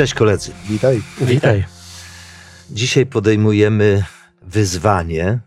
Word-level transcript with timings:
Cześć 0.00 0.14
koledzy. 0.14 0.52
Witaj. 0.64 1.02
Witaj. 1.20 1.64
Dzisiaj 2.70 3.06
podejmujemy 3.06 4.04
wyzwanie 4.42 5.24
e, 5.26 5.40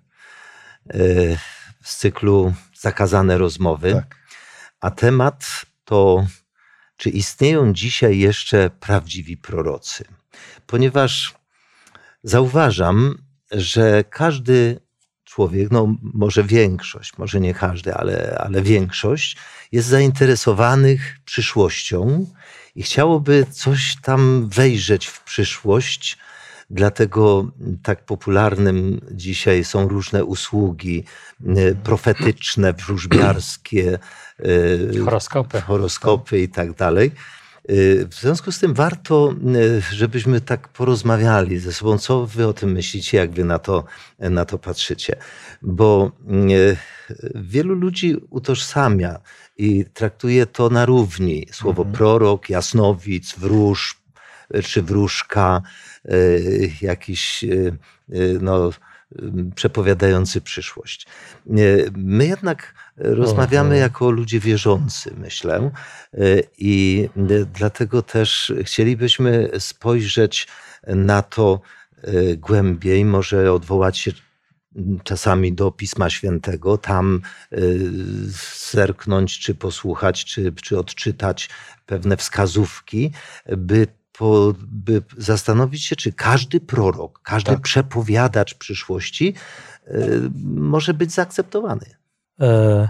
z 1.84 1.98
cyklu 1.98 2.54
Zakazane 2.80 3.38
rozmowy. 3.38 3.94
Tak. 3.94 4.16
A 4.80 4.92
temat 4.92 5.66
to, 5.86 6.28
czy 6.98 7.10
istnieją 7.10 7.74
dzisiaj 7.74 8.20
jeszcze 8.20 8.70
prawdziwi 8.70 9.38
prorocy? 9.38 10.06
Ponieważ 10.68 11.34
zauważam, 12.24 13.18
że 13.52 14.04
każdy 14.10 14.80
człowiek, 15.24 15.72
no 15.72 15.96
może 16.02 16.44
większość, 16.44 17.18
może 17.18 17.40
nie 17.40 17.54
każdy, 17.54 17.96
ale, 17.96 18.38
ale 18.40 18.62
większość 18.62 19.38
jest 19.72 19.88
zainteresowanych 19.88 21.18
przyszłością 21.26 22.26
i 22.76 22.84
chciałoby 22.84 23.46
coś 23.52 23.96
tam 24.02 24.50
wejrzeć 24.50 25.06
w 25.08 25.24
przyszłość. 25.24 26.18
Dlatego 26.70 27.52
tak 27.84 28.06
popularnym 28.06 29.02
dzisiaj 29.12 29.64
są 29.64 29.88
różne 29.88 30.26
usługi 30.26 31.04
y, 31.58 31.76
profetyczne, 31.84 32.74
wróżbiarskie, 32.74 34.00
y, 34.46 35.02
Horoskopy. 35.06 35.62
horoskopy 35.62 36.40
i 36.40 36.50
tak 36.50 36.74
dalej. 36.74 37.12
Y, 37.70 38.08
W 38.12 38.16
związku 38.16 38.52
z 38.52 38.60
tym 38.60 38.74
warto, 38.74 39.34
żebyśmy 39.92 40.42
tak 40.42 40.68
porozmawiali 40.68 41.60
ze 41.60 41.74
sobą, 41.74 41.98
co 41.98 42.26
wy 42.26 42.48
o 42.48 42.54
tym 42.54 42.72
myślicie, 42.72 43.18
jak 43.18 43.32
wy 43.32 43.46
na 43.46 43.60
to, 43.60 43.84
na 44.20 44.46
to 44.46 44.58
patrzycie. 44.58 45.16
Bo 45.62 46.12
wielu 47.36 47.74
ludzi 47.76 48.16
utożsamia 48.30 49.20
i 49.58 49.86
traktuje 49.94 50.46
to 50.46 50.70
na 50.70 50.86
równi. 50.86 51.48
Słowo 51.52 51.86
prorok, 51.86 52.50
jasnowic, 52.50 53.36
wróż 53.38 54.04
czy 54.64 54.82
wróżka, 54.82 55.62
y, 56.06 56.72
jakiś 56.82 57.44
y, 57.44 57.78
y, 58.14 58.38
no, 58.42 58.72
przepowiadający 59.56 60.42
przyszłość. 60.42 61.08
My 61.96 62.26
jednak 62.26 62.74
rozmawiamy 62.96 63.76
Mhm. 63.76 63.82
jako 63.82 64.12
ludzie 64.12 64.40
wierzący, 64.40 65.14
myślę, 65.18 65.72
i 66.58 67.10
dlatego 67.54 68.02
też 68.02 68.54
chcielibyśmy 68.64 69.50
spojrzeć 69.60 70.48
na 70.88 71.22
to 71.22 71.62
głębiej, 72.38 73.06
może 73.06 73.54
odwołać 73.54 73.98
się 73.98 74.12
czasami 75.04 75.54
do 75.54 75.72
Pisma 75.72 76.10
Świętego, 76.10 76.78
tam 76.78 77.22
y, 77.54 77.80
zerknąć, 78.72 79.40
czy 79.40 79.56
posłuchać, 79.56 80.26
czy, 80.26 80.54
czy 80.54 80.80
odczytać 80.80 81.50
pewne 81.86 82.18
wskazówki, 82.18 83.12
by, 83.58 83.88
po, 84.18 84.54
by 84.60 85.02
zastanowić 85.18 85.86
się, 85.86 85.96
czy 85.96 86.14
każdy 86.14 86.60
prorok, 86.60 87.20
każdy 87.24 87.52
Tak. 87.52 87.62
przepowiadacz 87.62 88.54
przyszłości 88.54 89.34
y, 89.88 90.22
może 90.44 90.94
być 90.94 91.12
zaakceptowany. 91.12 91.86
E, 92.42 92.90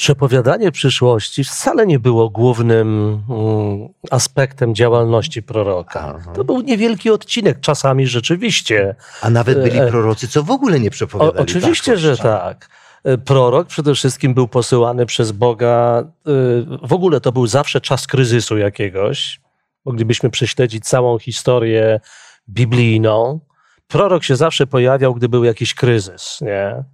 przepowiadanie 0.00 0.72
przyszłości 0.72 1.44
wcale 1.44 1.86
nie 1.86 1.98
było 1.98 2.30
głównym 2.30 2.88
mm, 3.30 3.88
aspektem 4.10 4.74
działalności 4.74 5.42
proroka. 5.42 6.14
Aha. 6.20 6.32
To 6.32 6.44
był 6.44 6.60
niewielki 6.60 7.10
odcinek, 7.10 7.60
czasami 7.60 8.06
rzeczywiście. 8.06 8.94
A 9.22 9.30
nawet 9.30 9.62
byli 9.62 9.78
E, 9.78 9.86
prorocy, 9.88 10.28
co 10.28 10.42
w 10.42 10.50
ogóle 10.50 10.80
nie 10.80 10.88
O, 10.88 10.90
przepowiadali. 10.90 11.38
oczywiście, 11.38 11.96
że 11.96 12.12
przyszłości. 12.12 12.22
tak. 12.44 12.68
E, 13.04 13.18
Prorok 13.18 13.68
przede 13.68 13.94
wszystkim 13.94 14.34
był 14.34 14.48
posyłany 14.48 15.06
przez 15.06 15.32
Boga. 15.32 16.02
e, 16.02 16.86
W 16.88 16.92
ogóle 16.92 17.20
to 17.20 17.32
był 17.32 17.46
zawsze 17.46 17.80
czas 17.80 18.06
kryzysu 18.06 18.58
jakiegoś. 18.58 19.40
Moglibyśmy 19.84 20.30
prześledzić 20.30 20.84
całą 20.84 21.18
historię 21.18 22.00
biblijną. 22.48 23.40
Prorok 23.88 24.24
się 24.24 24.36
zawsze 24.36 24.66
pojawiał, 24.66 25.14
gdy 25.14 25.28
był 25.28 25.44
jakiś 25.44 25.74
kryzys, 25.74 26.38
nie? 26.40 26.84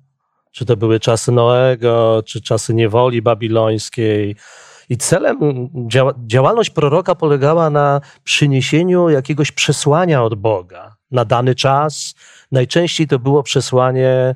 Czy 0.56 0.64
to 0.64 0.76
były 0.76 1.00
czasy 1.00 1.32
Noego, 1.32 2.22
czy 2.26 2.40
czasy 2.40 2.74
niewoli 2.74 3.22
babilońskiej. 3.22 4.36
I 4.88 4.96
celem 4.96 5.38
dzia- 5.88 6.14
działalność 6.26 6.70
proroka 6.70 7.14
polegała 7.14 7.70
na 7.70 8.00
przyniesieniu 8.24 9.08
jakiegoś 9.08 9.52
przesłania 9.52 10.22
od 10.24 10.34
Boga 10.34 10.96
na 11.10 11.24
dany 11.24 11.54
czas. 11.54 12.14
Najczęściej 12.52 13.06
to 13.06 13.18
było 13.18 13.42
przesłanie, 13.42 14.34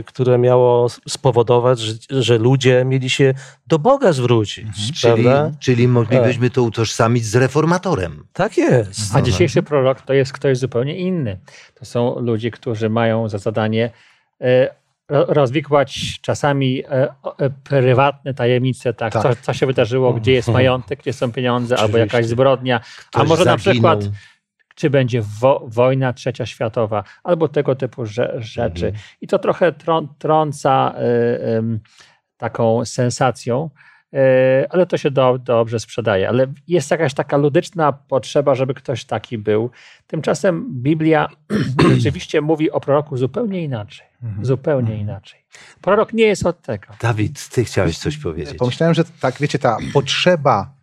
y, 0.00 0.02
które 0.04 0.38
miało 0.38 0.88
spowodować, 1.08 1.78
że, 1.80 1.94
że 2.22 2.38
ludzie 2.38 2.84
mieli 2.84 3.10
się 3.10 3.34
do 3.66 3.78
Boga 3.78 4.12
zwrócić. 4.12 5.00
Czyli, 5.00 5.22
Prawda? 5.24 5.50
czyli 5.60 5.88
moglibyśmy 5.88 6.50
to 6.50 6.62
utożsamić 6.62 7.24
z 7.24 7.36
reformatorem. 7.36 8.24
Tak 8.32 8.56
jest. 8.56 9.16
A 9.16 9.22
dzisiejszy 9.22 9.62
prorok 9.62 10.00
to 10.02 10.12
jest 10.12 10.32
ktoś 10.32 10.58
zupełnie 10.58 10.96
inny. 10.96 11.38
To 11.74 11.84
są 11.84 12.18
ludzie, 12.20 12.50
którzy 12.50 12.88
mają 12.90 13.28
za 13.28 13.38
zadanie 13.38 13.90
e, 14.40 14.66
ro- 14.66 14.74
rozwikłać 15.08 16.20
czasami 16.20 16.84
e, 16.84 16.88
e, 16.90 17.50
prywatne 17.64 18.34
tajemnice, 18.34 18.94
tak, 18.94 19.12
Tak. 19.12 19.22
Co, 19.22 19.42
co 19.42 19.52
się 19.52 19.66
wydarzyło, 19.66 20.12
gdzie 20.14 20.32
jest 20.32 20.48
majątek, 20.48 20.98
gdzie 20.98 21.12
są 21.12 21.32
pieniądze, 21.32 21.74
albo 21.76 21.84
Oczywiście. 21.88 22.16
jakaś 22.16 22.26
zbrodnia, 22.26 22.80
a 22.80 23.08
Ktoś 23.08 23.28
może 23.28 23.44
na 23.44 23.56
zaginął. 23.56 23.72
przykład 23.98 24.14
czy 24.78 24.90
będzie 24.90 25.22
wo, 25.40 25.64
wojna 25.66 26.12
trzecia 26.12 26.46
światowa, 26.46 27.04
albo 27.24 27.48
tego 27.48 27.74
typu 27.74 28.06
rze, 28.06 28.34
rzeczy. 28.38 28.86
Mhm. 28.86 29.04
I 29.20 29.26
to 29.26 29.38
trochę 29.38 29.72
trą, 29.72 30.08
trąca 30.18 30.94
y, 30.98 31.56
ym, 31.56 31.80
taką 32.36 32.84
sensacją, 32.84 33.70
y, 33.74 33.87
ale 34.70 34.86
to 34.86 34.96
się 34.96 35.10
do, 35.10 35.38
dobrze 35.38 35.80
sprzedaje. 35.80 36.28
Ale 36.28 36.46
jest 36.68 36.90
jakaś 36.90 37.14
taka 37.14 37.36
ludyczna 37.36 37.92
potrzeba, 37.92 38.54
żeby 38.54 38.74
ktoś 38.74 39.04
taki 39.04 39.38
był. 39.38 39.70
Tymczasem 40.06 40.66
Biblia 40.70 41.28
rzeczywiście 41.96 42.40
mówi 42.40 42.70
o 42.70 42.80
proroku 42.80 43.16
zupełnie 43.16 43.62
inaczej. 43.62 44.06
Mhm. 44.22 44.44
Zupełnie 44.44 44.96
inaczej. 44.96 45.40
Prorok 45.80 46.12
nie 46.12 46.24
jest 46.24 46.46
od 46.46 46.62
tego. 46.62 46.86
Dawid, 47.00 47.48
ty 47.48 47.64
chciałeś 47.64 47.98
coś 47.98 48.16
powiedzieć. 48.16 48.54
Pomyślałem, 48.58 48.94
że 48.94 49.04
tak, 49.20 49.34
wiecie, 49.40 49.58
ta 49.58 49.76
potrzeba 49.92 50.60
e, 50.62 50.77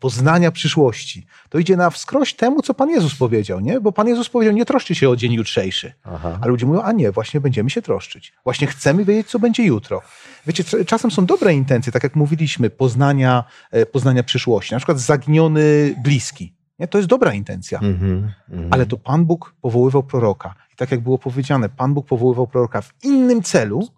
poznania 0.00 0.50
przyszłości, 0.50 1.26
to 1.48 1.58
idzie 1.58 1.76
na 1.76 1.90
wskroś 1.90 2.34
temu, 2.34 2.62
co 2.62 2.74
Pan 2.74 2.90
Jezus 2.90 3.14
powiedział, 3.14 3.60
nie? 3.60 3.80
Bo 3.80 3.92
Pan 3.92 4.08
Jezus 4.08 4.28
powiedział, 4.28 4.54
nie 4.54 4.64
troszczy 4.64 4.94
się 4.94 5.10
o 5.10 5.16
dzień 5.16 5.32
jutrzejszy. 5.32 5.92
Aha. 6.04 6.38
A 6.42 6.46
ludzie 6.46 6.66
mówią, 6.66 6.82
a 6.82 6.92
nie, 6.92 7.12
właśnie 7.12 7.40
będziemy 7.40 7.70
się 7.70 7.82
troszczyć. 7.82 8.32
Właśnie 8.44 8.66
chcemy 8.66 9.04
wiedzieć, 9.04 9.26
co 9.26 9.38
będzie 9.38 9.64
jutro. 9.64 10.02
Wiecie, 10.46 10.64
czasem 10.86 11.10
są 11.10 11.26
dobre 11.26 11.54
intencje, 11.54 11.92
tak 11.92 12.02
jak 12.02 12.16
mówiliśmy, 12.16 12.70
poznania, 12.70 13.44
e, 13.70 13.86
poznania 13.86 14.22
przyszłości. 14.22 14.74
Na 14.74 14.78
przykład 14.78 15.00
zaginiony 15.00 15.94
bliski. 16.02 16.52
Nie? 16.78 16.88
To 16.88 16.98
jest 16.98 17.08
dobra 17.08 17.34
intencja. 17.34 17.78
Mhm, 17.78 18.32
mhm. 18.50 18.72
Ale 18.72 18.86
to 18.86 18.96
Pan 18.96 19.24
Bóg 19.24 19.54
powoływał 19.60 20.02
proroka. 20.02 20.54
I 20.72 20.76
tak 20.76 20.90
jak 20.90 21.00
było 21.00 21.18
powiedziane, 21.18 21.68
Pan 21.68 21.94
Bóg 21.94 22.06
powoływał 22.06 22.46
proroka 22.46 22.80
w 22.80 22.92
innym 23.02 23.42
celu, 23.42 23.88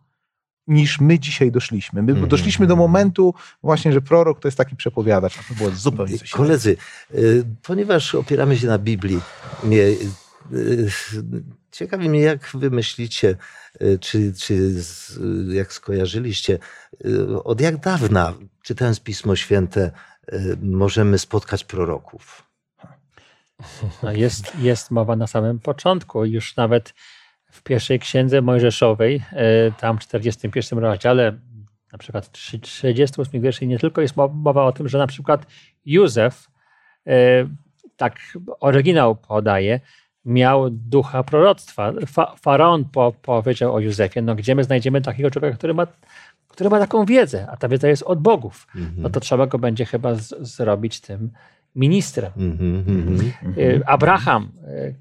niż 0.67 1.01
my 1.01 1.19
dzisiaj 1.19 1.53
doszliśmy. 1.53 2.03
My 2.03 2.13
Mhm. 2.13 2.29
doszliśmy 2.29 2.67
do 2.67 2.77
momentu 2.77 3.35
właśnie, 3.63 3.93
że 3.93 4.01
prorok 4.01 4.41
to 4.41 4.49
jest 4.49 4.59
taki 4.59 4.77
przepowiadacz, 4.77 5.39
a 5.39 5.43
to 5.49 5.55
było 5.55 5.71
zupełnie 5.71 6.19
coś. 6.19 6.31
Koledzy, 6.31 6.77
y, 7.15 7.45
ponieważ 7.63 8.15
opieramy 8.15 8.59
się 8.59 8.67
na 8.67 8.79
Biblii, 8.79 9.21
mnie, 9.65 9.79
y, 9.79 9.97
y, 10.53 10.91
ciekawi 11.73 12.09
mnie, 12.09 12.21
jak 12.21 12.51
wy 12.55 12.71
myślicie, 12.71 13.37
y, 13.83 13.99
czy, 13.99 14.33
czy 14.35 14.83
z, 14.83 15.17
y, 15.51 15.55
jak 15.55 15.73
skojarzyliście, 15.73 16.59
y, 17.07 17.43
od 17.45 17.61
jak 17.61 17.77
dawna, 17.81 18.35
czytając 18.63 19.01
Pismo 19.01 19.37
Święte, 19.37 19.91
y, 20.33 20.57
możemy 20.63 21.19
spotkać 21.19 21.65
proroków? 21.65 22.43
No 24.03 24.13
jest, 24.13 24.59
jest 24.59 24.91
mowa 24.91 25.17
na 25.17 25.27
samym 25.27 25.59
początku, 25.59 26.25
już 26.25 26.57
nawet 26.57 26.95
w 27.51 27.63
pierwszej 27.63 27.99
księdze 27.99 28.43
Mojżeszowej, 28.43 29.23
e, 29.33 29.73
tam 29.73 29.99
w 29.99 30.01
41 30.01 30.79
rozdziale, 30.79 31.39
na 31.93 31.99
przykład 31.99 32.31
38 32.31 33.41
wierszy, 33.41 33.67
nie 33.67 33.79
tylko 33.79 34.01
jest 34.01 34.17
mo- 34.17 34.29
mowa 34.29 34.65
o 34.65 34.73
tym, 34.73 34.89
że 34.89 34.99
na 34.99 35.07
przykład 35.07 35.47
Józef, 35.85 36.51
e, 37.07 37.13
tak 37.97 38.17
oryginał 38.61 39.17
podaje, 39.17 39.81
miał 40.25 40.71
ducha 40.71 41.23
proroctwa. 41.23 41.93
Fa, 42.07 42.35
faraon 42.43 42.85
po, 42.85 43.13
powiedział 43.23 43.75
o 43.75 43.81
Józefie, 43.81 44.23
no 44.23 44.35
gdzie 44.35 44.55
my 44.55 44.65
znajdziemy 44.65 45.01
takiego 45.01 45.31
człowieka, 45.31 45.57
który 45.57 45.75
ma, 45.75 45.87
który 46.49 46.71
ma 46.71 46.79
taką 46.79 47.05
wiedzę, 47.05 47.47
a 47.51 47.57
ta 47.57 47.69
wiedza 47.69 47.89
jest 47.89 48.03
od 48.03 48.21
bogów. 48.21 48.67
Mhm. 48.77 48.95
No 49.03 49.11
to 49.11 49.21
trzeba 49.21 49.47
go 49.47 49.59
będzie 49.59 49.85
chyba 49.85 50.15
zrobić 50.41 51.01
tym 51.01 51.31
ministrem. 51.75 52.33
Mhm, 52.37 52.85
mhm. 52.89 53.33
Y, 53.59 53.81
Abraham, 53.87 54.53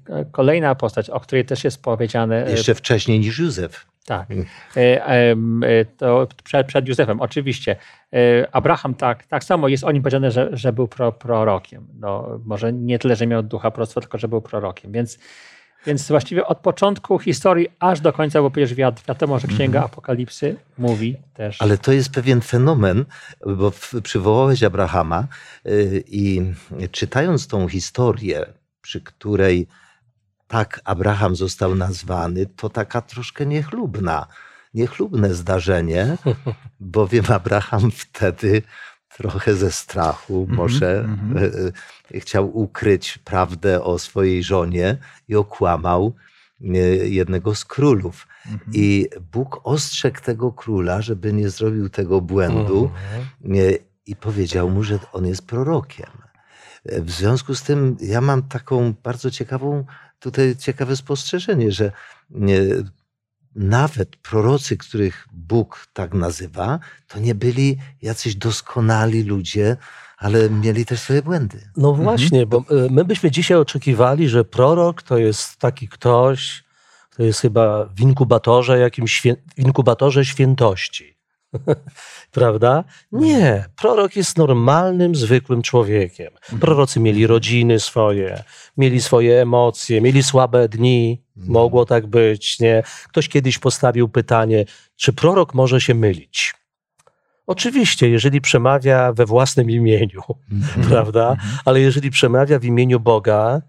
y, 0.08 0.26
kolejna 0.32 0.74
postać, 0.74 1.10
o 1.10 1.20
której 1.20 1.44
też 1.44 1.64
jest 1.64 1.82
powiedziane. 1.82 2.48
y, 2.48 2.50
Jeszcze 2.50 2.74
wcześniej 2.74 3.20
niż 3.20 3.38
Józef. 3.38 3.86
Tak. 4.06 4.28
Mhm. 4.30 5.86
To 5.96 6.28
przed, 6.44 6.66
przed 6.66 6.88
Józefem, 6.88 7.20
oczywiście. 7.20 7.76
Abraham, 8.52 8.94
tak, 8.94 9.26
tak 9.26 9.44
samo 9.44 9.68
jest 9.68 9.84
o 9.84 9.92
nim 9.92 10.02
powiedziane, 10.02 10.30
że, 10.30 10.48
że 10.52 10.72
był 10.72 10.88
pro, 10.88 11.12
prorokiem. 11.12 11.86
No, 11.98 12.40
może 12.44 12.72
nie 12.72 12.98
tyle, 12.98 13.16
że 13.16 13.26
miał 13.26 13.42
ducha 13.42 13.70
proroctwa, 13.70 14.00
tylko 14.00 14.18
że 14.18 14.28
był 14.28 14.42
prorokiem. 14.42 14.92
Więc 14.92 15.18
Więc 15.86 16.08
właściwie 16.08 16.46
od 16.46 16.58
początku 16.58 17.18
historii 17.18 17.68
aż 17.78 18.00
do 18.00 18.12
końca, 18.12 18.42
bo 18.42 18.50
przecież 18.50 18.74
wiad- 18.74 19.02
wiadomo, 19.08 19.38
że 19.38 19.48
Księga 19.48 19.84
Apokalipsy 19.84 20.56
mówi 20.78 21.16
też. 21.34 21.62
Ale 21.62 21.78
to 21.78 21.92
jest 21.92 22.10
pewien 22.12 22.40
fenomen, 22.40 23.04
bo 23.46 23.72
przywołałeś 24.02 24.62
Abrahama 24.62 25.26
y, 25.66 26.04
i 26.06 26.52
czytając 26.90 27.46
tą 27.46 27.68
historię, 27.68 28.46
przy 28.82 29.00
której 29.00 29.66
tak 30.48 30.80
Abraham 30.84 31.36
został 31.36 31.74
nazwany, 31.74 32.46
to 32.46 32.68
taka 32.70 33.00
troszkę 33.00 33.46
niechlubna, 33.46 34.26
niechlubne 34.74 35.34
zdarzenie, 35.34 36.16
bowiem 36.80 37.24
Abraham 37.28 37.90
wtedy 37.90 38.62
trochę 39.16 39.54
ze 39.54 39.70
strachu 39.72 40.46
może 40.50 41.08
y, 42.12 42.16
y, 42.16 42.20
chciał 42.20 42.58
ukryć 42.58 43.18
prawdę 43.18 43.82
o 43.84 43.98
swojej 43.98 44.42
żonie 44.42 44.96
i 45.28 45.36
okłamał 45.36 46.14
y, 46.60 46.66
jednego 47.08 47.54
z 47.54 47.64
królów. 47.64 48.26
I 48.72 49.08
Bóg 49.32 49.60
ostrzegł 49.64 50.20
tego 50.20 50.52
króla, 50.52 51.02
żeby 51.02 51.32
nie 51.32 51.50
zrobił 51.50 51.88
tego 51.88 52.20
błędu 52.20 52.90
Mhm. 52.94 53.26
nie, 53.40 53.70
i 54.06 54.16
powiedział 54.16 54.70
mu, 54.70 54.82
że 54.82 54.98
on 55.12 55.26
jest 55.26 55.46
prorokiem. 55.46 56.10
E, 56.84 57.00
W 57.02 57.10
związku 57.10 57.54
z 57.54 57.62
tym 57.62 57.96
ja 58.00 58.20
mam 58.20 58.42
taką 58.42 58.94
bardzo 59.02 59.30
ciekawą, 59.30 59.84
tutaj 60.20 60.56
ciekawe 60.56 60.96
spostrzeżenie, 60.96 61.72
że 61.72 61.92
nawet 63.54 64.16
prorocy, 64.16 64.76
których 64.76 65.28
Bóg 65.32 65.86
tak 65.92 66.14
nazywa, 66.14 66.78
to 67.08 67.18
nie 67.18 67.34
byli 67.34 67.78
jacyś 68.02 68.34
doskonali 68.34 69.22
ludzie, 69.22 69.76
ale 70.18 70.50
mieli 70.50 70.86
też 70.86 71.00
swoje 71.00 71.22
błędy. 71.22 71.70
No 71.76 71.92
właśnie, 71.92 72.46
bo 72.46 72.58
y, 72.58 72.90
my 72.90 73.04
byśmy 73.04 73.30
dzisiaj 73.30 73.58
oczekiwali, 73.58 74.28
że 74.28 74.44
prorok 74.44 75.02
to 75.02 75.18
jest 75.18 75.56
taki 75.56 75.88
ktoś, 75.88 76.64
kto 77.10 77.22
jest 77.22 77.40
chyba 77.40 77.84
w 77.84 78.00
inkubatorze, 78.00 78.78
jakimś 78.78 79.12
świę, 79.12 79.36
w 79.56 79.58
inkubatorze 79.58 80.24
świętości. 80.24 81.19
Prawda? 82.30 82.84
Nie, 83.12 83.64
prorok 83.76 84.16
jest 84.16 84.38
normalnym, 84.38 85.14
zwykłym 85.14 85.62
człowiekiem. 85.62 86.32
Prorocy 86.60 87.00
mieli 87.00 87.26
rodziny 87.26 87.80
swoje, 87.80 88.42
mieli 88.76 89.00
swoje 89.00 89.42
emocje, 89.42 90.00
mieli 90.00 90.22
słabe 90.22 90.68
dni, 90.68 91.22
mogło 91.36 91.86
tak 91.86 92.06
być, 92.06 92.60
nie? 92.60 92.82
Ktoś 93.08 93.28
kiedyś 93.28 93.58
postawił 93.58 94.08
pytanie, 94.08 94.64
czy 94.96 95.12
prorok 95.12 95.54
może 95.54 95.80
się 95.80 95.94
mylić? 95.94 96.54
Oczywiście, 97.46 98.08
jeżeli 98.08 98.40
przemawia 98.40 99.12
we 99.12 99.26
własnym 99.26 99.70
imieniu, 99.70 100.22
prawda? 100.88 101.36
Ale 101.64 101.80
jeżeli 101.80 102.10
przemawia 102.10 102.58
w 102.58 102.64
imieniu 102.64 103.00
Boga, 103.00 103.62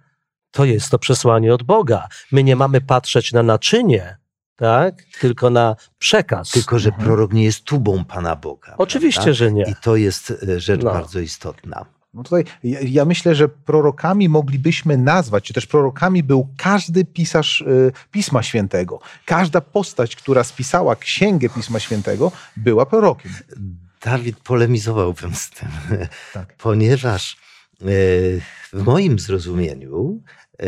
to 0.51 0.65
jest 0.65 0.89
to 0.89 0.99
przesłanie 0.99 1.53
od 1.53 1.63
Boga. 1.63 2.07
My 2.31 2.43
nie 2.43 2.55
mamy 2.55 2.81
patrzeć 2.81 3.33
na 3.33 3.43
naczynie, 3.43 4.17
tak? 4.61 5.03
Tylko 5.19 5.49
na 5.49 5.75
przekaz. 5.99 6.51
Tylko, 6.51 6.79
że 6.79 6.91
prorok 6.91 7.33
nie 7.33 7.43
jest 7.43 7.63
tubą 7.63 8.05
Pana 8.05 8.35
Boga. 8.35 8.75
Oczywiście, 8.77 9.21
prawda? 9.21 9.33
że 9.33 9.51
nie. 9.51 9.63
I 9.63 9.75
to 9.81 9.95
jest 9.95 10.33
e, 10.49 10.59
rzecz 10.59 10.83
No. 10.83 10.91
bardzo 10.91 11.19
istotna. 11.19 11.85
No 12.13 12.23
tutaj 12.23 12.43
ja, 12.63 12.79
ja 12.81 13.05
myślę, 13.05 13.35
że 13.35 13.49
prorokami 13.49 14.29
moglibyśmy 14.29 14.97
nazwać, 14.97 15.43
czy 15.43 15.53
też 15.53 15.65
prorokami 15.67 16.23
był 16.23 16.47
każdy 16.57 17.05
pisarz 17.05 17.61
y, 17.61 17.91
Pisma 18.11 18.43
Świętego. 18.43 18.99
Każda 19.25 19.61
postać, 19.61 20.15
która 20.15 20.43
spisała 20.43 20.95
księgę 20.95 21.49
Pisma 21.49 21.79
Świętego, 21.79 22.31
była 22.57 22.85
prorokiem. 22.85 23.31
Dawid 24.05 24.39
polemizowałbym 24.39 25.35
z 25.35 25.49
tym, 25.49 25.69
Tak. 26.33 26.55
ponieważ 26.57 27.37
e, 27.81 27.85
w 28.73 28.83
moim 28.83 29.19
zrozumieniu 29.19 30.21
e, 30.59 30.65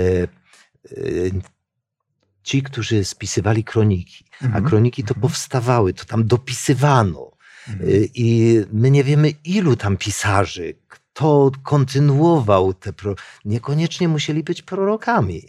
ci, 2.44 2.64
którzy 2.64 3.06
spisywali 3.06 3.64
kroniki, 3.64 4.26
a 4.42 4.46
Mhm. 4.46 4.66
kroniki 4.66 5.04
to 5.04 5.14
powstawały, 5.16 5.94
to 5.94 6.06
tam 6.06 6.28
dopisywano. 6.28 7.32
E, 7.70 7.74
I 8.16 8.60
my 8.74 8.92
nie 8.92 9.04
wiemy, 9.04 9.34
ilu 9.44 9.76
tam 9.76 9.98
pisarzy, 9.98 10.74
kto 10.88 11.52
kontynuował 11.64 12.74
te. 12.74 12.94
Pro... 12.94 13.16
Niekoniecznie 13.46 14.08
musieli 14.08 14.44
być 14.44 14.62
prorokami. 14.62 15.44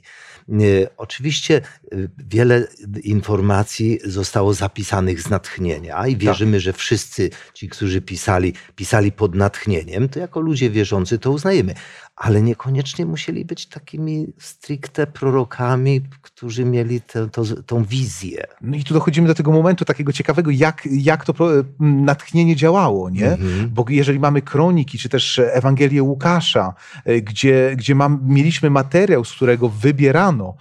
Nie, 0.48 0.86
Oczywiście 0.96 1.60
y, 1.92 2.10
wiele 2.18 2.66
informacji 3.04 3.98
zostało 4.04 4.54
zapisanych 4.54 5.22
z 5.22 5.30
natchnienia 5.30 6.06
i 6.06 6.16
wierzymy, 6.16 6.60
że 6.60 6.72
wszyscy 6.72 7.30
ci, 7.54 7.68
którzy 7.68 8.00
pisali, 8.02 8.52
pisali 8.76 9.12
pod 9.12 9.34
natchnieniem, 9.34 10.08
to 10.08 10.18
jako 10.18 10.40
ludzie 10.40 10.70
wierzący 10.70 11.18
to 11.18 11.30
uznajemy. 11.30 11.74
Ale 12.16 12.42
niekoniecznie 12.42 13.06
musieli 13.06 13.44
być 13.44 13.66
takimi 13.66 14.26
stricte 14.38 15.06
prorokami, 15.06 16.00
którzy 16.22 16.64
mieli 16.64 17.00
tę 17.00 17.28
to, 17.30 17.42
tą 17.66 17.84
wizję. 17.84 18.44
No 18.60 18.76
i 18.76 18.84
tu 18.84 18.94
dochodzimy 18.94 19.28
do 19.28 19.34
tego 19.34 19.52
momentu 19.52 19.84
takiego 19.84 20.12
ciekawego, 20.12 20.50
jak, 20.50 20.88
jak 20.90 21.24
to 21.24 21.34
pro- 21.34 21.52
m, 21.60 21.64
natchnienie 22.04 22.56
działało, 22.56 23.10
nie? 23.10 23.32
Mhm. 23.32 23.70
Bo 23.70 23.84
jeżeli 23.88 24.20
mamy 24.20 24.42
kroniki, 24.42 24.98
czy 24.98 25.08
też 25.08 25.40
Ewangelię 25.52 26.02
Łukasza, 26.02 26.74
e, 27.04 27.20
gdzie, 27.20 27.74
gdzie 27.76 27.94
mam, 27.94 28.20
mieliśmy 28.26 28.70
materiał, 28.70 29.24
z 29.24 29.32
którego 29.32 29.68
wybierano, 29.68 30.54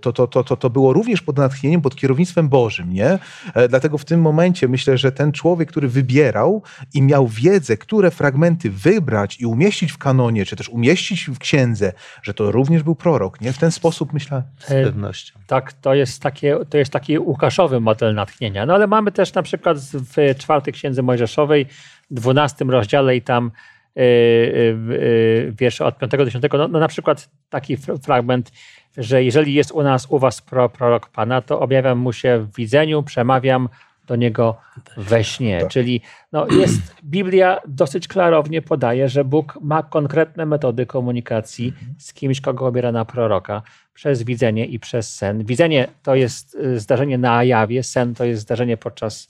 to, 0.00 0.12
to, 0.12 0.26
to, 0.26 0.44
to, 0.44 0.56
to 0.56 0.70
było 0.70 0.92
również 0.92 1.22
pod 1.22 1.38
natchnieniem, 1.38 1.80
pod 1.80 1.96
kierownictwem 1.96 2.48
Bożym, 2.48 2.92
nie? 2.92 3.18
E, 3.54 3.68
Dlatego 3.68 3.98
w 3.98 4.04
tym 4.04 4.20
momencie 4.20 4.68
myślę, 4.68 4.98
że 4.98 5.12
ten 5.12 5.32
człowiek, 5.32 5.68
który 5.68 5.88
wybierał 5.88 6.62
i 6.94 7.02
miał 7.02 7.28
wiedzę, 7.28 7.76
które 7.76 8.10
fragmenty 8.10 8.70
wybrać 8.70 9.40
i 9.40 9.46
umieścić 9.46 9.92
w 9.92 9.98
kanonie, 9.98 10.44
czy 10.44 10.56
też 10.56 10.68
umieścić 10.68 11.24
w 11.30 11.38
księdze, 11.38 11.92
że 12.22 12.34
to 12.34 12.52
również 12.52 12.82
był 12.82 12.94
prorok, 12.94 13.40
nie? 13.40 13.52
W 13.52 13.58
ten 13.58 13.70
sposób 13.70 14.12
myślę. 14.12 14.42
Z 14.58 14.70
E, 14.70 14.84
pewnością. 14.84 15.38
Tak, 15.46 15.72
to 15.72 15.94
jest, 15.94 16.22
takie, 16.22 16.56
to 16.70 16.78
jest 16.78 16.92
taki 16.92 17.18
Łukaszowy 17.18 17.80
model 17.80 18.14
natchnienia. 18.14 18.66
No 18.66 18.74
ale 18.74 18.86
mamy 18.86 19.12
też 19.12 19.34
na 19.34 19.42
przykład 19.42 19.78
w 19.78 20.38
czwartej 20.38 20.72
księdze 20.74 21.02
Mojżeszowej, 21.02 21.66
dwunastym 22.10 22.70
rozdziale 22.70 23.16
i 23.16 23.22
tam 23.22 23.50
yy, 23.96 24.04
yy, 24.04 25.52
wiersze 25.58 25.84
od 25.84 25.98
5 25.98 26.12
do 26.12 26.24
10, 26.24 26.44
no, 26.52 26.68
no 26.68 26.78
na 26.78 26.88
przykład 26.88 27.30
taki 27.48 27.78
fr- 27.78 27.98
fragment, 28.04 28.52
że 28.96 29.24
jeżeli 29.24 29.54
jest 29.54 29.72
u 29.72 29.82
nas, 29.82 30.06
u 30.10 30.18
was 30.18 30.40
pro, 30.40 30.68
prorok 30.68 31.08
Pana, 31.08 31.42
to 31.42 31.60
objawiam 31.60 31.98
mu 31.98 32.12
się 32.12 32.38
w 32.38 32.56
widzeniu, 32.56 33.02
przemawiam 33.02 33.68
do 34.06 34.16
niego 34.16 34.56
we 34.96 35.24
śnie. 35.24 35.60
Tak. 35.60 35.70
Czyli 35.70 36.00
no 36.32 36.46
jest, 36.46 36.80
Biblia 37.04 37.60
dosyć 37.68 38.08
klarownie 38.08 38.62
podaje, 38.62 39.08
że 39.08 39.24
Bóg 39.24 39.58
ma 39.60 39.82
konkretne 39.82 40.46
metody 40.46 40.86
komunikacji 40.86 41.72
z 41.98 42.12
kimś, 42.12 42.40
kogo 42.40 42.66
obiera 42.66 42.92
na 42.92 43.04
proroka 43.04 43.62
przez 43.94 44.22
widzenie 44.22 44.66
i 44.66 44.78
przez 44.78 45.14
sen. 45.14 45.44
Widzenie 45.44 45.88
to 46.02 46.14
jest 46.14 46.54
y, 46.54 46.80
zdarzenie 46.80 47.18
na 47.18 47.44
jawie, 47.44 47.82
sen 47.82 48.14
to 48.14 48.24
jest 48.24 48.42
zdarzenie 48.42 48.76
podczas, 48.76 49.28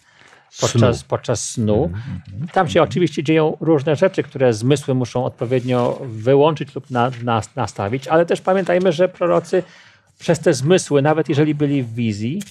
podczas, 0.60 0.98
Snu. 0.98 1.08
podczas 1.08 1.50
snu. 1.50 1.90
Tam 2.52 2.68
się 2.68 2.82
oczywiście 2.82 3.22
dzieją 3.22 3.56
różne 3.60 3.96
rzeczy, 3.96 4.22
które 4.22 4.52
zmysły 4.54 4.94
muszą 4.94 5.24
odpowiednio 5.24 6.00
wyłączyć 6.06 6.74
lub 6.74 6.90
na, 6.90 7.10
na, 7.22 7.42
nastawić, 7.56 8.08
ale 8.08 8.26
też 8.26 8.40
pamiętajmy, 8.40 8.92
że 8.92 9.08
prorocy 9.08 9.62
przez 10.18 10.40
te 10.40 10.54
zmysły, 10.54 11.02
nawet 11.02 11.28
jeżeli 11.28 11.54
byli 11.54 11.82
w 11.82 11.94
wizji, 11.94 12.42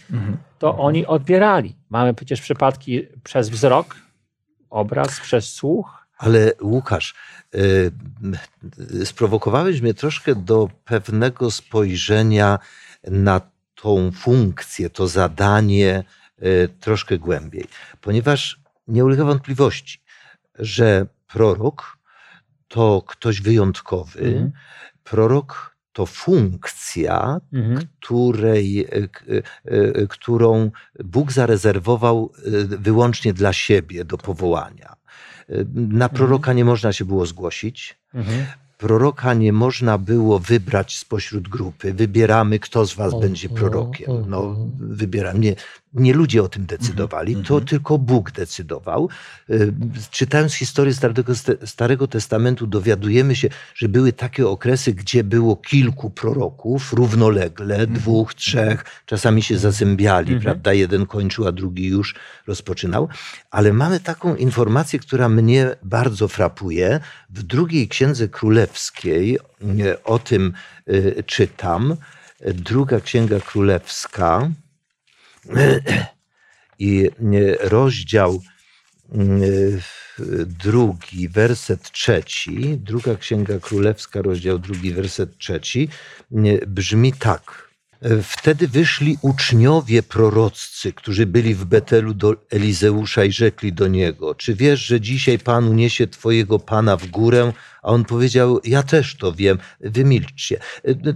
to 0.59 0.77
oni 0.77 1.05
odbierali. 1.05 1.75
Mamy 1.89 2.13
przecież 2.13 2.41
przypadki 2.41 3.07
przez 3.23 3.49
wzrok, 3.49 3.95
obraz, 4.69 5.19
przez 5.19 5.49
słuch. 5.49 6.07
Ale 6.17 6.51
Łukasz, 6.61 7.15
y, 7.55 7.91
y, 9.01 9.05
sprowokowałeś 9.05 9.81
mnie 9.81 9.93
troszkę 9.93 10.35
do 10.35 10.69
pewnego 10.85 11.51
spojrzenia 11.51 12.59
na 13.03 13.41
tą 13.75 14.11
funkcję, 14.11 14.89
to 14.89 15.07
zadanie 15.07 16.03
troszkę 16.79 17.17
głębiej, 17.17 17.65
ponieważ 18.01 18.59
nie 18.87 19.05
ulega 19.05 19.23
wątpliwości, 19.25 19.99
że 20.59 21.05
prorok 21.27 21.97
to 22.67 23.03
ktoś 23.07 23.41
wyjątkowy, 23.41 24.19
Mhm. 24.19 24.51
prorok 25.03 25.75
to 25.93 26.05
funkcja, 26.05 27.41
Mhm. 27.53 27.87
której, 27.99 28.85
e, 28.85 28.87
e, 29.65 30.07
którą 30.07 30.71
Bóg 31.03 31.31
zarezerwował 31.31 32.31
wyłącznie 32.67 33.33
dla 33.33 33.53
siebie 33.53 34.05
do 34.05 34.17
powołania. 34.17 34.95
Na 35.75 36.09
proroka 36.09 36.53
nie 36.53 36.65
można 36.65 36.93
się 36.93 37.05
było 37.05 37.25
zgłosić. 37.25 37.97
Mhm. 38.13 38.45
Proroka 38.77 39.33
nie 39.33 39.53
można 39.53 39.97
było 39.97 40.39
wybrać 40.39 40.97
spośród 40.97 41.47
grupy. 41.47 41.93
Wybieramy, 41.93 42.59
kto 42.59 42.85
z 42.85 42.93
was 42.93 43.13
Mhm, 43.13 43.21
będzie 43.21 43.49
prorokiem. 43.49 44.29
No, 44.29 44.43
mhm. 44.43 44.71
wybieram. 44.79 45.41
Nie, 45.41 45.55
nie 45.93 46.13
ludzie 46.13 46.43
o 46.43 46.49
tym 46.49 46.65
decydowali, 46.65 47.35
to 47.35 47.61
tylko 47.61 47.97
Bóg 47.97 48.31
decydował. 48.31 49.09
Y, 49.49 49.73
Czytając 50.11 50.53
historię 50.53 50.93
Starego, 50.93 51.33
Starego 51.65 52.07
Testamentu, 52.07 52.67
dowiadujemy 52.67 53.35
się, 53.35 53.49
że 53.75 53.89
były 53.89 54.13
takie 54.13 54.47
okresy, 54.47 54.93
gdzie 54.93 55.23
było 55.23 55.55
kilku 55.55 56.09
proroków 56.09 56.93
równolegle, 56.93 57.87
dwóch, 57.87 58.33
trzech, 58.33 58.85
czasami 59.05 59.43
się 59.43 59.57
zazębiali, 59.57 60.33
Mhm. 60.33 60.41
prawda? 60.41 60.73
Jeden 60.73 61.05
kończył, 61.05 61.47
a 61.47 61.51
drugi 61.51 61.87
już 61.87 62.15
rozpoczynał. 62.47 63.09
Ale 63.51 63.73
mamy 63.73 63.99
taką 63.99 64.35
informację, 64.35 64.99
która 64.99 65.29
mnie 65.29 65.75
bardzo 65.83 66.27
frapuje. 66.27 66.99
W 67.29 67.43
drugiej 67.43 67.87
księdze 67.87 68.27
królewskiej 68.27 69.39
y, 69.79 70.03
o 70.03 70.19
tym 70.19 70.53
y, 70.89 71.23
czytam, 71.25 71.95
druga 72.53 72.99
księga 72.99 73.39
królewska 73.39 74.49
i 76.79 77.09
rozdział 77.59 78.41
mm, 79.11 79.41
drugi, 80.45 81.29
werset 81.29 81.91
trzeci, 81.91 82.77
druga 82.77 83.15
księga 83.15 83.59
królewska, 83.59 84.21
rozdział 84.21 84.59
drugi, 84.59 84.93
werset 84.93 85.37
trzeci, 85.37 85.89
brzmi 86.67 87.13
tak. 87.13 87.70
Wtedy 88.23 88.67
wyszli 88.67 89.17
uczniowie 89.21 90.03
proroccy, 90.03 90.93
którzy 90.93 91.25
byli 91.25 91.55
w 91.55 91.65
Betelu 91.65 92.13
do 92.13 92.35
Elizeusza 92.49 93.23
i 93.25 93.31
rzekli 93.31 93.73
do 93.73 93.87
niego: 93.87 94.35
Czy 94.35 94.55
wiesz, 94.55 94.85
że 94.85 95.01
dzisiaj 95.01 95.39
Pan 95.39 95.67
uniesie 95.67 96.07
Twojego 96.07 96.59
Pana 96.59 96.97
w 96.97 97.07
górę? 97.07 97.53
A 97.81 97.87
on 97.87 98.05
powiedział: 98.05 98.59
Ja 98.63 98.83
też 98.83 99.15
to 99.15 99.33
wiem, 99.33 99.57
wymilczcie. 99.79 100.59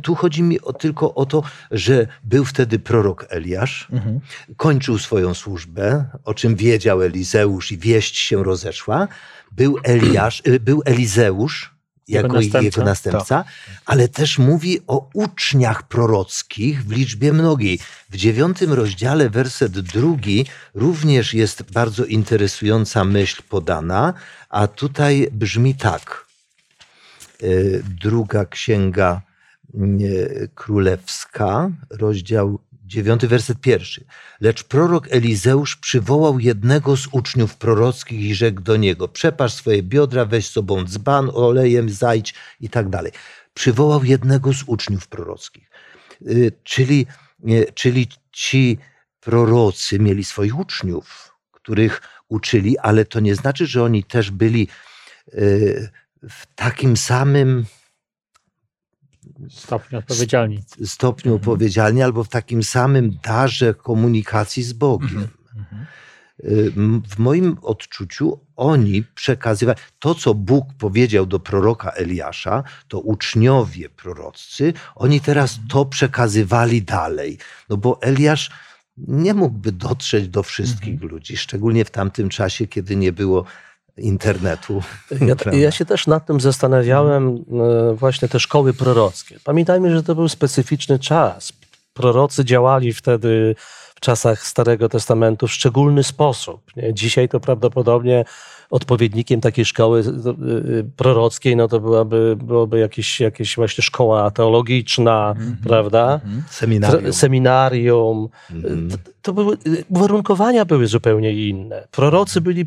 Tu 0.03 0.15
chodzi 0.15 0.43
mi 0.43 0.61
o, 0.61 0.73
tylko 0.73 1.15
o 1.15 1.25
to, 1.25 1.43
że 1.71 2.07
był 2.23 2.45
wtedy 2.45 2.79
prorok 2.79 3.25
Eliasz, 3.29 3.87
Mhm. 3.91 4.19
kończył 4.57 4.97
swoją 4.97 5.33
służbę, 5.33 6.05
o 6.23 6.33
czym 6.33 6.55
wiedział 6.55 7.01
Elizeusz 7.01 7.71
i 7.71 7.77
wieść 7.77 8.17
się 8.17 8.43
rozeszła. 8.43 9.07
Był 9.51 9.77
Eliasz, 9.83 10.43
był 10.61 10.81
Elizeusz, 10.85 11.75
Jego 12.07 12.27
jako 12.27 12.35
następca. 12.35 12.59
jego 12.62 12.83
następca, 12.83 13.43
ale 13.85 14.07
też 14.07 14.38
mówi 14.38 14.79
o 14.88 15.09
uczniach 15.13 15.88
prorockich 15.88 16.85
w 16.85 16.91
liczbie 16.91 17.33
mnogiej. 17.33 17.79
W 18.09 18.17
dziewiątym 18.17 18.74
rozdziale, 18.74 19.29
werset 19.29 19.79
drugi, 19.79 20.45
również 20.74 21.33
jest 21.33 21.71
bardzo 21.71 22.05
interesująca 22.05 23.03
myśl 23.05 23.41
podana, 23.50 24.13
a 24.50 24.67
tutaj 24.67 25.27
brzmi 25.31 25.75
tak. 25.75 26.25
Y, 27.43 27.83
Druga 28.01 28.45
księga 28.45 29.21
y, 29.75 30.50
królewska, 30.55 31.69
rozdział 31.89 32.59
dziewiąty, 32.85 33.27
werset 33.27 33.61
pierwszy. 33.61 34.05
Lecz 34.41 34.63
prorok 34.63 35.07
Elizeusz 35.11 35.75
przywołał 35.75 36.39
jednego 36.39 36.97
z 36.97 37.07
uczniów 37.11 37.57
prorockich 37.57 38.21
i 38.21 38.35
rzekł 38.35 38.61
do 38.61 38.77
niego: 38.77 39.07
Przepasz 39.07 39.53
swoje 39.53 39.83
biodra, 39.83 40.25
weź 40.25 40.47
sobą 40.47 40.83
dzban, 40.83 41.29
olejem 41.33 41.89
zajdź 41.89 42.33
i 42.61 42.69
tak 42.69 42.89
dalej. 42.89 43.11
Przywołał 43.53 44.03
jednego 44.03 44.53
z 44.53 44.63
uczniów 44.67 45.07
prorockich. 45.07 45.69
Y, 46.21 46.51
Czyli, 46.63 47.05
nie, 47.39 47.65
czyli 47.65 48.07
ci 48.31 48.77
prorocy 49.19 49.99
mieli 49.99 50.23
swoich 50.23 50.59
uczniów, 50.59 51.31
których 51.51 52.01
uczyli, 52.27 52.77
ale 52.77 53.05
to 53.05 53.19
nie 53.19 53.35
znaczy, 53.35 53.67
że 53.67 53.83
oni 53.83 54.03
też 54.03 54.31
byli 54.31 54.67
y, 55.33 55.89
w 56.29 56.45
takim 56.55 56.97
samym 56.97 57.65
Stopniu 59.50 60.00
odpowiedzialni. 60.00 60.63
stopniu 60.86 61.32
Mhm. 61.34 61.41
odpowiedzialni 61.41 62.01
albo 62.01 62.24
w 62.24 62.29
takim 62.29 62.63
samym 62.63 63.17
darze 63.24 63.74
komunikacji 63.74 64.63
z 64.63 64.74
Bogiem. 64.74 65.27
Mhm. 65.55 65.86
Y, 66.44 66.72
m- 66.77 67.01
W 67.10 67.20
moim 67.20 67.58
odczuciu 67.62 68.39
oni 68.55 69.03
przekazywali 69.15 69.79
to, 70.00 70.15
co 70.15 70.34
Bóg 70.34 70.65
powiedział 70.77 71.25
do 71.25 71.39
proroka 71.39 71.91
Eliasza, 71.91 72.63
to 72.88 73.00
uczniowie 73.00 73.89
proroccy, 73.89 74.74
oni 74.96 75.22
teraz 75.22 75.51
Mhm. 75.51 75.67
to 75.67 75.86
przekazywali 75.86 76.82
dalej. 76.82 77.38
No 77.70 77.77
bo 77.77 78.01
Eliasz 78.01 78.51
nie 78.98 79.34
mógłby 79.34 79.72
dotrzeć 79.72 80.27
do 80.27 80.44
wszystkich 80.44 80.94
Mhm. 80.94 81.12
ludzi, 81.12 81.38
szczególnie 81.38 81.86
w 81.86 81.91
tamtym 81.91 82.29
czasie, 82.29 82.67
kiedy 82.67 82.96
nie 82.96 83.12
było 83.12 83.46
internetu. 83.97 84.81
Ja, 85.21 85.51
ja 85.65 85.71
się 85.71 85.85
też 85.85 86.07
nad 86.07 86.25
tym 86.25 86.39
zastanawiałem, 86.39 87.45
e, 87.91 87.93
właśnie 87.93 88.27
te 88.27 88.39
szkoły 88.39 88.73
prorockie. 88.73 89.39
Pamiętajmy, 89.43 89.95
że 89.95 90.03
to 90.03 90.15
był 90.15 90.29
specyficzny 90.29 90.99
czas. 90.99 91.53
Prorocy 91.93 92.45
działali 92.45 92.93
wtedy 92.93 93.55
w 93.95 93.99
czasach 93.99 94.47
Starego 94.47 94.89
Testamentu 94.89 95.47
w 95.47 95.51
szczególny 95.51 96.03
sposób. 96.03 96.61
Dzisiaj 96.93 97.29
to 97.29 97.39
prawdopodobnie 97.39 98.25
odpowiednikiem 98.69 99.41
takiej 99.41 99.65
szkoły 99.65 99.99
e, 99.99 100.33
prorockiej 100.95 101.55
no 101.55 101.67
to 101.67 101.79
byłaby, 101.79 102.37
byłoby 102.43 102.79
jakieś, 102.79 103.19
jakieś 103.19 103.55
właśnie 103.55 103.83
szkoła 103.83 104.31
teologiczna, 104.31 105.35
prawda? 105.63 106.13
Mhm. 106.13 106.43
Seminarium. 106.49 107.13
Seminarium. 107.13 108.29
Mhm. 108.51 108.89
To, 108.89 108.97
to 109.25 109.34
były, 109.34 109.58
uwarunkowania 109.89 110.65
były 110.65 110.88
zupełnie 110.88 111.34
inne. 111.34 111.88
Prorocy 111.91 112.41
byli, 112.41 112.65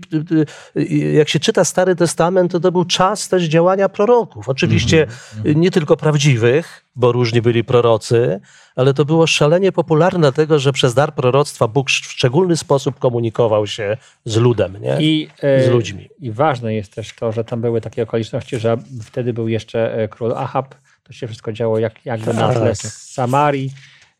y, 0.75 0.81
y, 0.81 1.13
jak 1.13 1.29
się 1.29 1.41
czyta 1.41 1.65
Stary 1.65 1.97
Testament, 1.97 2.53
to 2.53 2.61
to 2.61 2.73
był 2.73 2.85
czas 2.85 3.29
też 3.29 3.45
działania 3.45 3.89
proroków. 3.89 4.49
Oczywiście 4.49 5.07
y, 5.47 5.55
nie 5.55 5.71
tylko 5.71 5.97
prawdziwych, 5.97 6.85
bo 6.97 7.13
różni 7.13 7.43
byli 7.43 7.65
prorocy, 7.65 8.41
ale 8.77 8.95
to 8.95 9.05
było 9.05 9.27
szalenie 9.27 9.73
popularne, 9.73 10.21
dlatego 10.21 10.59
że 10.59 10.73
przez 10.73 10.95
dar 10.95 11.15
proroctwa 11.15 11.69
Bóg 11.69 11.91
w 11.91 11.93
szczególny 11.93 12.57
sposób 12.57 12.99
komunikował 12.99 13.67
się 13.67 13.97
z 14.25 14.37
ludem, 14.37 14.77
nie? 14.81 14.97
I, 15.01 15.29
e, 15.43 15.65
z 15.65 15.71
ludźmi. 15.71 16.09
I 16.21 16.33
ważne 16.33 16.75
jest 16.75 16.95
też 16.95 17.15
to, 17.15 17.33
że 17.33 17.45
tam 17.45 17.61
były 17.61 17.81
takie 17.81 18.03
okoliczności, 18.03 18.59
że 18.59 18.77
wtedy 19.03 19.33
był 19.33 19.49
jeszcze 19.49 19.95
e, 19.95 20.09
król 20.09 20.33
Ahab. 20.33 20.75
To 21.03 21.13
się 21.13 21.27
wszystko 21.27 21.53
działo 21.53 21.79
jak, 21.79 22.07
jakby 22.07 22.35
na 22.35 22.53
tle 22.53 22.77
Tak. 22.77 22.93
Samarii. 22.93 23.71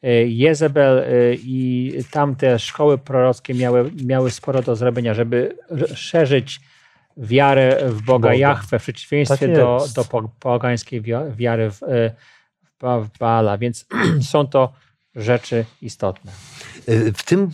E, 0.03 0.11
Jezebel 0.27 0.99
e, 0.99 1.35
i 1.35 1.95
tamte 2.11 2.59
szkoły 2.59 2.99
prorockie 2.99 3.55
miały, 3.55 3.91
miały 4.05 4.31
sporo 4.31 4.63
do 4.63 4.77
zrobienia, 4.77 5.15
żeby 5.15 5.57
szerzyć 5.95 6.61
wiarę 7.17 7.79
w 7.91 8.03
Boga 8.03 8.29
Boga. 8.29 8.35
Jahwe 8.35 8.79
w 8.79 8.83
przeciwieństwie 8.83 9.47
Tak 9.47 9.57
do, 9.57 9.87
do 9.95 10.05
po- 10.05 10.31
pogańskiej 10.41 11.03
wia- 11.03 11.37
wiary 11.37 11.71
w, 11.71 11.83
e, 11.83 12.11
w 12.65 12.81
Ba- 12.81 13.01
w 13.01 13.19
Baala. 13.19 13.59
Więc 13.59 13.87
są 14.31 14.47
to 14.47 14.73
rzeczy 15.15 15.65
istotne. 15.83 16.33
W 17.15 17.23
tym 17.23 17.51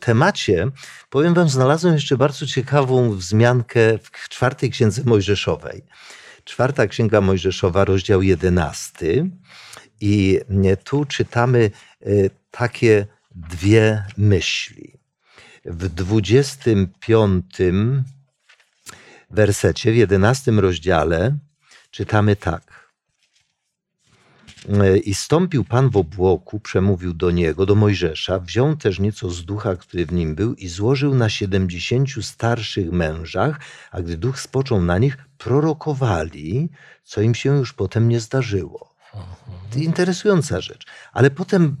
temacie, 0.00 0.66
powiem 1.10 1.34
wam, 1.34 1.48
znalazłem 1.48 1.94
jeszcze 1.94 2.16
bardzo 2.16 2.46
ciekawą 2.46 3.10
wzmiankę 3.10 3.98
w 4.02 4.28
czwartej 4.28 4.70
księdze 4.70 5.02
Mojżeszowej. 5.04 5.82
Czwarta 6.44 6.86
księga 6.86 7.20
Mojżeszowa, 7.20 7.84
rozdział 7.84 8.22
jedenasty. 8.22 9.30
I 10.00 10.40
tu 10.84 11.04
czytamy 11.04 11.70
y, 12.06 12.30
takie 12.50 13.06
dwie 13.34 14.04
myśli. 14.16 14.92
W 15.64 15.88
dwudziestym 15.88 16.88
piątym 17.00 18.04
wersecie, 19.30 19.92
w 19.92 19.96
jedenastym 19.96 20.58
rozdziale, 20.58 21.38
czytamy 21.90 22.36
tak. 22.36 22.90
E, 24.68 24.98
I 24.98 25.14
stąpił 25.14 25.64
Pan 25.64 25.90
w 25.90 25.96
obłoku, 25.96 26.60
przemówił 26.60 27.14
do 27.14 27.30
niego, 27.30 27.66
do 27.66 27.74
Mojżesza, 27.74 28.38
wziął 28.38 28.76
też 28.76 28.98
nieco 28.98 29.30
z 29.30 29.44
ducha, 29.44 29.76
który 29.76 30.06
w 30.06 30.12
nim 30.12 30.34
był 30.34 30.54
i 30.54 30.68
złożył 30.68 31.14
na 31.14 31.28
siedemdziesięciu 31.28 32.22
starszych 32.22 32.92
mężach, 32.92 33.60
a 33.90 34.02
gdy 34.02 34.16
duch 34.16 34.40
spoczął 34.40 34.82
na 34.82 34.98
nich, 34.98 35.18
prorokowali, 35.38 36.68
co 37.04 37.20
im 37.20 37.34
się 37.34 37.56
już 37.56 37.72
potem 37.72 38.08
nie 38.08 38.20
zdarzyło. 38.20 38.89
Interesująca 39.76 40.60
rzecz. 40.60 40.86
Ale 41.12 41.30
potem 41.30 41.76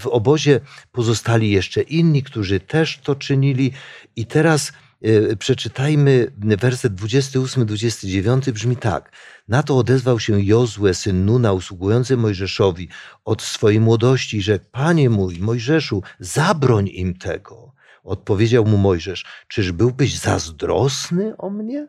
w 0.00 0.06
obozie 0.06 0.60
pozostali 0.92 1.50
jeszcze 1.50 1.82
inni, 1.82 2.22
którzy 2.22 2.60
też 2.60 2.98
to 2.98 3.14
czynili 3.14 3.72
i 4.16 4.26
teraz 4.26 4.72
e, 5.02 5.36
przeczytajmy 5.36 6.32
werset 6.38 6.92
28-29 6.94 8.52
brzmi 8.52 8.76
tak. 8.76 9.12
Na 9.48 9.62
to 9.62 9.78
odezwał 9.78 10.20
się 10.20 10.44
Jozue, 10.44 10.94
syn 10.94 11.24
Nuna, 11.24 11.52
usługujący 11.52 12.16
Mojżeszowi 12.16 12.88
od 13.24 13.42
swojej 13.42 13.80
młodości, 13.80 14.42
że 14.42 14.58
Panie 14.58 15.10
mój, 15.10 15.38
Mojżeszu, 15.38 16.02
zabroń 16.20 16.88
im 16.92 17.14
tego. 17.14 17.72
Odpowiedział 18.04 18.64
mu 18.66 18.76
Mojżesz, 18.76 19.24
czyż 19.48 19.72
byłbyś 19.72 20.18
zazdrosny 20.18 21.36
o 21.36 21.50
mnie? 21.50 21.88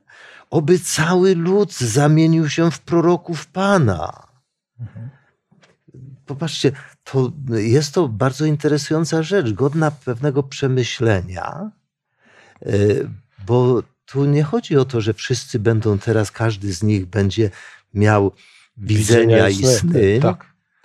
Oby 0.49 0.79
cały 0.79 1.35
lud 1.35 1.73
zamienił 1.73 2.49
się 2.49 2.71
w 2.71 2.79
proroków 2.79 3.47
Pana. 3.47 4.28
Popatrzcie, 6.25 6.71
to 7.03 7.31
jest 7.50 7.93
to 7.93 8.07
bardzo 8.07 8.45
interesująca 8.45 9.24
rzecz, 9.24 9.53
godna 9.53 9.91
pewnego 9.91 10.43
przemyślenia, 10.43 11.71
y, 12.65 13.09
bo 13.45 13.83
tu 14.05 14.25
nie 14.25 14.43
chodzi 14.43 14.77
o 14.77 14.86
to, 14.86 15.01
że 15.01 15.13
wszyscy 15.13 15.59
będą 15.59 16.00
teraz, 16.00 16.31
każdy 16.31 16.74
z 16.74 16.83
nich 16.83 17.05
będzie 17.05 17.50
miał 17.93 18.31
widzenia, 18.77 19.45
Widzenia 19.45 19.50
i 19.50 19.55
sny. 19.55 20.19
sny. 20.19 20.19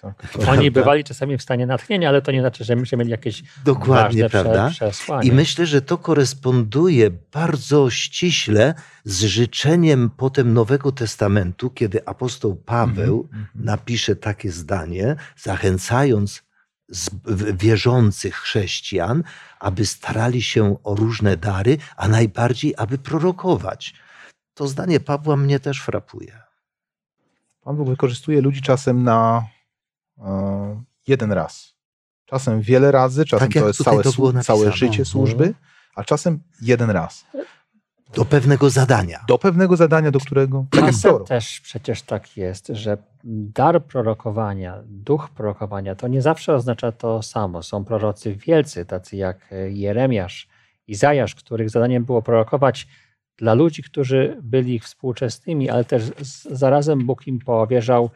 Tak. 0.04 0.16
Prawda? 0.16 0.52
Oni 0.52 0.70
bywali 0.70 1.04
czasami 1.04 1.38
w 1.38 1.42
stanie 1.42 1.66
natchnienia, 1.66 2.08
ale 2.08 2.22
to 2.22 2.32
nie 2.32 2.40
znaczy, 2.40 2.64
że 2.64 2.76
myśmy 2.76 2.98
mieli 2.98 3.10
jakieś 3.10 3.42
Dokładnie, 3.64 4.22
ważne 4.22 4.42
prawda? 4.42 4.70
Prze, 4.70 4.90
przesłanie. 4.90 5.28
I 5.28 5.32
myślę, 5.32 5.66
że 5.66 5.82
to 5.82 5.98
koresponduje 5.98 7.10
bardzo 7.32 7.90
ściśle 7.90 8.74
z 9.04 9.24
życzeniem 9.24 10.10
potem 10.16 10.54
Nowego 10.54 10.92
Testamentu, 10.92 11.70
kiedy 11.70 12.06
apostoł 12.06 12.56
Paweł 12.56 13.22
Mhm, 13.22 13.44
mhm. 13.44 13.64
napisze 13.64 14.16
takie 14.16 14.52
zdanie, 14.52 15.16
zachęcając 15.36 16.42
wierzących 17.54 18.34
chrześcijan, 18.34 19.22
aby 19.60 19.86
starali 19.86 20.42
się 20.42 20.76
o 20.84 20.94
różne 20.94 21.36
dary, 21.36 21.78
a 21.96 22.08
najbardziej, 22.08 22.74
aby 22.76 22.98
prorokować. 22.98 23.94
To 24.54 24.68
zdanie 24.68 25.00
Pawła 25.00 25.36
mnie 25.36 25.60
też 25.60 25.80
frapuje. 25.80 26.42
Pan 27.60 27.76
Bóg 27.76 27.88
wykorzystuje 27.88 28.40
ludzi 28.40 28.62
czasem 28.62 29.02
na, 29.02 29.46
jeden 31.06 31.32
raz. 31.32 31.74
Czasem 32.24 32.60
wiele 32.60 32.92
razy, 32.92 33.24
czasem 33.24 33.48
Tak 33.48 33.62
to 33.62 33.68
jest 33.68 33.84
całe, 33.84 34.02
to 34.02 34.42
całe 34.42 34.72
życie 34.72 35.04
służby, 35.04 35.54
a 35.94 36.04
czasem 36.04 36.40
jeden 36.62 36.90
raz. 36.90 37.24
Do 38.14 38.24
pewnego 38.24 38.70
zadania. 38.70 39.24
Do 39.28 39.38
pewnego 39.38 39.76
zadania, 39.76 40.10
do 40.10 40.20
którego. 40.20 40.66
Tak 40.70 40.94
prorok. 41.02 41.28
też 41.28 41.60
przecież 41.60 42.02
tak 42.02 42.36
jest, 42.36 42.66
że 42.66 42.96
dar 43.24 43.84
prorokowania, 43.84 44.82
duch 44.86 45.28
prorokowania, 45.30 45.94
to 45.94 46.08
nie 46.08 46.22
zawsze 46.22 46.54
oznacza 46.54 46.92
to 46.92 47.22
samo. 47.22 47.62
Są 47.62 47.84
prorocy 47.84 48.34
wielcy, 48.34 48.84
tacy 48.84 49.16
jak 49.16 49.52
e, 49.52 49.70
Jeremiasz, 49.70 50.48
Izajasz, 50.88 51.34
których 51.34 51.70
zadaniem 51.70 52.04
było 52.04 52.22
prorokować 52.22 52.88
dla 53.36 53.54
ludzi, 53.54 53.82
którzy 53.82 54.38
byli 54.42 54.74
ich 54.74 54.84
współczesnymi, 54.84 55.70
ale 55.70 55.84
też 55.84 56.02
zarazem 56.50 57.06
Bóg 57.06 57.26
im 57.26 57.38
powierzał 57.38 58.10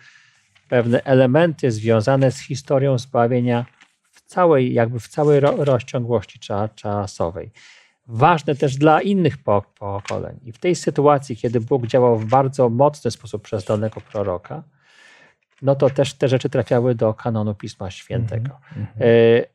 pewne 0.69 1.05
elementy 1.05 1.71
związane 1.71 2.33
z 2.33 2.39
historią 2.41 2.99
zbawienia 2.99 3.67
w 4.11 4.21
całej, 4.23 4.75
jakby 4.75 5.01
w 5.01 5.09
całej 5.09 5.41
ro, 5.41 5.65
rozciągłości 5.65 6.39
cza, 6.39 6.69
czasowej. 6.69 7.51
Ważne 8.07 8.55
też 8.55 8.77
dla 8.77 9.03
innych 9.03 9.39
po, 9.39 9.63
pokoleń. 9.79 10.41
I 10.45 10.53
w 10.53 10.59
tej 10.59 10.75
sytuacji, 10.75 11.37
kiedy 11.37 11.61
Bóg 11.61 11.87
działał 11.87 12.19
w 12.19 12.27
bardzo 12.27 12.69
mocny 12.69 13.11
sposób 13.11 13.43
przez 13.43 13.65
danego 13.65 14.01
proroka, 14.01 14.63
no 15.63 15.75
to 15.75 15.91
też 15.91 16.15
te 16.15 16.29
rzeczy 16.29 16.49
trafiały 16.49 16.95
do 16.95 17.15
kanonu 17.15 17.55
Pisma 17.55 17.91
Świętego. 17.91 18.51
E, 19.01 19.05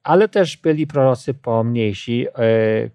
Ale 0.04 0.30
też 0.30 0.58
byli 0.58 0.88
prorocy 0.88 1.34
pomniejsi, 1.34 2.28
e, 2.28 2.34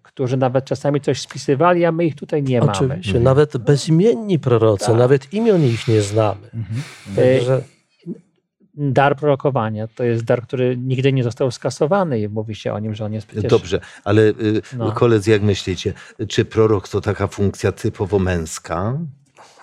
którzy 0.02 0.37
nawet 0.37 0.64
czasami 0.64 1.00
coś 1.00 1.20
spisywali, 1.20 1.84
a 1.84 1.92
my 1.92 2.04
ich 2.04 2.14
tutaj 2.14 2.42
nie 2.42 2.60
mamy. 2.60 2.72
Oczywiście, 2.72 3.20
nawet 3.20 3.56
bezimienni 3.56 4.38
prorocy, 4.38 4.87
Tak. 4.87 4.96
nawet 4.96 5.32
imion 5.32 5.64
ich 5.64 5.88
nie 5.88 6.02
znamy. 6.02 6.50
E, 7.16 7.38
Także 7.38 7.62
Dar 8.80 9.16
prorokowania 9.16 9.88
to 9.94 10.04
jest 10.04 10.25
dar, 10.25 10.42
który 10.42 10.76
nigdy 10.76 11.12
nie 11.12 11.25
został 11.25 11.50
skasowany 11.50 12.20
i 12.20 12.28
mówi 12.28 12.54
się 12.54 12.73
o 12.73 12.78
nim, 12.78 12.94
że 12.94 13.04
on 13.04 13.12
jest 13.12 13.26
przecież... 13.26 13.50
Dobrze, 13.50 13.80
ale 14.04 14.23
y, 14.23 14.62
No. 14.76 14.92
koledzy, 14.92 15.30
jak 15.30 15.42
myślicie, 15.42 15.92
czy 16.28 16.44
prorok 16.44 16.88
to 16.88 17.00
taka 17.00 17.26
funkcja 17.26 17.73
typowo 17.73 18.18
męska? 18.18 18.99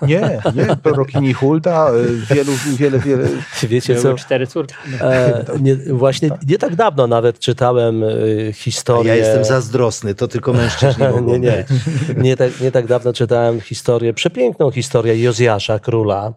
Nie, 0.01 0.41
nie. 0.55 0.75
Prorokini 0.83 1.33
Hulda, 1.33 1.91
y, 1.93 2.35
wielu, 2.35 2.51
wiele, 2.77 2.99
wiele. 2.99 3.27
wiecie 3.63 3.95
co? 3.95 4.13
cztery 4.15 4.47
córki. 4.47 4.73
E, 5.01 5.45
nie, 5.59 5.75
właśnie 5.75 6.29
nie 6.47 6.57
tak 6.57 6.75
dawno 6.75 7.07
nawet 7.07 7.39
czytałem 7.39 8.03
A 8.03 8.53
historię. 8.53 9.09
ja 9.09 9.15
jestem 9.15 9.45
zazdrosny, 9.45 10.15
to 10.15 10.27
tylko 10.27 10.53
mężczyźni 10.53 11.03
mogą 11.13 11.31
nie, 11.31 11.39
nie. 11.39 11.51
być. 11.51 12.17
Nie 12.17 12.37
tak, 12.37 12.61
nie 12.61 12.71
tak 12.71 12.87
dawno 12.87 13.13
czytałem 13.13 13.61
historię, 13.61 14.13
przepiękną 14.13 14.71
historię 14.71 15.23
Jozjasza, 15.23 15.79
króla, 15.79 16.33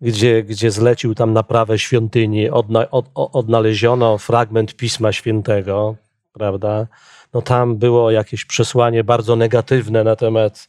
gdzie, 0.00 0.42
gdzie 0.42 0.70
zlecił 0.70 1.14
tam 1.14 1.32
naprawę 1.32 1.78
świątyni, 1.78 2.50
odna, 2.50 2.90
od, 2.90 3.06
odnaleziono 3.14 4.18
fragment 4.18 4.76
Pisma 4.76 5.12
Świętego, 5.12 5.96
prawda? 6.32 6.86
No 7.34 7.42
tam 7.42 7.76
było 7.76 8.10
jakieś 8.10 8.44
przesłanie 8.44 9.04
bardzo 9.04 9.36
negatywne 9.36 10.04
na 10.04 10.16
temat 10.16 10.68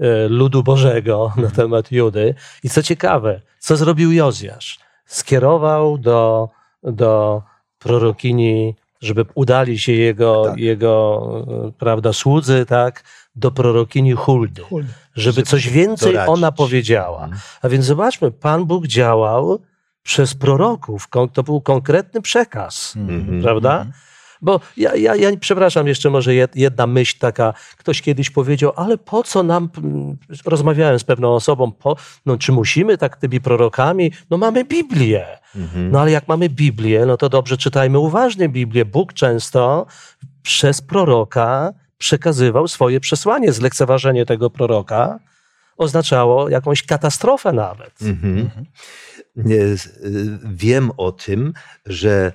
e, 0.00 0.28
ludu 0.28 0.62
Bożego, 0.62 1.32
na 1.36 1.50
temat 1.50 1.92
Judy. 1.92 2.34
I 2.62 2.70
co 2.70 2.82
ciekawe, 2.82 3.40
co 3.58 3.76
zrobił 3.76 4.12
Jozjasz? 4.12 4.78
Skierował 5.06 5.98
do, 5.98 6.48
do 6.82 7.42
prorokini, 7.78 8.74
żeby 9.00 9.24
udali 9.34 9.78
się 9.78 9.92
jego, 9.92 10.44
Tak. 10.44 10.58
jego 10.58 11.20
e, 11.68 11.72
prawda, 11.78 12.12
słudzy, 12.12 12.66
tak, 12.66 13.04
do 13.34 13.50
prorokini 13.50 14.12
Huldy, 14.12 14.62
Hulda. 14.62 14.88
żeby 15.16 15.42
coś 15.42 15.68
więcej 15.68 16.12
doradzić. 16.12 16.32
ona 16.34 16.52
powiedziała. 16.52 17.28
A 17.62 17.68
więc 17.68 17.84
zobaczmy, 17.84 18.30
Pan 18.30 18.64
Bóg 18.64 18.86
działał 18.86 19.58
przez 20.02 20.34
proroków. 20.34 21.08
To 21.32 21.42
był 21.42 21.60
konkretny 21.60 22.22
przekaz, 22.22 22.94
Mhm. 22.96 23.42
prawda? 23.42 23.86
Bo 24.44 24.60
ja, 24.76 24.96
ja, 24.96 25.16
ja, 25.16 25.30
przepraszam, 25.40 25.86
jeszcze 25.86 26.10
może 26.10 26.30
jed- 26.30 26.56
jedna 26.56 26.86
myśl 26.86 27.18
taka. 27.18 27.54
Ktoś 27.76 28.02
kiedyś 28.02 28.30
powiedział, 28.30 28.72
ale 28.76 28.98
po 28.98 29.22
co 29.22 29.42
nam, 29.42 29.68
mm, 29.78 30.16
rozmawiałem 30.46 30.98
z 30.98 31.04
pewną 31.04 31.34
osobą, 31.34 31.72
po, 31.72 31.96
no, 32.26 32.36
czy 32.36 32.52
musimy 32.52 32.98
tak 32.98 33.16
tymi 33.16 33.40
prorokami? 33.40 34.12
No 34.30 34.36
mamy 34.38 34.64
Biblię. 34.64 35.26
Mhm. 35.56 35.90
No 35.90 36.00
ale 36.00 36.10
jak 36.10 36.28
mamy 36.28 36.48
Biblię, 36.48 37.06
no 37.06 37.16
to 37.16 37.28
dobrze 37.28 37.56
czytajmy 37.56 37.98
uważnie 37.98 38.48
Biblię. 38.48 38.84
Bóg 38.84 39.12
często 39.12 39.86
przez 40.42 40.80
proroka 40.82 41.72
przekazywał 42.02 42.68
swoje 42.68 43.00
przesłanie. 43.00 43.52
Zlekceważenie 43.52 44.26
tego 44.26 44.50
proroka 44.50 45.18
oznaczało 45.76 46.48
jakąś 46.48 46.82
katastrofę 46.82 47.52
nawet. 47.52 48.02
Mhm. 48.02 48.50
Y, 49.50 49.76
Wiem 50.44 50.90
o 50.96 51.12
tym, 51.12 51.52
że 51.86 52.32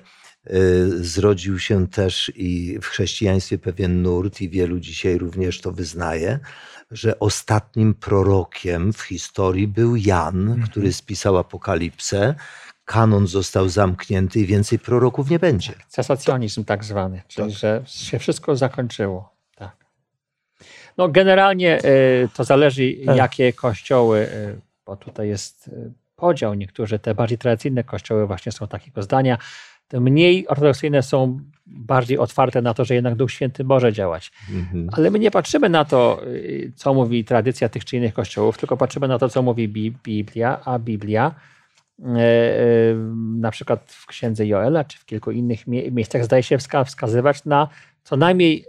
y, 0.50 1.04
zrodził 1.04 1.58
się 1.58 1.86
też 1.88 2.32
i 2.34 2.78
w 2.82 2.86
chrześcijaństwie 2.86 3.58
pewien 3.58 4.02
nurt, 4.02 4.40
i 4.40 4.48
wielu 4.48 4.80
dzisiaj 4.80 5.18
również 5.18 5.60
to 5.60 5.72
wyznaje, 5.72 6.38
że 6.90 7.18
ostatnim 7.18 7.94
prorokiem 7.94 8.92
w 8.92 9.00
historii 9.00 9.68
był 9.68 9.96
Jan, 9.96 10.62
który 10.70 10.92
spisał 10.92 11.38
Apokalipsę. 11.38 12.34
Kanon 12.84 13.26
został 13.26 13.68
zamknięty 13.68 14.40
i 14.40 14.46
więcej 14.46 14.78
proroków 14.78 15.30
nie 15.30 15.38
będzie. 15.38 15.72
Cesacjonizm 15.88 16.64
tak 16.64 16.84
zwany, 16.84 17.22
czyli 17.28 17.50
Tak. 17.52 17.58
że 17.58 17.82
się 17.86 18.18
wszystko 18.18 18.56
zakończyło. 18.56 19.37
No 20.98 21.08
generalnie 21.08 21.78
y, 21.84 22.28
to 22.36 22.44
zależy 22.44 22.94
Tak. 23.06 23.16
jakie 23.16 23.52
kościoły, 23.52 24.18
y, 24.20 24.60
bo 24.86 24.96
tutaj 24.96 25.28
jest 25.28 25.68
y, 25.68 25.92
podział. 26.16 26.54
Niektóre 26.54 26.98
te 26.98 27.14
bardziej 27.14 27.38
tradycyjne 27.38 27.84
kościoły 27.84 28.26
właśnie 28.26 28.52
są 28.52 28.68
takiego 28.68 29.02
zdania. 29.02 29.38
Te 29.88 30.00
mniej 30.00 30.48
ortodoksyjne 30.48 31.02
są 31.02 31.40
bardziej 31.66 32.18
otwarte 32.18 32.62
na 32.62 32.74
to, 32.74 32.84
że 32.84 32.94
jednak 32.94 33.14
Duch 33.14 33.32
Święty 33.32 33.64
może 33.64 33.92
działać. 33.92 34.32
Mhm. 34.50 34.88
Ale 34.92 35.10
my 35.10 35.18
nie 35.18 35.30
patrzymy 35.30 35.68
na 35.68 35.84
to, 35.84 36.22
co 36.76 36.94
mówi 36.94 37.24
tradycja 37.24 37.68
tych 37.68 37.84
czy 37.84 37.96
innych 37.96 38.14
kościołów, 38.14 38.58
tylko 38.58 38.76
patrzymy 38.76 39.08
na 39.08 39.18
to, 39.18 39.28
co 39.28 39.42
mówi 39.42 39.68
Bi- 39.68 39.92
Biblia, 40.04 40.60
a 40.64 40.78
Biblia 40.78 41.34
e, 42.04 42.04
e, 42.10 42.64
na 43.38 43.50
przykład 43.50 43.92
w 43.92 44.06
księdze 44.06 44.46
Joela, 44.46 44.84
czy 44.84 44.98
w 44.98 45.04
kilku 45.04 45.30
innych 45.30 45.66
mie- 45.66 45.90
miejscach 45.90 46.24
zdaje 46.24 46.42
się 46.42 46.56
wska- 46.58 46.84
wskazywać 46.84 47.44
na 47.44 47.68
co 48.04 48.16
najmniej 48.16 48.64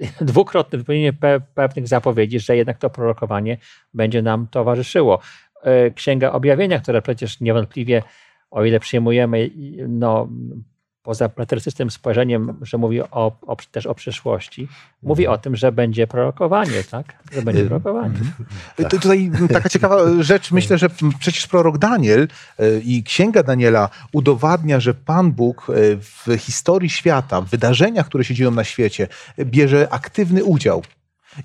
dwukrotne 0.20 0.78
wypełnienie 0.78 1.12
pe- 1.12 1.40
pewnych 1.54 1.88
zapowiedzi, 1.88 2.40
że 2.40 2.56
jednak 2.56 2.78
to 2.78 2.90
prorokowanie 2.90 3.58
będzie 3.94 4.22
nam 4.22 4.46
towarzyszyło. 4.50 5.20
E, 5.62 5.90
Księga 5.90 6.32
Objawienia, 6.32 6.80
która 6.80 7.02
przecież 7.02 7.40
niewątpliwie, 7.40 8.02
o 8.50 8.64
ile 8.64 8.80
przyjmujemy 8.80 9.50
no, 9.88 10.28
poza 11.02 11.28
platerystycznym 11.28 11.90
spojrzeniem, 11.90 12.56
że 12.62 12.78
mówi 12.78 13.00
o, 13.00 13.06
o, 13.46 13.56
też 13.72 13.86
o 13.86 13.94
przyszłości, 13.94 14.68
mówi 15.02 15.26
o 15.26 15.38
tym, 15.38 15.56
że 15.56 15.72
będzie 15.72 16.06
prorokowanie, 16.06 16.84
tak? 16.90 17.14
Że 17.32 17.42
będzie 17.42 17.62
Y, 17.62 17.66
prorokowanie. 17.66 18.14
Tu- 18.76 18.88
Tutaj 19.00 19.30
taka 19.52 19.68
ciekawa 19.68 19.96
rzecz, 20.22 20.50
myślę, 20.52 20.78
że 20.78 20.86
przecież 21.18 21.46
prorok 21.46 21.78
Daniel 21.78 22.28
e, 22.58 22.78
i 22.78 23.02
księga 23.02 23.42
Daniela 23.42 23.88
udowadnia, 24.12 24.80
że 24.80 24.94
Pan 24.94 25.32
Bóg 25.32 25.66
w 26.26 26.36
historii 26.38 26.90
świata, 26.90 27.40
w 27.40 27.48
wydarzeniach, 27.50 28.06
które 28.06 28.24
się 28.24 28.34
dzieją 28.34 28.50
na 28.50 28.64
świecie, 28.64 29.08
bierze 29.38 29.88
aktywny 29.90 30.44
udział. 30.44 30.82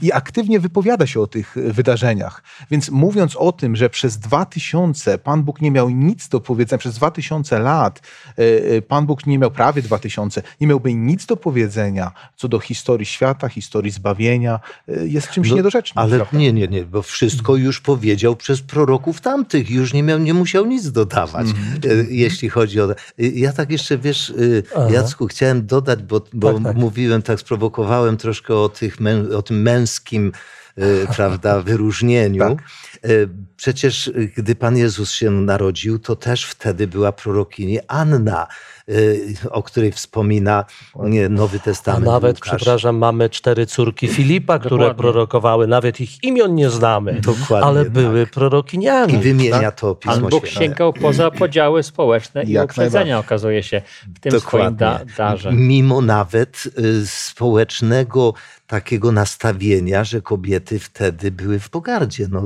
I 0.02 0.12
aktywnie 0.12 0.60
wypowiada 0.60 1.08
się 1.08 1.22
o 1.22 1.28
tych 1.28 1.58
e, 1.58 1.74
wydarzeniach. 1.74 2.44
Więc 2.72 2.90
mówiąc 2.90 3.36
o 3.36 3.52
tym, 3.52 3.76
że 3.76 3.90
przez 3.90 4.18
2000 4.18 5.18
Pan 5.18 5.44
Bóg 5.44 5.62
nie 5.62 5.72
miał 5.72 5.90
nic 5.90 6.30
do 6.30 6.40
powiedzenia, 6.40 6.78
przez 6.78 6.96
2000 6.96 7.60
lat 7.60 8.02
e, 8.28 8.42
e, 8.78 8.82
Pan 8.82 9.06
Bóg 9.06 9.26
nie 9.28 9.40
miał 9.40 9.52
prawie 9.52 9.82
2000, 9.82 10.42
nie 10.62 10.68
miałby 10.68 10.94
nic 10.94 11.26
do 11.26 11.38
powiedzenia 11.38 12.12
co 12.36 12.48
do 12.48 12.60
historii 12.60 13.06
świata, 13.06 13.50
historii 13.50 13.92
zbawienia, 13.92 14.60
jest 14.88 15.30
czymś 15.30 15.50
No, 15.50 15.56
niedorzecznym. 15.56 16.04
Ale 16.04 16.18
prawda? 16.18 16.38
nie, 16.38 16.54
nie, 16.54 16.68
nie, 16.68 16.86
bo 16.86 17.02
wszystko 17.02 17.56
już 17.56 17.82
powiedział 17.82 18.36
przez 18.36 18.62
proroków 18.62 19.22
tamtych, 19.22 19.70
już 19.70 19.94
nie, 19.94 20.04
miał, 20.04 20.20
nie 20.20 20.34
musiał 20.34 20.66
nic 20.66 20.92
dodawać, 20.92 21.48
e, 21.48 21.54
jeśli 22.10 22.50
chodzi 22.50 22.82
o... 22.82 22.88
Ja 23.18 23.54
tak 23.54 23.72
jeszcze, 23.72 23.98
wiesz, 23.98 24.34
Aha. 24.76 24.88
Jacku, 24.92 25.28
chciałem 25.28 25.66
dodać, 25.66 26.04
bo, 26.04 26.22
bo 26.34 26.54
Tak, 26.54 26.64
tak. 26.64 26.76
mówiłem, 26.76 27.22
tak 27.22 27.40
sprowokowałem 27.40 28.18
troszkę 28.18 28.56
o, 28.56 28.70
tych 28.70 29.00
mę, 29.00 29.24
o 29.38 29.42
tym 29.42 29.62
męskim 29.80 30.32
e, 30.78 30.82
prawda, 31.16 31.62
wyróżnieniu. 31.62 32.40
Tak. 32.40 32.58
E, 33.04 33.08
Przecież 33.58 34.08
e, 34.08 34.12
gdy 34.38 34.56
Pan 34.56 34.78
Jezus 34.78 35.12
się 35.12 35.32
narodził, 35.32 36.00
to 36.00 36.16
też 36.16 36.46
wtedy 36.46 36.88
była 36.88 37.12
prorokini 37.12 37.80
Anna, 37.88 38.48
o 39.50 39.64
której 39.64 39.92
wspomina 39.92 40.66
Nowy 41.30 41.58
A 41.58 41.60
Testament. 41.60 42.06
nawet, 42.06 42.36
Łukasz. 42.38 42.56
przepraszam, 42.56 42.98
mamy 42.98 43.30
cztery 43.30 43.66
córki 43.66 44.08
Filipa, 44.08 44.60
które 44.60 44.78
Dokładnie. 44.78 45.02
prorokowały, 45.02 45.68
nawet 45.68 46.02
ich 46.02 46.24
imion 46.24 46.56
nie 46.56 46.70
znamy, 46.70 47.22
Dokładnie 47.22 47.68
ale 47.68 47.84
tak. 47.84 47.94
były 47.94 48.28
prorokiniami. 48.28 49.14
I 49.14 49.18
wymienia 49.18 49.60
Tak? 49.72 49.80
to 49.80 49.96
Pan 49.96 50.14
Pismo 50.14 50.30
Bóg 50.30 50.48
Święte. 50.48 50.66
sięgał 50.66 50.94
poza 50.94 51.32
podziały 51.32 51.84
społeczne 51.84 52.44
i 52.44 52.52
Jak 52.52 52.66
uprzedzenia, 52.66 53.20
okazuje 53.20 53.64
się, 53.64 53.82
w 54.16 54.20
tym 54.20 54.40
swoim 54.40 54.76
da, 54.76 55.00
darze. 55.18 55.52
Mimo 55.54 56.02
nawet 56.02 56.64
y, 56.80 57.08
społecznego 57.08 58.34
takiego 58.68 59.12
nastawienia, 59.12 60.04
że 60.04 60.22
kobiety 60.22 60.80
wtedy 60.80 61.32
były 61.32 61.60
w 61.60 61.70
pogardzie. 61.70 62.28
No, 62.32 62.44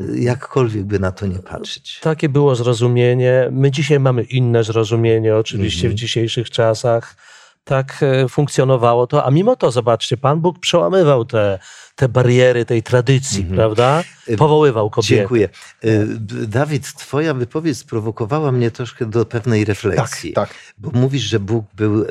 y, 0.00 0.20
jakkolwiek 0.20 0.84
by 0.84 0.98
na 0.98 1.12
to 1.12 1.26
nie 1.26 1.38
patrzeć. 1.38 2.00
Takie 2.02 2.28
było 2.28 2.54
zrozumienie. 2.54 3.48
My 3.52 3.70
dzisiaj 3.70 4.00
mamy 4.00 4.22
inne 4.22 4.64
zrozumienie, 4.64 5.36
oczywiście 5.36 5.80
Mhm. 5.80 5.92
w 5.92 5.98
dzisiejszych 5.98 6.50
czasach. 6.50 7.16
Tak 7.64 8.00
e, 8.02 8.28
funkcjonowało 8.28 9.06
to, 9.06 9.24
a 9.26 9.30
mimo 9.30 9.56
to, 9.56 9.70
zobaczcie, 9.70 10.16
Pan 10.16 10.40
Bóg 10.40 10.58
przełamywał 10.58 11.24
te, 11.24 11.58
te 11.98 12.08
bariery 12.08 12.64
tej 12.64 12.82
tradycji, 12.82 13.40
Mhm. 13.40 13.56
prawda? 13.56 14.04
Y, 14.28 14.36
Powoływał 14.36 14.90
kobiety. 14.90 15.14
Dziękuję. 15.14 15.48
Y, 15.84 16.06
Dawid, 16.48 16.94
twoja 16.94 17.34
wypowiedź 17.34 17.78
sprowokowała 17.78 18.52
mnie 18.52 18.70
troszkę 18.70 19.06
do 19.06 19.24
pewnej 19.26 19.60
Tak, 19.60 19.68
refleksji. 19.68 20.32
tak. 20.32 20.54
Bo 20.78 20.90
mówisz, 20.90 21.22
że 21.22 21.40
Bóg 21.40 21.64
był 21.74 22.04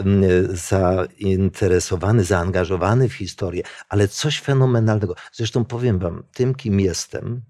zainteresowany, 0.50 2.24
zaangażowany 2.24 3.10
w 3.10 3.14
historię, 3.14 3.64
ale 3.90 4.08
coś 4.08 4.40
fenomenalnego. 4.42 5.16
Zresztą 5.34 5.66
powiem 5.66 6.00
wam, 6.00 6.24
tym 6.34 6.56
kim 6.56 6.80
jestem, 6.80 7.42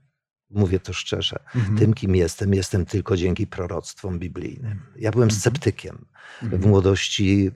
mówię 0.50 0.80
to 0.80 0.94
szczerze, 0.94 1.40
Mhm. 1.56 1.78
tym 1.78 1.94
kim 1.94 2.16
jestem, 2.16 2.54
jestem 2.54 2.86
tylko 2.86 3.18
dzięki 3.18 3.48
proroctwom 3.48 4.20
biblijnym. 4.20 4.80
Ja 4.96 5.12
byłem 5.12 5.28
Mhm. 5.30 5.42
sceptykiem. 5.42 6.06
W 6.42 6.44
Mhm. 6.54 6.62
młodości 6.70 7.52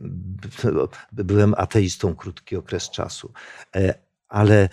byłem 1.12 1.54
ateistą 1.58 2.16
krótki 2.16 2.56
okres 2.56 2.90
czasu. 2.90 3.34
Ale 4.32 4.70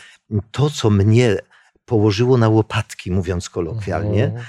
to, 0.51 0.71
co 0.71 0.91
mnie 0.91 1.37
położyło 1.85 2.39
na 2.39 2.49
łopatki, 2.49 3.11
mówiąc 3.11 3.49
kolokwialnie, 3.51 4.25
Mhm. 4.25 4.45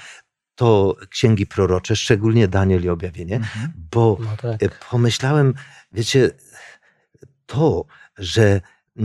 to 0.55 0.95
księgi 1.09 1.47
prorocze, 1.47 1.95
szczególnie 1.95 2.47
Daniel 2.47 2.83
i 2.83 2.89
Objawienie, 2.89 3.35
Mhm. 3.35 3.73
bo 3.91 4.17
No 4.19 4.37
tak. 4.37 4.63
e, 4.63 4.69
pomyślałem, 4.89 5.53
wiecie, 5.91 6.31
to, 7.45 7.85
że 8.17 8.43
e, 8.99 9.01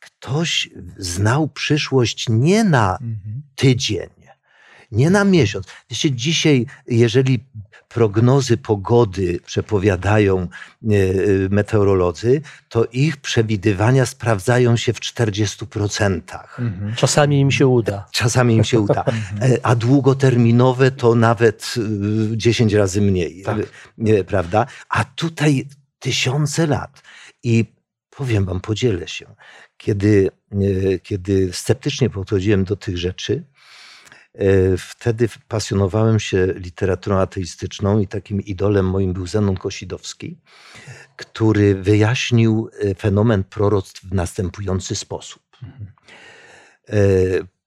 ktoś 0.00 0.68
znał 0.96 1.48
przyszłość 1.48 2.26
nie 2.28 2.64
na 2.64 2.92
Mhm. 2.92 3.42
tydzień, 3.54 4.08
nie 4.90 5.10
na 5.10 5.24
miesiąc. 5.24 5.66
Wiecie, 5.90 6.12
dzisiaj, 6.12 6.66
jeżeli 6.86 7.44
prognozy 7.88 8.56
pogody 8.56 9.40
przepowiadają 9.46 10.38
e, 10.38 10.46
e, 10.86 10.88
meteorolodzy, 11.50 12.40
to 12.68 12.84
ich 12.92 13.16
przewidywania 13.16 14.06
sprawdzają 14.06 14.76
się 14.76 14.92
w 14.92 15.00
40%. 15.00 16.20
Mhm. 16.58 16.94
Czasami 16.94 17.40
im 17.40 17.50
się 17.50 17.66
uda. 17.66 18.06
Czasami 18.12 18.56
im 18.56 18.64
się 18.64 18.80
uda. 18.80 19.04
E, 19.42 19.66
A 19.66 19.74
długoterminowe 19.74 20.90
to 20.90 21.14
nawet 21.14 21.74
y, 22.32 22.36
10 22.36 22.72
razy 22.72 23.00
mniej, 23.00 23.42
Tak. 23.42 23.56
prawda? 24.26 24.66
A 24.88 25.04
tutaj 25.04 25.68
tysiące 25.98 26.66
lat. 26.66 27.02
I 27.42 27.64
powiem 28.10 28.44
wam, 28.44 28.60
podzielę 28.60 29.08
się. 29.08 29.26
Kiedy, 29.76 30.30
kiedy 31.02 31.52
sceptycznie 31.52 32.10
podchodziłem 32.10 32.64
do 32.64 32.76
tych 32.76 32.98
rzeczy, 32.98 33.44
wtedy 34.78 35.28
pasjonowałem 35.48 36.20
się 36.20 36.46
literaturą 36.56 37.18
ateistyczną 37.18 37.98
i 37.98 38.06
takim 38.06 38.40
idolem 38.40 38.86
moim 38.90 39.12
był 39.12 39.26
Zenon 39.26 39.56
Kosidowski, 39.56 40.38
który 41.16 41.74
wyjaśnił 41.74 42.70
y, 42.84 42.94
fenomen 42.94 43.44
proroctw 43.44 44.04
w 44.04 44.12
następujący 44.14 44.94
sposób. 44.96 45.42
E, 46.88 46.96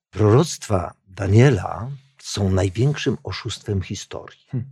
proroctwa 0.09 0.93
Daniela 1.07 1.89
są 2.17 2.51
największym 2.51 3.17
oszustwem 3.23 3.81
historii. 3.81 4.39
Hmm. 4.51 4.71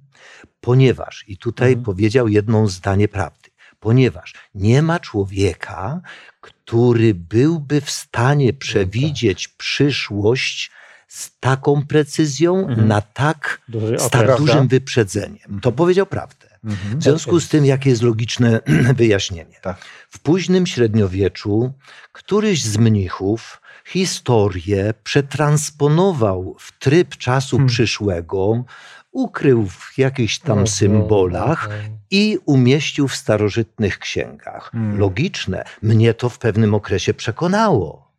Ponieważ, 0.61 1.25
i 1.27 1.37
tutaj 1.37 1.69
Mhm. 1.69 1.85
powiedział 1.85 2.27
jedno 2.27 2.67
zdanie 2.67 3.07
prawdy, 3.07 3.49
ponieważ 3.79 4.33
nie 4.55 4.81
ma 4.81 4.99
człowieka, 4.99 6.01
który 6.41 7.13
byłby 7.13 7.81
w 7.81 7.91
stanie 7.91 8.53
przewidzieć 8.53 9.47
przyszłość 9.47 10.71
z 11.09 11.39
taką 11.39 11.85
precyzją, 11.87 12.67
Mhm. 12.67 12.87
na 12.87 13.01
tak, 13.01 13.61
Duży 13.67 13.99
z 13.99 14.09
tak 14.09 14.25
prawda? 14.25 14.37
dużym 14.37 14.67
wyprzedzeniem. 14.67 15.59
To 15.61 15.71
powiedział 15.71 16.05
prawdę. 16.05 16.47
Mhm. 16.63 16.99
W 16.99 17.03
związku 17.03 17.39
z 17.39 17.47
tym, 17.49 17.65
jakie 17.65 17.89
jest 17.89 18.01
logiczne 18.01 18.59
wyjaśnienie? 18.95 19.55
Tak. 19.61 19.77
W 20.09 20.19
późnym 20.19 20.65
średniowieczu 20.65 21.73
któryś 22.11 22.63
z 22.63 22.77
mnichów 22.77 23.61
historię 23.85 24.93
przetransponował 25.03 26.55
w 26.59 26.79
tryb 26.79 27.15
czasu 27.17 27.55
Hmm. 27.57 27.67
przyszłego, 27.67 28.63
ukrył 29.11 29.67
w 29.67 29.97
jakichś 29.97 30.39
tam 30.39 30.67
symbolach 30.67 31.69
i 32.11 32.37
umieścił 32.45 33.07
w 33.07 33.15
starożytnych 33.15 33.99
księgach. 33.99 34.69
Hmm. 34.71 34.99
Logiczne. 34.99 35.63
Mnie 35.81 36.13
to 36.13 36.29
w 36.29 36.37
pewnym 36.39 36.73
okresie 36.73 37.13
przekonało. 37.13 38.11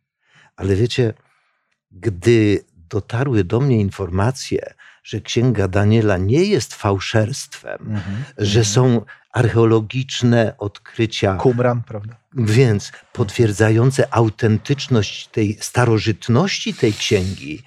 Ale 0.55 0.75
wiecie, 0.75 1.13
gdy 1.91 2.63
dotarły 2.91 3.43
do 3.43 3.59
mnie 3.59 3.77
informacje, 3.79 4.73
że 5.03 5.21
księga 5.21 5.67
Daniela 5.67 6.17
nie 6.17 6.43
jest 6.43 6.73
fałszerstwem, 6.75 7.79
Mhm. 7.81 8.23
że 8.37 8.65
są 8.65 9.01
archeologiczne 9.33 10.53
odkrycia, 10.57 11.35
Qumran, 11.35 11.83
prawda? 11.83 12.15
więc 12.33 12.91
potwierdzające 13.13 14.13
autentyczność 14.13 15.27
tej 15.27 15.57
starożytności 15.61 16.73
tej 16.73 16.93
księgi, 16.93 17.63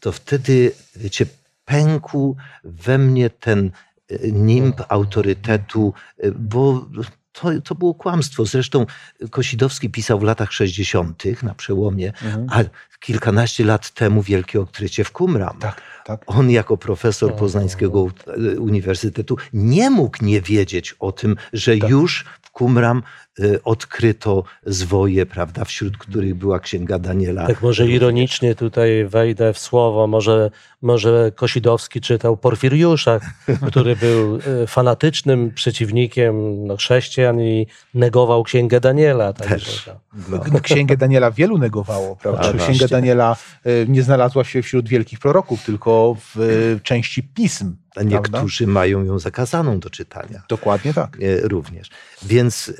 to 0.00 0.12
wtedy, 0.12 0.72
wiecie, 0.96 1.26
pękł 1.64 2.36
we 2.64 2.98
mnie 2.98 3.30
ten 3.30 3.70
e, 4.10 4.30
nimb 4.30 4.82
autorytetu, 4.88 5.94
e, 6.18 6.30
bo 6.32 6.86
to, 7.32 7.48
to 7.64 7.74
było 7.74 7.94
kłamstwo. 7.94 8.44
Zresztą 8.44 8.86
Kosidowski 9.30 9.90
pisał 9.90 10.18
w 10.18 10.22
latach 10.22 10.52
60. 10.52 11.42
na 11.42 11.54
przełomie, 11.54 12.08
Mhm. 12.08 12.46
a 12.50 12.64
kilkanaście 13.00 13.64
lat 13.64 13.90
temu 13.90 14.22
wielkie 14.22 14.60
odkrycie 14.60 15.04
w 15.04 15.12
Qumran. 15.12 15.58
Tak, 15.58 15.82
tak. 16.06 16.20
On 16.26 16.50
jako 16.50 16.76
profesor 16.76 17.26
Mhm. 17.30 17.38
Poznańskiego 17.40 18.06
e, 18.54 18.60
Uniwersytetu 18.60 19.36
nie 19.52 19.90
mógł 19.90 20.16
nie 20.24 20.40
wiedzieć 20.40 20.94
o 21.00 21.12
tym, 21.12 21.36
że 21.52 21.76
Tak. 21.76 21.90
już 21.90 22.24
w 22.42 22.50
Qumran 22.50 23.02
e, 23.40 23.62
odkryto 23.64 24.44
zwoje, 24.66 25.26
prawda, 25.26 25.64
wśród 25.64 25.98
których 25.98 26.34
była 26.34 26.60
księga 26.60 26.98
Daniela. 26.98 27.46
Tak 27.46 27.62
może 27.62 27.86
ironicznie 27.88 28.54
tutaj 28.54 29.04
wejdę 29.08 29.52
w 29.52 29.58
słowo, 29.58 30.06
może, 30.06 30.50
może 30.82 31.32
Kosidowski 31.34 32.00
czytał 32.00 32.36
Porfiriusza, 32.36 33.20
który 33.68 33.96
był 33.96 34.36
e, 34.62 34.66
fanatycznym 34.66 35.50
przeciwnikiem 35.54 36.66
no, 36.66 36.76
chrześcijan 36.76 37.40
i 37.40 37.66
negował 37.94 38.42
księgę 38.44 38.80
Daniela. 38.80 39.32
Także, 39.32 39.96
No. 40.30 40.38
K- 40.38 40.60
Księgę 40.60 40.96
Daniela 40.96 41.30
wielu 41.30 41.58
negowało, 41.58 42.16
prawda? 42.16 42.52
Księga 42.64 42.86
Daniela 42.88 43.36
e, 43.64 43.86
nie 43.86 44.02
znalazła 44.02 44.44
się 44.44 44.62
wśród 44.62 44.88
wielkich 44.88 45.18
proroków, 45.18 45.64
tylko 45.64 45.95
w 46.14 46.36
e, 46.40 46.80
części 46.80 47.22
pism. 47.22 47.76
A 47.96 48.02
niektórzy 48.02 48.66
mają 48.66 49.04
ją 49.04 49.18
zakazaną 49.18 49.80
do 49.80 49.90
czytania. 49.90 50.42
Dokładnie 50.48 50.94
tak. 50.94 51.16
e, 51.22 51.48
również. 51.48 51.90
Więc 52.22 52.68
e, 52.68 52.72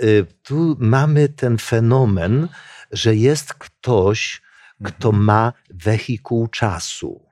tu 0.42 0.76
mamy 0.81 1.29
ten 1.29 1.59
fenomen, 1.59 2.48
że 2.92 3.16
jest 3.16 3.55
ktoś, 3.55 4.42
kto 4.85 5.12
ma 5.12 5.52
wehikuł 5.70 6.48
czasu 6.48 7.26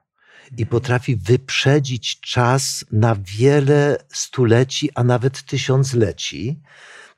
i 0.57 0.67
potrafi 0.67 1.17
wyprzedzić 1.17 2.21
czas 2.21 2.85
na 2.93 3.17
wiele 3.21 3.99
stuleci, 4.13 4.91
a 4.95 5.05
nawet 5.05 5.43
tysiącleci. 5.43 6.61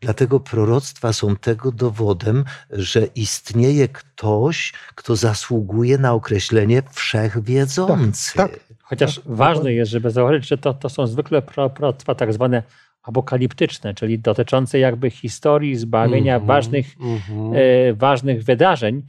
Dlatego 0.00 0.40
proroctwa 0.40 1.12
są 1.12 1.36
tego 1.36 1.72
dowodem, 1.72 2.44
że 2.70 3.06
istnieje 3.06 3.88
ktoś, 3.88 4.72
kto 4.94 5.16
zasługuje 5.16 5.98
na 5.98 6.12
określenie 6.12 6.82
wszechwiedzący. 6.92 8.36
Tak, 8.36 8.50
tak. 8.50 8.60
Chociaż 8.82 9.20
ważne 9.26 9.72
jest, 9.72 9.90
żeby 9.90 10.10
zauważyć, 10.10 10.48
że 10.48 10.58
to, 10.58 10.74
to 10.74 10.88
są 10.88 11.06
zwykle 11.06 11.42
pro- 11.42 11.70
proroctwa 11.70 12.14
tak 12.14 12.32
zwane 12.32 12.62
apokaliptyczne, 13.02 13.94
czyli 13.94 14.18
dotyczące 14.18 14.78
jakby 14.78 15.10
historii, 15.10 15.76
zbawienia 15.76 16.34
Mhm, 16.34 16.46
ważnych, 16.46 16.86
mhm. 17.00 17.52
e, 17.54 17.94
ważnych 17.94 18.44
wydarzeń. 18.44 19.02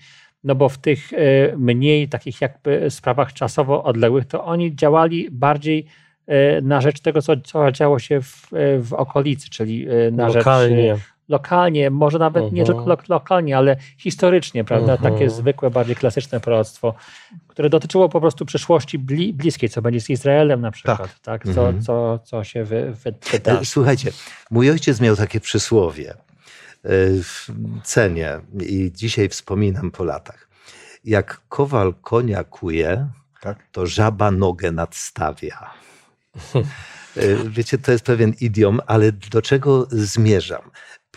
No 0.44 0.56
bo 0.56 0.70
w 0.70 0.78
tych 0.78 1.14
e, 1.14 1.18
mniej 1.58 2.10
takich 2.10 2.42
jakby 2.42 2.86
sprawach 2.90 3.34
czasowo 3.34 3.84
odległych, 3.84 4.26
to 4.26 4.46
oni 4.46 4.76
działali 4.76 5.28
bardziej 5.32 5.86
na 6.62 6.82
rzecz 6.82 7.00
tego, 7.00 7.22
co, 7.22 7.34
co 7.38 7.72
działo 7.72 8.00
się 8.00 8.22
w, 8.22 8.54
e, 8.54 8.80
w 8.80 8.94
okolicy, 8.94 9.50
czyli 9.50 9.88
e, 9.90 10.12
na 10.12 10.30
rzecz 10.30 10.36
Lokalnie. 10.46 10.94
e, 10.94 10.98
lokalnie, 11.30 11.90
może 11.90 12.20
nawet 12.20 12.44
nie 12.54 12.62
Mhm. 12.62 12.66
tylko 12.66 12.86
lo, 12.90 12.98
lokalnie, 13.10 13.58
ale 13.58 13.76
historycznie, 13.98 14.64
prawda? 14.64 14.94
Mhm. 14.94 15.14
Takie 15.14 15.30
zwykłe, 15.30 15.70
bardziej 15.70 15.96
klasyczne 15.96 16.40
proroctwo, 16.40 16.94
które 17.48 17.70
dotyczyło 17.70 18.10
po 18.10 18.22
prostu 18.22 18.46
przyszłości 18.46 19.00
bli, 19.00 19.34
bliskiej, 19.34 19.70
co 19.70 19.82
będzie 19.82 20.02
z 20.02 20.10
Izraelem 20.10 20.62
na 20.62 20.72
przykład, 20.72 21.20
tak? 21.22 21.44
Co, 21.44 21.50
Mhm. 21.68 21.82
co, 21.82 22.20
co 22.24 22.44
się 22.44 22.64
wy, 22.64 22.92
wy, 23.04 23.10
E, 23.10 23.32
wydarzy. 23.32 23.66
Słuchajcie, 23.66 24.12
mój 24.52 24.72
ojciec 24.72 25.02
miał 25.02 25.16
takie 25.16 25.40
przysłowie. 25.40 26.12
e, 26.12 26.18
w- 27.24 27.48
Cenię 27.84 28.40
i 28.62 28.92
dzisiaj 28.96 29.30
wspominam 29.30 29.92
po 29.92 30.04
latach. 30.04 30.48
Jak 31.06 31.42
kowal 31.50 31.94
konia 32.02 32.44
kuje, 32.44 33.08
tak. 33.42 33.58
to 33.72 33.86
żaba 33.86 34.32
nogę 34.32 34.72
nadstawia. 34.72 35.70
E, 37.18 37.50
Wiecie, 37.50 37.78
to 37.78 37.92
jest 37.92 38.04
pewien 38.04 38.34
idiom, 38.42 38.82
ale 38.88 39.12
do 39.12 39.42
czego 39.42 39.88
zmierzam? 39.92 40.62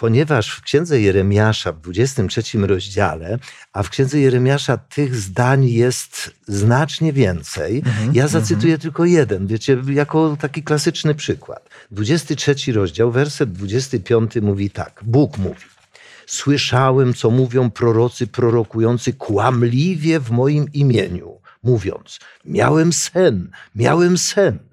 ponieważ 0.01 0.51
w 0.51 0.63
księdze 0.63 1.01
Jeremiasza 1.01 1.73
w 1.73 1.81
23 1.81 2.59
rozdziale, 2.59 3.39
a 3.73 3.83
w 3.83 3.91
księdze 3.91 4.21
Jeremiasza 4.21 4.77
tych 4.77 5.17
zdań 5.17 5.69
jest 5.69 6.31
znacznie 6.49 7.13
więcej, 7.13 7.83
Mhm, 7.87 8.15
ja 8.15 8.29
zacytuję 8.29 8.79
tylko 8.79 9.05
jeden, 9.05 9.47
wiecie, 9.47 9.83
jako 9.93 10.37
taki 10.41 10.63
klasyczny 10.63 11.15
przykład. 11.15 11.69
23 11.91 12.73
rozdział, 12.73 13.11
werset 13.11 13.53
25 13.53 14.33
mówi 14.43 14.71
tak, 14.71 15.01
Bóg 15.05 15.39
mówi. 15.39 15.65
Słyszałem, 16.27 17.15
co 17.15 17.31
mówią 17.31 17.71
prorocy 17.71 18.27
prorokujący 18.27 19.13
kłamliwie 19.13 20.21
w 20.21 20.31
moim 20.31 20.67
imieniu, 20.73 21.41
mówiąc: 21.63 22.19
Miałem 22.45 22.93
sen, 22.93 23.51
miałem 23.75 24.19
sen. 24.19 24.70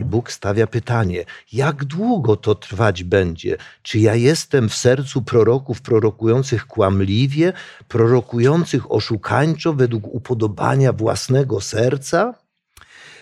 I 0.00 0.04
Bóg 0.04 0.32
stawia 0.32 0.66
pytanie: 0.66 1.24
jak 1.52 1.84
długo 1.84 2.36
to 2.36 2.54
trwać 2.54 3.04
będzie? 3.04 3.56
Czy 3.82 3.98
ja 3.98 4.14
jestem 4.14 4.68
w 4.68 4.74
sercu 4.74 5.22
proroków 5.22 5.82
prorokujących 5.82 6.66
kłamliwie, 6.66 7.52
prorokujących 7.88 8.92
oszukańczo 8.92 9.72
według 9.72 10.04
upodobania 10.14 10.92
własnego 10.92 11.60
serca? 11.60 12.34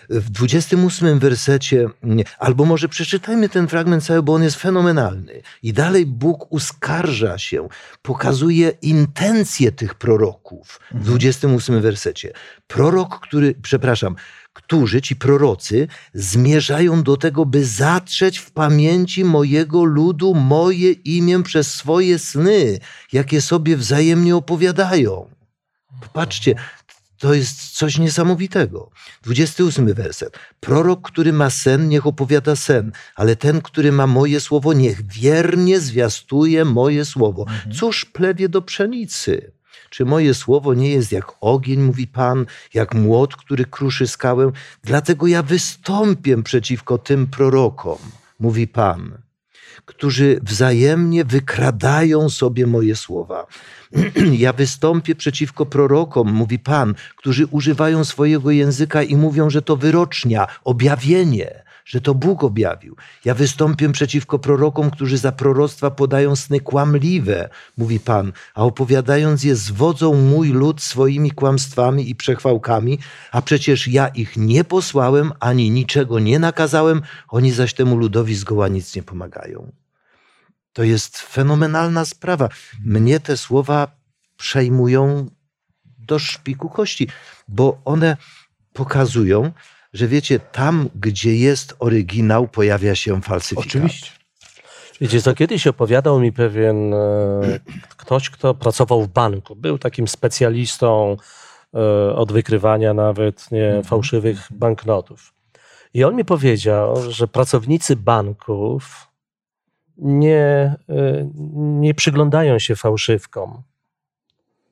W 0.09 0.29
28 0.29 1.19
wersecie, 1.19 1.89
albo 2.39 2.65
może 2.65 2.89
przeczytajmy 2.89 3.49
ten 3.49 3.67
fragment 3.67 4.05
cały, 4.05 4.23
bo 4.23 4.33
on 4.33 4.43
jest 4.43 4.55
fenomenalny. 4.55 5.41
I 5.63 5.73
dalej 5.73 6.05
Bóg 6.05 6.51
uskarża 6.51 7.37
się, 7.37 7.67
pokazuje 8.01 8.69
intencje 8.81 9.71
tych 9.71 9.95
proroków. 9.95 10.79
W 10.91 11.03
28 11.03 11.81
wersecie. 11.81 12.33
Prorok, 12.67 13.19
który, 13.19 13.55
przepraszam, 13.61 14.15
którzy, 14.53 15.01
ci 15.01 15.15
prorocy, 15.15 15.87
zmierzają 16.13 17.03
do 17.03 17.17
tego, 17.17 17.45
by 17.45 17.65
zatrzeć 17.65 18.37
w 18.37 18.51
pamięci 18.51 19.25
mojego 19.25 19.83
ludu 19.83 20.35
moje 20.35 20.91
imię 20.91 21.43
przez 21.43 21.73
swoje 21.73 22.19
sny, 22.19 22.79
jakie 23.13 23.41
sobie 23.41 23.77
wzajemnie 23.77 24.35
opowiadają. 24.35 25.29
Popatrzcie, 26.01 26.55
to 27.17 27.33
jest 27.33 27.71
coś 27.71 27.97
niesamowitego. 27.97 28.89
28 29.23 29.93
werset. 29.93 30.37
Prorok, 30.59 31.11
który 31.11 31.33
ma 31.33 31.49
sen, 31.49 31.89
niech 31.89 32.07
opowiada 32.07 32.55
sen, 32.55 32.91
ale 33.15 33.35
ten, 33.35 33.61
który 33.61 33.91
ma 33.91 34.07
moje 34.07 34.39
słowo, 34.39 34.73
niech 34.73 35.07
wiernie 35.07 35.79
zwiastuje 35.79 36.65
moje 36.65 37.05
słowo. 37.05 37.45
Cóż 37.73 38.05
plewie 38.05 38.49
do 38.49 38.61
pszenicy? 38.61 39.51
Czy 39.89 40.05
moje 40.05 40.33
słowo 40.33 40.73
nie 40.73 40.89
jest 40.89 41.11
jak 41.11 41.31
ogień, 41.41 41.79
mówi 41.79 42.07
Pan, 42.07 42.45
jak 42.73 42.95
młot, 42.95 43.35
który 43.35 43.65
kruszy 43.65 44.07
skałę? 44.07 44.51
Dlatego 44.83 45.27
ja 45.27 45.43
wystąpię 45.43 46.43
przeciwko 46.43 46.97
tym 46.97 47.27
prorokom, 47.27 47.97
mówi 48.39 48.67
Pan, 48.67 49.17
którzy 49.87 50.39
wzajemnie 50.43 51.25
wykradają 51.25 52.29
sobie 52.29 52.67
moje 52.67 52.95
słowa. 52.95 53.47
Ja 54.31 54.53
wystąpię 54.53 55.15
przeciwko 55.15 55.65
prorokom, 55.65 56.33
mówi 56.33 56.59
Pan, 56.59 56.95
którzy 57.15 57.45
używają 57.45 58.05
swojego 58.05 58.51
języka 58.51 59.03
i 59.03 59.15
mówią, 59.15 59.49
że 59.49 59.61
to 59.61 59.75
wyrocznia, 59.75 60.47
objawienie, 60.63 61.63
że 61.87 62.01
to 62.01 62.15
Bóg 62.15 62.43
objawił. 62.43 62.95
Ja 63.25 63.33
wystąpię 63.33 63.91
przeciwko 63.91 64.39
prorokom, 64.39 64.91
którzy 64.91 65.17
za 65.17 65.31
proroctwa 65.31 65.91
podają 65.91 66.35
sny 66.35 66.59
kłamliwe, 66.59 67.49
mówi 67.77 67.99
Pan, 67.99 68.31
a 68.55 68.63
opowiadając 68.63 69.43
je 69.43 69.55
zwodzą 69.55 70.13
mój 70.13 70.49
lud 70.49 70.81
swoimi 70.81 71.31
kłamstwami 71.31 72.09
i 72.09 72.15
przechwałkami, 72.15 72.99
a 73.31 73.41
przecież 73.41 73.87
ja 73.87 74.07
ich 74.07 74.37
nie 74.37 74.63
posłałem, 74.63 75.31
ani 75.39 75.71
niczego 75.71 76.19
nie 76.19 76.39
nakazałem, 76.39 77.01
oni 77.27 77.51
zaś 77.51 77.73
temu 77.73 77.97
ludowi 77.97 78.35
zgoła 78.35 78.67
nic 78.67 78.95
nie 78.95 79.03
pomagają. 79.03 79.71
To 80.73 80.83
jest 80.83 81.17
fenomenalna 81.17 82.05
sprawa. 82.05 82.49
Mnie 82.85 83.19
te 83.19 83.37
słowa 83.37 83.87
przejmują 84.37 85.29
do 85.97 86.19
szpiku 86.19 86.69
kości, 86.69 87.07
bo 87.47 87.81
one 87.85 88.17
pokazują, 88.73 89.51
że 89.97 90.07
wiecie, 90.07 90.39
tam, 90.39 90.89
gdzie 90.95 91.35
jest 91.35 91.75
oryginał, 91.79 92.47
pojawia 92.47 92.95
się 92.95 93.21
falsyfikat. 93.21 93.67
Oczywiście. 93.67 94.11
Wiecie, 95.01 95.21
to 95.21 95.33
kiedyś 95.33 95.67
opowiadał 95.67 96.19
mi 96.19 96.33
pewien 96.33 96.93
e, 96.93 97.59
ktoś, 97.97 98.29
kto 98.29 98.53
pracował 98.53 99.03
w 99.03 99.07
banku. 99.07 99.55
Był 99.55 99.77
takim 99.77 100.07
specjalistą 100.07 101.17
e, 101.73 102.15
od 102.15 102.31
wykrywania 102.31 102.93
nawet 102.93 103.51
nie, 103.51 103.81
fałszywych 103.83 104.47
banknotów. 104.51 105.33
I 105.93 106.03
on 106.03 106.15
mi 106.15 106.25
powiedział, 106.25 107.11
że 107.11 107.27
pracownicy 107.27 107.95
banków 107.95 109.07
nie, 109.97 110.75
e, 110.89 111.29
nie 111.55 111.93
przyglądają 111.93 112.59
się 112.59 112.75
fałszywkom. 112.75 113.63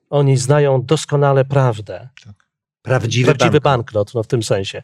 Oni 0.09 0.37
znają 0.37 0.81
doskonale 0.81 1.45
prawdę. 1.45 2.09
Prawdziwy, 2.81 3.25
Prawdziwy 3.25 3.61
bank. 3.61 3.63
banknot, 3.63 4.13
no 4.13 4.23
w 4.23 4.27
tym 4.27 4.43
sensie. 4.43 4.83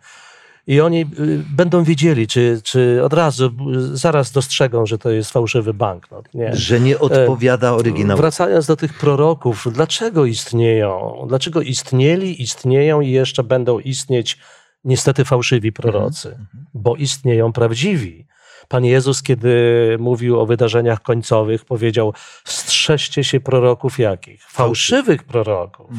I 0.68 0.82
oni 0.82 1.02
y, 1.02 1.44
będą 1.56 1.84
wiedzieli, 1.84 2.28
czy, 2.28 2.62
czy 2.64 3.04
od 3.04 3.14
razu, 3.14 3.52
zaraz 3.94 4.32
dostrzegą, 4.32 4.86
że 4.86 4.98
to 4.98 5.10
jest 5.10 5.32
fałszywy 5.32 5.74
banknot. 5.74 6.34
Nie? 6.34 6.56
Że 6.56 6.80
nie 6.80 7.00
odpowiada 7.00 7.74
oryginałowi. 7.74 8.22
Wracając 8.22 8.66
do 8.66 8.76
tych 8.76 8.94
proroków, 8.94 9.68
dlaczego 9.72 10.26
istnieją? 10.26 11.26
Dlaczego 11.28 11.62
istnieli, 11.62 12.42
istnieją 12.42 13.02
i 13.02 13.12
jeszcze 13.12 13.44
będą 13.44 13.80
istnieć 13.80 14.38
niestety 14.84 15.26
fałszywi 15.26 15.72
prorocy? 15.72 16.38
Bo 16.74 16.96
istnieją 16.96 17.54
prawdziwi. 17.54 18.28
Pan 18.72 18.86
Jezus, 18.86 19.24
kiedy 19.24 19.56
mówił 20.00 20.40
o 20.40 20.46
wydarzeniach 20.46 21.02
końcowych, 21.02 21.66
powiedział: 21.66 22.14
strzeżcie 22.46 23.24
się 23.24 23.40
proroków 23.40 24.00
jakich? 24.00 24.44
Fałszywych 24.50 25.24
proroków. 25.24 25.90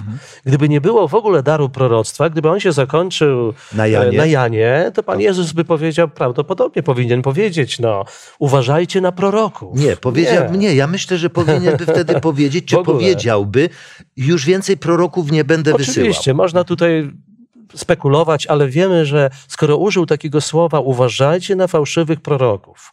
Gdyby 0.44 0.68
nie 0.68 0.80
było 0.80 1.08
w 1.08 1.14
ogóle 1.14 1.42
daru 1.42 1.68
proroctwa, 1.68 2.30
gdyby 2.30 2.50
on 2.50 2.60
się 2.60 2.72
zakończył 2.72 3.54
Na 3.72 3.86
e, 3.86 3.90
Janie. 3.90 4.18
na 4.18 4.26
Janie 4.26 4.90
to 4.94 5.02
Pan 5.02 5.20
Jezus 5.20 5.52
by 5.52 5.64
powiedział, 5.64 6.08
prawdopodobnie 6.08 6.82
powinien 6.82 7.22
powiedzieć, 7.22 7.78
no, 7.78 8.04
uważajcie 8.38 9.00
na 9.00 9.12
proroków. 9.12 9.78
Nie, 9.78 9.96
powiedział, 9.96 10.54
nie. 10.54 10.74
ja 10.74 10.86
myślę, 10.86 11.18
że 11.18 11.30
powinien 11.30 11.76
by 11.76 11.86
wtedy 11.86 12.20
powiedzieć, 12.30 12.64
czy 12.64 12.76
powiedziałby, 12.76 13.68
już 14.16 14.46
więcej 14.46 14.76
proroków 14.76 15.32
nie 15.32 15.44
będę 15.44 15.74
wysyłał. 15.74 15.92
Oczywiście, 15.92 16.34
można 16.34 16.64
tutaj 16.64 17.10
spekulować, 17.74 18.46
ale 18.46 18.68
wiemy, 18.68 19.06
że 19.06 19.30
skoro 19.48 19.76
użył 19.76 20.06
takiego 20.06 20.40
słowa, 20.40 20.80
uważajcie 20.80 21.56
na 21.56 21.66
fałszywych 21.66 22.20
proroków. 22.20 22.92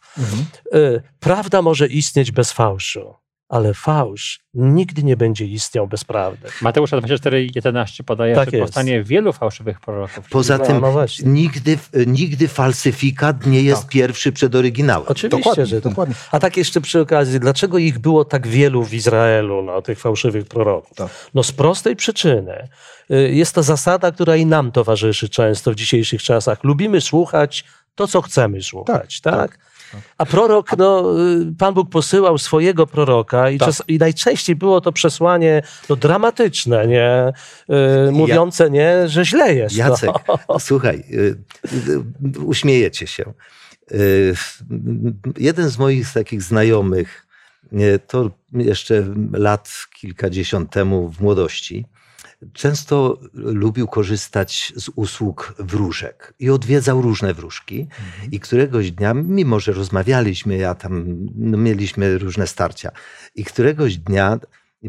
Y, 0.74 1.02
Prawda 1.20 1.62
może 1.62 1.86
istnieć 1.86 2.32
bez 2.32 2.52
fałszu, 2.52 3.14
ale 3.50 3.74
fałsz 3.74 4.40
nigdy 4.54 5.02
nie 5.02 5.16
będzie 5.16 5.44
istniał 5.46 5.88
bez 5.88 6.04
prawdy. 6.04 6.48
Mateusza 6.62 6.96
24:11 6.96 8.02
podaje, 8.02 8.34
Tak 8.34 8.50
że 8.50 8.56
jest. 8.56 8.66
powstanie 8.66 9.02
wielu 9.02 9.32
fałszywych 9.32 9.80
proroków. 9.80 10.28
Poza 10.30 10.58
No, 10.58 10.64
tym 10.64 10.80
no 10.80 11.04
nigdy, 11.24 11.78
nigdy 12.06 12.48
falsyfikat 12.48 13.46
nie 13.46 13.62
jest 13.62 13.82
Tak. 13.82 13.90
pierwszy 13.90 14.32
przed 14.32 14.54
oryginałem. 14.54 15.08
Oczywiście, 15.08 15.38
Dokładnie, 15.38 15.66
że 15.66 15.80
tak. 15.80 15.90
dokładnie. 15.92 16.14
A 16.32 16.38
tak 16.38 16.56
jeszcze 16.56 16.80
przy 16.80 17.00
okazji, 17.00 17.40
dlaczego 17.40 17.78
ich 17.78 17.98
było 17.98 18.24
tak 18.24 18.46
wielu 18.46 18.84
w 18.84 18.94
Izraelu, 18.94 19.62
no, 19.62 19.82
tych 19.82 20.00
fałszywych 20.00 20.44
proroków? 20.46 20.96
Tak. 20.96 21.08
No 21.34 21.42
z 21.42 21.52
prostej 21.52 21.96
przyczyny. 21.96 22.68
Y, 23.10 23.30
Jest 23.34 23.54
to 23.54 23.62
zasada, 23.62 24.12
która 24.12 24.36
i 24.36 24.46
nam 24.46 24.72
towarzyszy 24.72 25.28
często 25.28 25.70
w 25.72 25.74
dzisiejszych 25.74 26.22
czasach. 26.22 26.64
Lubimy 26.64 27.00
słuchać 27.00 27.64
to, 27.94 28.06
co 28.08 28.22
chcemy 28.22 28.62
słuchać, 28.62 29.20
tak? 29.20 29.58
A 30.18 30.26
prorok, 30.26 30.76
no, 30.78 31.14
y, 31.40 31.54
Pan 31.58 31.74
Bóg 31.74 31.90
posyłał 31.90 32.38
swojego 32.38 32.86
proroka 32.86 33.50
i, 33.50 33.58
Tak. 33.58 33.68
czas, 33.68 33.82
i 33.88 33.98
najczęściej 33.98 34.56
było 34.56 34.80
to 34.80 34.92
przesłanie 34.92 35.62
no, 35.88 35.96
dramatyczne, 35.96 36.86
nie? 36.86 37.32
Y, 38.08 38.12
mówiące, 38.12 38.70
nie, 38.70 39.08
że 39.08 39.24
źle 39.24 39.54
jest. 39.54 39.76
Jacek, 39.76 40.10
No. 40.48 40.58
słuchaj, 40.58 41.04
y, 41.12 41.36
y, 42.36 42.40
uśmiejecie 42.44 43.06
się. 43.06 43.32
Y, 43.92 44.34
Jeden 45.38 45.68
z 45.68 45.78
moich 45.78 46.12
takich 46.12 46.42
znajomych, 46.42 47.26
y, 47.72 48.00
to 48.06 48.30
jeszcze 48.52 49.04
lat 49.32 49.70
kilkadziesiąt 50.00 50.70
temu 50.70 51.08
w 51.08 51.20
młodości, 51.20 51.86
często 52.52 53.18
lubił 53.34 53.88
korzystać 53.88 54.72
z 54.76 54.90
usług 54.94 55.54
wróżek 55.58 56.34
i 56.38 56.50
odwiedzał 56.50 57.02
różne 57.02 57.34
wróżki. 57.34 57.88
I 58.32 58.40
któregoś 58.40 58.90
dnia, 58.90 59.14
mimo 59.14 59.60
że 59.60 59.72
rozmawialiśmy, 59.72 60.56
ja 60.56 60.74
tam 60.74 61.16
no, 61.34 61.58
mieliśmy 61.58 62.18
różne 62.18 62.46
starcia, 62.46 62.90
i 63.34 63.44
któregoś 63.44 63.96
dnia 63.96 64.38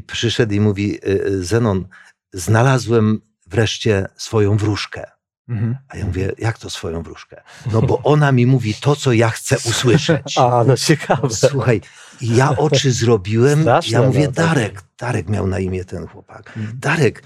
przyszedł 0.08 0.54
i 0.54 0.60
mówi: 0.60 1.00
y, 1.08 1.44
Zenon, 1.44 1.88
znalazłem 2.34 3.22
wreszcie 3.48 4.08
swoją 4.16 4.58
wróżkę. 4.58 5.12
Mhm. 5.50 5.78
A 5.90 5.98
ja 5.98 6.06
mówię, 6.06 6.32
jak 6.38 6.58
to 6.58 6.70
swoją 6.70 7.04
wróżkę? 7.04 7.42
No 7.72 7.82
bo 7.82 8.02
ona 8.04 8.32
mi 8.32 8.46
mówi 8.46 8.76
to, 8.76 8.96
co 8.96 9.14
ja 9.14 9.30
chcę 9.30 9.56
usłyszeć. 9.70 10.38
A, 10.38 10.64
no 10.68 10.78
ciekawe. 10.78 11.30
Słuchaj, 11.30 11.82
ja 12.22 12.58
oczy 12.58 12.92
zrobiłem, 12.92 13.62
Straszne, 13.62 14.00
ja 14.00 14.08
mówię, 14.08 14.26
no. 14.26 14.32
Darek, 14.32 14.82
Darek 15.00 15.30
miał 15.30 15.48
na 15.48 15.60
imię 15.60 15.86
ten 15.86 16.08
chłopak. 16.08 16.60
Darek, 16.74 17.24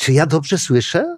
czy 0.00 0.12
ja 0.12 0.26
dobrze 0.26 0.58
słyszę? 0.58 1.16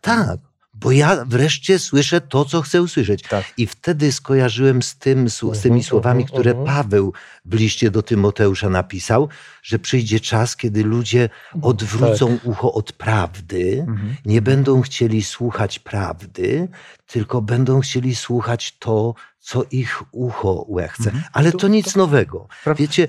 Tak. 0.00 0.38
bo 0.74 0.92
ja 0.92 1.24
wreszcie 1.24 1.78
słyszę 1.78 2.20
to, 2.20 2.44
co 2.44 2.62
chcę 2.62 2.82
usłyszeć. 2.82 3.22
Tak. 3.22 3.44
I 3.56 3.66
wtedy 3.66 4.12
skojarzyłem 4.12 4.82
z, 4.82 4.98
tym, 4.98 5.28
z 5.30 5.60
tymi 5.62 5.84
słowami, 5.84 6.22
mhm, 6.22 6.32
które 6.32 6.50
mhm. 6.50 6.66
Paweł 6.66 7.12
w 7.44 7.54
liście 7.54 7.90
do 7.90 8.02
Tymoteusza 8.02 8.68
napisał, 8.68 9.28
że 9.62 9.78
przyjdzie 9.78 10.20
czas, 10.20 10.56
kiedy 10.56 10.84
ludzie 10.84 11.28
odwrócą 11.62 12.38
ucho 12.44 12.72
od 12.72 12.92
prawdy, 12.92 13.86
nie 14.24 14.42
będą 14.42 14.82
chcieli 14.82 15.22
słuchać 15.22 15.78
prawdy, 15.78 16.68
tylko 17.06 17.42
będą 17.42 17.80
chcieli 17.80 18.14
słuchać 18.14 18.76
to, 18.78 19.14
co 19.40 19.64
ich 19.70 20.02
ucho 20.12 20.64
łechce. 20.68 21.10
Ale 21.32 21.52
To- 21.52 21.58
to 21.58 21.68
nic 21.68 21.96
nowego. 21.96 22.48
Pra- 22.64 22.76
Wiecie, 22.76 23.08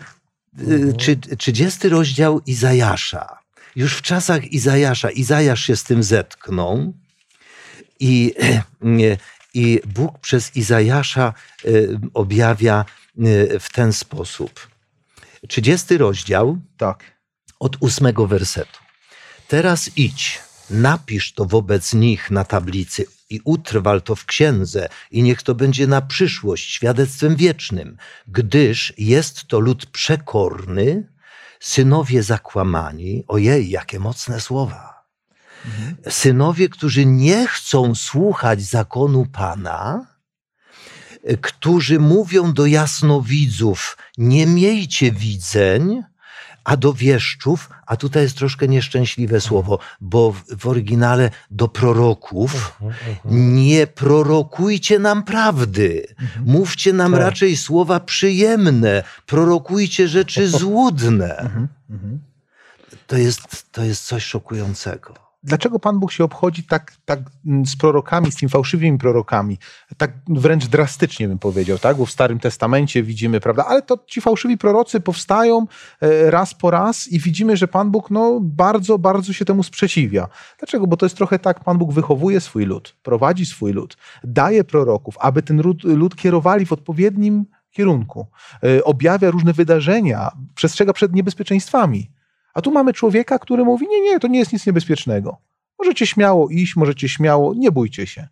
y, 0.60 0.94
czy, 0.98 1.18
30 1.38 1.90
rozdział 1.90 2.42
Izajasza. 2.46 3.45
Już 3.76 3.94
w 3.94 4.02
czasach 4.02 4.52
Izajasza, 4.52 5.12
Izajasz 5.12 5.66
się 5.66 5.76
z 5.76 5.84
tym 5.84 6.04
zetknął 6.04 6.94
i, 8.00 8.34
i 9.54 9.80
Bóg 9.86 10.20
przez 10.20 10.56
Izajasza 10.56 11.34
y, 11.66 12.00
objawia 12.14 12.86
y, 13.20 13.60
w 13.60 13.72
ten 13.72 13.94
sposób. 13.94 14.68
30 15.48 15.98
rozdział 15.98 16.58
Tak. 16.78 17.04
od 17.60 17.78
ósmego 17.80 18.28
wersetu. 18.28 18.80
Teraz 19.48 19.90
idź, 19.96 20.40
napisz 20.70 21.34
to 21.34 21.46
wobec 21.46 21.94
nich 21.94 22.32
na 22.32 22.44
tablicy 22.44 23.06
i 23.30 23.42
utrwal 23.44 24.02
to 24.02 24.16
w 24.16 24.26
księdze 24.26 24.90
i 25.12 25.24
niech 25.24 25.44
to 25.44 25.56
będzie 25.56 25.88
na 25.88 26.02
przyszłość 26.02 26.74
świadectwem 26.74 27.36
wiecznym, 27.36 27.98
gdyż 28.28 28.94
jest 28.98 29.48
to 29.48 29.60
lud 29.60 29.86
przekorny, 29.86 31.15
synowie 31.60 32.24
zakłamani. 32.24 33.24
Ojej, 33.28 33.70
jakie 33.70 34.00
mocne 34.00 34.42
słowa. 34.42 35.06
Synowie, 36.10 36.70
którzy 36.70 37.06
nie 37.06 37.48
chcą 37.48 37.96
słuchać 37.96 38.62
zakonu 38.62 39.26
Pana, 39.26 40.08
którzy 41.42 42.00
mówią 42.00 42.54
do 42.54 42.66
jasnowidzów, 42.66 43.98
nie 44.18 44.46
miejcie 44.46 45.12
widzeń, 45.12 46.04
a 46.66 46.78
do 46.78 46.94
wieszczów, 46.94 47.70
a 47.86 47.98
tutaj 47.98 48.24
jest 48.24 48.38
troszkę 48.38 48.68
nieszczęśliwe 48.68 49.42
słowo, 49.42 49.80
bo 50.02 50.32
w, 50.32 50.44
w 50.60 50.68
oryginale 50.68 51.30
do 51.52 51.68
proroków, 51.68 52.80
nie 53.26 53.88
prorokujcie 53.88 55.00
nam 55.00 55.24
prawdy. 55.24 56.08
Mówcie 56.46 56.94
nam 56.94 57.12
Tak. 57.12 57.22
raczej 57.22 57.58
słowa 57.58 58.00
przyjemne, 58.00 59.04
prorokujcie 59.26 60.08
rzeczy 60.08 60.50
złudne. 60.60 61.38
Mhm. 61.38 61.68
Mhm. 61.90 62.20
To 63.08 63.18
jest, 63.18 63.72
to 63.72 63.84
jest 63.84 64.06
coś 64.06 64.24
szokującego. 64.26 65.25
Dlaczego 65.46 65.80
Pan 65.80 66.00
Bóg 66.00 66.12
się 66.12 66.24
obchodzi 66.24 66.64
tak, 66.64 66.94
tak 67.06 67.20
mm, 67.46 67.66
z 67.66 67.76
prorokami, 67.76 68.32
z 68.32 68.36
tymi 68.36 68.50
fałszywymi 68.50 68.98
prorokami? 68.98 69.58
Tak 69.98 70.12
wręcz 70.28 70.68
drastycznie 70.68 71.28
bym 71.28 71.40
powiedział, 71.40 71.78
tak? 71.78 71.98
Bo 71.98 72.06
w 72.06 72.12
Starym 72.12 72.40
Testamencie 72.40 73.04
widzimy, 73.04 73.40
prawda? 73.40 73.66
Ale 73.66 73.82
to 73.82 73.98
ci 74.08 74.22
fałszywi 74.22 74.58
prorocy 74.58 75.00
powstają 75.00 75.68
e, 76.02 76.32
raz 76.32 76.54
po 76.54 76.72
raz 76.72 77.08
i 77.08 77.20
widzimy, 77.20 77.58
że 77.58 77.68
Pan 77.68 77.92
Bóg 77.92 78.12
no, 78.12 78.40
bardzo, 78.42 79.00
bardzo 79.00 79.34
się 79.34 79.46
temu 79.46 79.64
sprzeciwia. 79.64 80.28
Dlaczego? 80.60 80.88
Bo 80.88 80.98
to 80.98 81.06
jest 81.06 81.18
trochę 81.18 81.40
tak, 81.40 81.64
Pan 81.64 81.78
Bóg 81.78 81.94
wychowuje 81.94 82.42
swój 82.42 82.66
lud, 82.66 82.96
prowadzi 83.04 83.46
swój 83.46 83.74
lud, 83.74 83.98
daje 84.24 84.64
proroków, 84.64 85.18
aby 85.20 85.42
ten 85.42 85.62
lud, 85.62 85.84
lud 85.84 86.16
kierowali 86.16 86.66
w 86.66 86.74
odpowiednim 86.74 87.46
kierunku, 87.72 88.28
e, 88.64 88.84
objawia 88.84 89.32
różne 89.32 89.54
wydarzenia, 89.54 90.32
przestrzega 90.56 90.94
przed 90.94 91.14
niebezpieczeństwami. 91.14 92.15
A 92.56 92.62
tu 92.62 92.72
mamy 92.72 92.94
człowieka, 92.94 93.40
który 93.40 93.64
mówi: 93.64 93.88
Nie, 93.90 94.02
nie, 94.02 94.20
to 94.20 94.28
nie 94.28 94.40
jest 94.40 94.54
nic 94.54 94.66
niebezpiecznego. 94.66 95.38
Możecie 95.80 96.08
śmiało 96.08 96.50
iść, 96.50 96.76
możecie 96.76 97.10
śmiało, 97.10 97.54
nie 97.54 97.72
bójcie 97.72 98.08
się. 98.08 98.28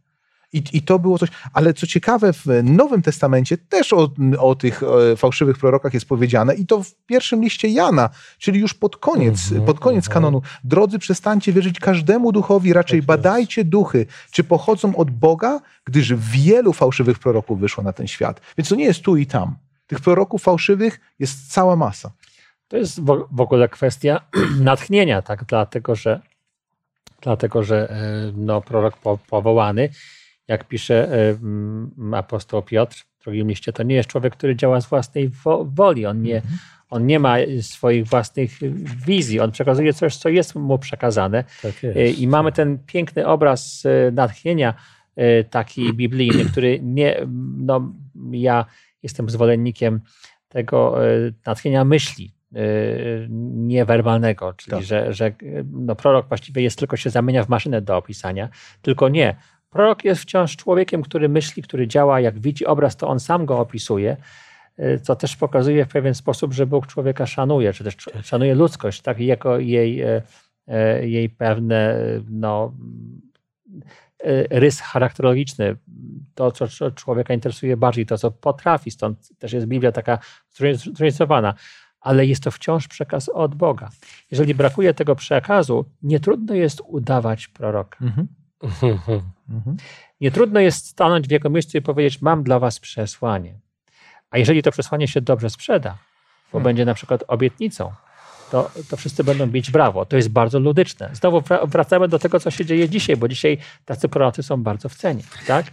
I, 0.54 0.64
I 0.74 0.82
to 0.82 1.00
było 1.00 1.18
coś. 1.18 1.30
Ale 1.54 1.74
co 1.74 1.88
ciekawe, 1.88 2.34
w 2.34 2.46
Nowym 2.64 3.02
Testamencie 3.02 3.58
też 3.58 3.94
o, 3.94 4.10
o 4.40 4.56
tych 4.56 4.84
e, 4.84 5.16
fałszywych 5.16 5.58
prorokach 5.58 5.94
jest 5.94 6.06
powiedziane, 6.06 6.56
i 6.56 6.66
to 6.66 6.84
w 6.84 6.94
pierwszym 7.06 7.42
liście 7.44 7.68
Jana, 7.68 8.10
czyli 8.38 8.60
już 8.60 8.74
pod 8.74 8.98
koniec, 8.98 9.44
Mhm, 9.44 9.66
pod 9.66 9.80
koniec 9.80 10.06
mhm. 10.06 10.14
kanonu. 10.14 10.42
Drodzy, 10.64 11.00
przestańcie 11.00 11.54
wierzyć 11.54 11.80
każdemu 11.80 12.32
duchowi, 12.32 12.74
raczej 12.74 12.90
Tak 12.90 12.98
jest. 12.98 13.08
badajcie 13.08 13.66
duchy, 13.66 14.06
czy 14.32 14.44
pochodzą 14.44 14.96
od 14.96 15.12
Boga, 15.12 15.60
gdyż 15.86 16.14
wielu 16.16 16.74
fałszywych 16.74 17.20
proroków 17.20 17.60
wyszło 17.60 17.84
na 17.84 17.94
ten 17.94 18.08
świat. 18.08 18.42
Więc 18.58 18.70
to 18.70 18.76
nie 18.76 18.86
jest 18.86 19.02
tu 19.02 19.18
i 19.18 19.26
tam. 19.26 19.56
Tych 19.88 20.00
proroków 20.00 20.42
fałszywych 20.44 21.00
jest 21.20 21.52
cała 21.52 21.76
masa. 21.76 22.12
To 22.68 22.78
jest 22.78 23.02
w 23.32 23.42
ogóle 23.42 23.70
kwestia 23.70 24.22
natchnienia, 24.60 25.22
tak? 25.22 25.44
Dlatego, 25.46 25.96
że, 25.96 26.22
dlatego, 27.22 27.64
że 27.64 27.90
e, 27.90 28.32
no, 28.36 28.62
prorok 28.62 28.98
po, 28.98 29.18
powołany, 29.18 29.90
jak 30.48 30.68
pisze 30.68 31.18
e, 32.12 32.18
apostoł 32.18 32.62
Piotr 32.62 33.06
w 33.20 33.24
drugim 33.24 33.48
liście, 33.48 33.74
to 33.74 33.84
nie 33.84 33.96
jest 33.96 34.10
człowiek, 34.10 34.34
który 34.34 34.56
działa 34.56 34.82
z 34.82 34.90
własnej 34.90 35.30
wo 35.30 35.66
woli. 35.66 36.06
On 36.06 36.22
nie, 36.22 36.42
on 36.90 37.06
nie 37.06 37.20
ma 37.20 37.36
swoich 37.62 38.08
własnych 38.08 38.52
wizji. 39.06 39.40
On 39.40 39.52
przekazuje 39.52 39.94
coś, 39.94 40.16
co 40.16 40.30
jest 40.30 40.56
mu 40.56 40.80
przekazane. 40.80 41.44
Tak 41.62 41.84
E, 41.84 42.02
jest. 42.02 42.20
I 42.20 42.28
mamy 42.28 42.52
ten 42.52 42.80
piękny 42.86 43.28
obraz 43.28 43.84
natchnienia, 44.12 44.74
taki 45.50 45.94
biblijny, 46.02 46.46
który 46.46 46.80
nie, 46.84 47.28
no, 47.58 47.94
ja 48.32 48.66
jestem 49.04 49.30
zwolennikiem 49.30 50.02
tego 50.50 50.96
natchnienia 51.46 51.86
myśli 51.86 52.34
niewerbalnego, 53.54 54.54
czyli 54.54 54.72
Tak. 54.72 54.84
że, 54.84 55.14
że 55.14 55.26
e, 55.26 55.34
no, 55.72 55.96
prorok 55.96 56.28
właściwie 56.28 56.62
jest 56.62 56.80
tylko 56.80 56.98
się 56.98 57.10
zamienia 57.10 57.44
w 57.44 57.50
maszynę 57.50 57.82
do 57.82 57.98
opisania, 57.98 58.50
tylko 58.82 59.10
nie. 59.10 59.36
Prorok 59.70 60.06
jest 60.06 60.22
wciąż 60.22 60.56
człowiekiem, 60.56 61.02
który 61.02 61.30
myśli, 61.30 61.64
który 61.64 61.88
działa, 61.88 62.20
jak 62.20 62.40
widzi 62.40 62.66
obraz, 62.66 62.98
to 62.98 63.08
on 63.08 63.20
sam 63.20 63.46
go 63.46 63.60
opisuje, 63.60 64.18
e, 64.78 65.00
co 65.00 65.16
też 65.16 65.36
pokazuje 65.36 65.86
w 65.86 65.90
pewien 65.90 66.14
sposób, 66.14 66.54
że 66.54 66.66
Bóg 66.66 66.88
człowieka 66.88 67.26
szanuje, 67.26 67.74
czy 67.74 67.84
też 67.84 67.96
szanuje 68.24 68.56
ludzkość, 68.56 69.02
tak, 69.02 69.20
i 69.20 69.26
jako 69.26 69.60
jej, 69.60 70.04
jej 71.02 71.30
pewne 71.30 71.96
no, 72.30 72.74
rys 74.50 74.82
charakterologiczny, 74.82 75.76
to, 76.36 76.52
co 76.52 76.68
co 76.68 76.92
człowieka 76.92 77.34
interesuje 77.34 77.78
bardziej, 77.78 78.06
to, 78.06 78.18
co 78.18 78.32
potrafi. 78.32 78.92
Stąd 78.92 79.38
też 79.40 79.54
jest 79.54 79.68
Biblia 79.68 79.92
taka 79.92 80.20
zróżnicowana. 80.52 81.54
Ale 82.04 82.26
jest 82.26 82.44
to 82.44 82.52
wciąż 82.52 82.88
przekaz 82.88 83.30
od 83.30 83.56
Boga. 83.56 83.90
Jeżeli 84.32 84.56
brakuje 84.56 84.94
tego 84.94 85.16
przekazu, 85.16 85.86
nie 86.02 86.20
trudno 86.20 86.54
jest 86.56 86.82
udawać 86.88 87.48
proroka. 87.48 87.98
Mhm. 88.02 88.28
Mhm. 88.64 89.22
Mhm. 89.50 89.78
Nie 90.22 90.32
trudno 90.32 90.60
jest 90.60 90.88
stanąć 90.88 91.28
w 91.28 91.32
jego 91.32 91.50
miejscu 91.50 91.78
i 91.78 91.82
powiedzieć: 91.82 92.22
Mam 92.22 92.44
dla 92.44 92.60
was 92.60 92.80
przesłanie. 92.80 93.60
A 94.32 94.38
jeżeli 94.38 94.64
to 94.64 94.72
przesłanie 94.72 95.08
się 95.08 95.22
dobrze 95.22 95.50
sprzeda, 95.50 95.90
bo 95.90 96.52
Hmm. 96.52 96.64
będzie 96.64 96.86
na 96.86 96.94
przykład 96.94 97.24
obietnicą, 97.28 97.92
to, 98.52 98.72
to 98.90 98.98
wszyscy 98.98 99.24
będą 99.24 99.48
bić 99.48 99.72
brawo. 99.72 100.06
To 100.06 100.18
jest 100.18 100.30
bardzo 100.30 100.60
ludyczne. 100.60 101.10
Znowu 101.14 101.40
wra- 101.40 101.70
wracamy 101.70 102.08
do 102.08 102.20
tego, 102.20 102.40
co 102.40 102.52
się 102.52 102.66
dzieje 102.66 102.90
dzisiaj, 102.90 103.18
bo 103.18 103.28
dzisiaj 103.28 103.58
tacy 103.86 104.10
prorocy 104.10 104.44
są 104.44 104.64
bardzo 104.64 104.90
w 104.90 104.96
cenie. 104.96 105.24
Tak? 105.48 105.66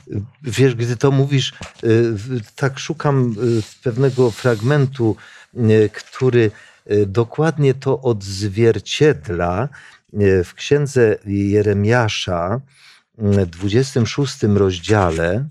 Wiesz, 0.42 0.74
gdy 0.74 0.96
to 0.96 1.10
mówisz, 1.10 1.52
y, 1.84 2.14
tak 2.56 2.78
szukam 2.78 3.34
y, 3.58 3.82
pewnego 3.82 4.30
fragmentu, 4.30 5.16
który 5.92 6.50
y, 6.90 7.06
dokładnie 7.06 7.74
to 7.74 8.00
odzwierciedla 8.00 9.68
y, 10.14 10.44
w 10.44 10.54
księdze 10.54 11.16
Jeremiasza, 11.26 12.60
y, 13.42 13.46
26 13.46 14.42
rozdziale. 14.42 15.48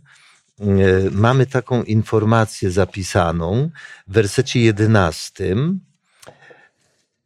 y, 0.62 1.12
Mamy 1.12 1.46
taką 1.46 1.84
informację 1.84 2.72
zapisaną 2.72 3.70
w 4.08 4.14
wersecie 4.14 4.60
11, 4.60 5.56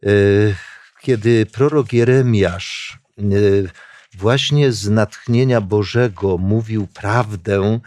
y, 0.06 0.56
kiedy 1.02 1.46
prorok 1.46 1.94
Jeremiasz 1.94 3.00
y, 3.20 3.70
właśnie 4.18 4.72
z 4.72 4.90
natchnienia 4.90 5.62
Bożego 5.62 6.38
mówił 6.38 6.88
prawdę 6.88 7.80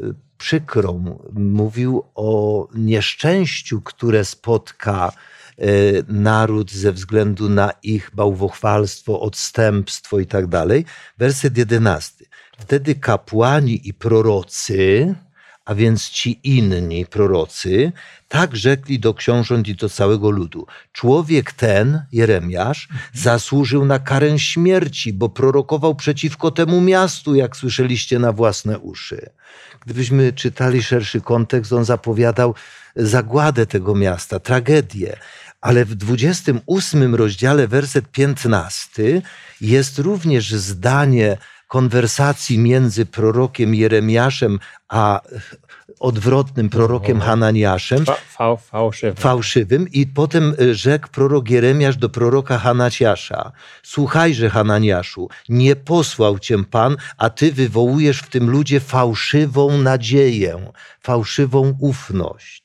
y, 0.00 0.14
przykrą, 0.40 1.18
mówił 1.32 2.04
o 2.14 2.68
nieszczęściu, 2.74 3.82
które 3.82 4.24
spotka 4.24 5.12
y, 5.58 6.04
naród 6.08 6.72
ze 6.72 6.92
względu 6.92 7.48
na 7.48 7.70
ich 7.82 8.10
bałwochwalstwo, 8.14 9.20
odstępstwo 9.20 10.18
i 10.18 10.26
tak. 10.26 10.44
Werset 11.18 11.58
jedenasty. 11.58 12.24
Wtedy 12.58 12.94
kapłani 12.94 13.88
i 13.88 13.94
prorocy, 13.94 15.14
a 15.70 15.74
więc 15.74 16.08
ci 16.08 16.40
inni 16.44 17.06
prorocy, 17.06 17.92
tak 18.28 18.56
rzekli 18.56 18.98
do 18.98 19.14
książąt 19.14 19.68
i 19.68 19.74
do 19.74 19.88
całego 19.88 20.30
ludu. 20.30 20.66
Człowiek 20.92 21.52
ten, 21.52 22.02
Jeremiasz, 22.12 22.88
zasłużył 23.14 23.84
na 23.84 23.98
karę 23.98 24.38
śmierci, 24.38 25.12
bo 25.12 25.28
prorokował 25.28 25.94
przeciwko 25.94 26.50
temu 26.50 26.80
miastu, 26.80 27.34
jak 27.34 27.56
słyszeliście 27.56 28.18
na 28.18 28.32
własne 28.32 28.78
uszy. 28.78 29.30
Gdybyśmy 29.80 30.32
czytali 30.32 30.82
szerszy 30.82 31.20
kontekst, 31.20 31.72
on 31.72 31.84
zapowiadał 31.84 32.54
zagładę 32.96 33.66
tego 33.66 33.94
miasta, 33.94 34.40
tragedię. 34.40 35.16
Ale 35.60 35.84
w 35.84 35.94
28 35.94 37.14
rozdziale, 37.14 37.68
werset 37.68 38.08
15, 38.08 39.22
jest 39.60 39.98
również 39.98 40.50
zdanie 40.54 41.36
konwersacji 41.70 42.58
między 42.58 43.06
prorokiem 43.06 43.74
Jeremiaszem 43.74 44.58
a 44.88 45.20
odwrotnym 46.00 46.68
prorokiem 46.68 47.20
Hananiaszem, 47.20 48.04
Fa, 48.04 48.14
fa, 48.14 48.56
fałszywy. 48.56 49.20
fałszywym 49.20 49.88
i 49.88 50.06
potem 50.06 50.54
y, 50.60 50.74
rzekł 50.74 51.08
prorok 51.08 51.50
Jeremiasz 51.50 51.96
do 51.96 52.08
proroka 52.08 52.58
Hananiasza 52.58 53.52
słuchajże 53.82 54.50
Hananiaszu, 54.50 55.28
nie 55.48 55.76
posłał 55.76 56.38
cię 56.38 56.64
Pan, 56.64 56.96
a 57.18 57.30
ty 57.30 57.52
wywołujesz 57.52 58.18
w 58.18 58.28
tym 58.30 58.50
ludzie 58.50 58.80
fałszywą 58.80 59.78
nadzieję, 59.78 60.72
fałszywą 61.00 61.74
ufność. 61.80 62.59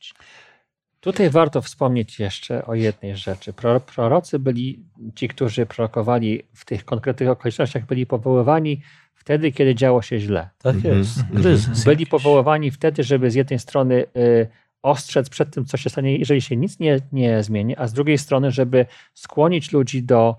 Tutaj 1.05 1.29
warto 1.29 1.61
wspomnieć 1.61 2.19
jeszcze 2.19 2.65
o 2.65 2.75
jednej 2.75 3.17
rzeczy. 3.17 3.53
Pro- 3.53 3.79
Prorocy 3.79 4.39
byli, 4.39 4.79
ci, 5.15 5.27
którzy 5.27 5.65
prorokowali 5.65 6.43
w 6.53 6.65
tych 6.65 6.85
konkretnych 6.85 7.29
okolicznościach, 7.29 7.85
byli 7.85 8.05
powoływani 8.05 8.81
wtedy, 9.15 9.51
kiedy 9.51 9.75
działo 9.75 10.01
się 10.01 10.19
źle. 10.19 10.49
Tak 10.57 10.75
Mhm, 10.75 10.97
jest. 10.97 11.19
mhm. 11.19 11.41
Kryzys. 11.41 11.83
Byli 11.83 11.93
jakiś. 11.93 12.09
powoływani 12.09 12.71
wtedy, 12.71 13.03
żeby 13.03 13.31
z 13.31 13.35
jednej 13.35 13.59
strony 13.59 14.05
y, 14.17 14.47
ostrzec 14.81 15.29
przed 15.29 15.51
tym, 15.53 15.65
co 15.65 15.77
się 15.77 15.89
stanie, 15.89 16.17
jeżeli 16.17 16.41
się 16.41 16.55
nic 16.55 16.79
nie, 16.79 16.99
nie 17.11 17.43
zmieni, 17.43 17.75
a 17.77 17.87
z 17.87 17.93
drugiej 17.93 18.17
strony, 18.17 18.51
żeby 18.51 18.85
skłonić 19.13 19.71
ludzi 19.71 20.03
do 20.03 20.35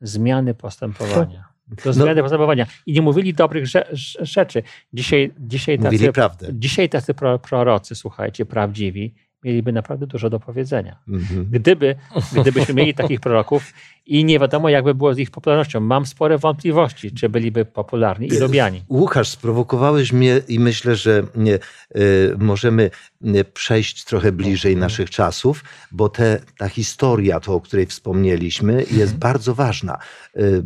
zmiany 0.00 0.54
postępowania. 0.54 1.44
Do 1.68 1.76
No- 1.86 1.92
zmiany 1.92 2.22
postępowania. 2.22 2.66
I 2.86 2.92
nie 2.92 3.02
mówili 3.02 3.34
dobrych 3.34 3.64
rze- 3.66 3.86
rze- 3.92 4.24
rzeczy. 4.24 4.62
Dzisiaj, 4.92 5.32
dzisiaj 5.38 5.78
Mówili 5.78 5.98
tacy, 5.98 6.12
prawdę. 6.12 6.48
dzisiaj 6.52 6.88
tacy 6.88 7.14
pro, 7.14 7.38
prorocy, 7.38 7.94
słuchajcie, 7.94 8.46
prawdziwi, 8.46 9.14
mieliby 9.44 9.72
naprawdę 9.72 10.06
dużo 10.06 10.30
do 10.30 10.40
powiedzenia. 10.40 10.96
Mhm. 11.08 11.46
Gdyby, 11.50 11.96
gdybyśmy 12.40 12.74
mieli 12.74 12.94
takich 12.94 13.20
proroków 13.20 13.72
i 14.10 14.24
nie 14.24 14.38
wiadomo, 14.38 14.68
jakby 14.68 14.94
było 14.94 15.14
z 15.14 15.18
ich 15.18 15.30
popularnością. 15.30 15.80
Mam 15.80 16.06
spore 16.06 16.38
wątpliwości, 16.38 17.12
czy 17.12 17.28
byliby 17.28 17.64
popularni 17.64 18.28
i 18.28 18.38
lubiani. 18.38 18.82
Łukasz, 18.88 19.28
sprowokowałeś 19.28 20.12
mnie 20.12 20.40
i 20.48 20.58
myślę, 20.58 20.96
że 20.96 21.22
nie, 21.34 21.58
y, 21.96 22.34
możemy 22.38 22.90
przejść 23.54 24.04
trochę 24.04 24.32
bliżej 24.32 24.76
naszych 24.76 25.10
czasów, 25.10 25.64
bo 25.92 26.08
te, 26.08 26.40
ta 26.58 26.68
historia, 26.68 27.40
to 27.40 27.54
o 27.54 27.60
której 27.60 27.86
wspomnieliśmy, 27.86 28.84
jest 28.90 29.16
bardzo 29.16 29.54
ważna. 29.54 29.98
Y, 30.36 30.62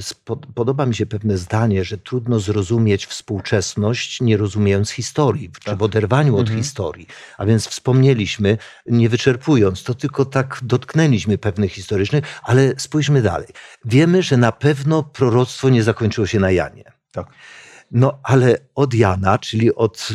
spo- 0.00 0.36
Podoba 0.54 0.86
mi 0.86 0.94
się 0.94 1.06
pewne 1.06 1.36
zdanie, 1.38 1.84
że 1.84 1.98
trudno 1.98 2.40
zrozumieć 2.40 3.06
współczesność, 3.06 4.20
nie 4.20 4.36
rozumiejąc 4.36 4.90
historii, 4.90 5.50
czy 5.64 5.76
w 5.76 5.82
oderwaniu 5.82 6.36
od 6.36 6.50
historii. 6.50 7.06
A 7.38 7.46
więc 7.46 7.66
wspomnieliśmy, 7.66 8.58
nie 8.86 9.08
wyczerpując, 9.08 9.82
to 9.82 9.94
tylko 9.94 10.24
tak 10.24 10.60
dotknęliśmy 10.62 11.38
pewnych 11.38 11.72
historycznych, 11.72 12.24
ale 12.42 12.74
spójrzmy 12.86 13.22
dalej. 13.22 13.48
Wiemy, 13.84 14.22
że 14.22 14.36
na 14.36 14.52
pewno 14.52 15.02
proroctwo 15.02 15.68
nie 15.68 15.82
zakończyło 15.82 16.26
się 16.26 16.40
na 16.40 16.50
Janie. 16.50 16.84
Tak. 17.12 17.26
No 17.90 18.18
ale 18.22 18.58
od 18.74 18.94
Jana, 18.94 19.38
czyli 19.38 19.74
od 19.74 20.08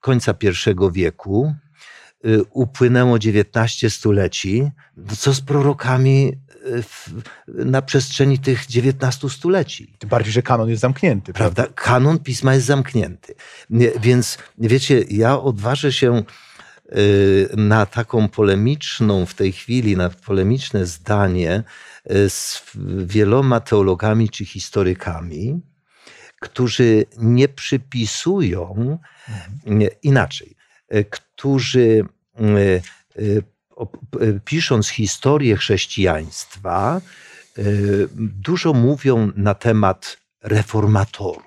końca 0.00 0.34
I 0.42 0.92
wieku, 0.92 1.54
y, 2.26 2.44
upłynęło 2.50 3.18
19 3.18 3.90
stuleci. 3.90 4.70
No 4.96 5.16
co 5.16 5.34
z 5.34 5.40
prorokami 5.40 6.32
y, 6.66 6.82
w, 6.82 7.10
na 7.48 7.82
przestrzeni 7.82 8.38
tych 8.38 8.66
19 8.66 9.30
stuleci? 9.30 9.94
Tym 9.98 10.10
bardziej, 10.10 10.32
że 10.32 10.42
kanon 10.42 10.68
jest 10.68 10.82
zamknięty. 10.82 11.32
Prawda? 11.32 11.66
Kanon 11.74 12.18
pisma 12.18 12.54
jest 12.54 12.66
zamknięty. 12.66 13.34
Więc 14.00 14.38
wiecie, 14.58 15.04
ja 15.10 15.40
odważę 15.40 15.92
się 15.92 16.22
y, 16.96 17.48
na 17.56 17.86
taką 17.86 18.28
polemiczną 18.28 19.26
w 19.26 19.34
tej 19.34 19.52
chwili, 19.52 19.96
na 19.96 20.10
polemiczne 20.10 20.86
zdanie 20.86 21.64
z 22.28 22.62
wieloma 23.06 23.60
teologami 23.60 24.30
czy 24.30 24.44
historykami, 24.44 25.60
którzy 26.40 27.04
nie 27.18 27.48
przypisują 27.48 28.98
nie, 29.66 29.88
inaczej, 30.02 30.56
y, 30.94 31.04
którzy 31.04 32.04
pisząc 34.44 34.88
historię 34.88 35.56
chrześcijaństwa, 35.56 37.00
dużo 38.16 38.72
mówią 38.72 39.32
na 39.36 39.54
temat 39.54 40.16
reformatorów. 40.42 41.42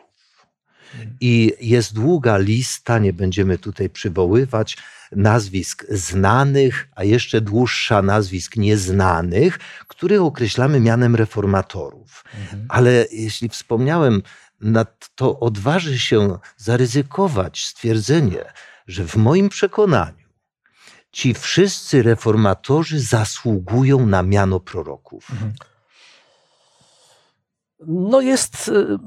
I 1.22 1.54
jest 1.62 1.94
długa 1.94 2.38
lista, 2.38 3.00
nie 3.00 3.14
będziemy 3.14 3.58
tutaj 3.58 3.90
przywoływać 3.90 4.78
nazwisk 5.12 5.86
znanych, 5.90 6.88
a 6.96 7.04
jeszcze 7.04 7.42
dłuższa 7.42 8.02
nazwisk 8.02 8.56
nieznanych, 8.56 9.60
których 9.88 10.22
określamy 10.22 10.80
mianem 10.80 11.16
reformatorów. 11.16 12.26
Ale 12.70 13.06
jeśli 13.12 13.50
wspomniałem, 13.50 14.22
na 14.62 14.86
to 15.16 15.40
odważy 15.40 16.00
się 16.00 16.38
zaryzykować 16.58 17.66
stwierdzenie, 17.66 18.46
że 18.88 19.06
w 19.06 19.16
moim 19.16 19.50
przekonaniu 19.50 20.30
ci 21.12 21.34
wszyscy 21.34 22.04
reformatorzy 22.04 23.00
zasługują 23.00 24.06
na 24.06 24.24
miano 24.24 24.60
proroków. 24.60 25.28
No 27.88 28.22
jest 28.22 28.68
y, 28.68 28.98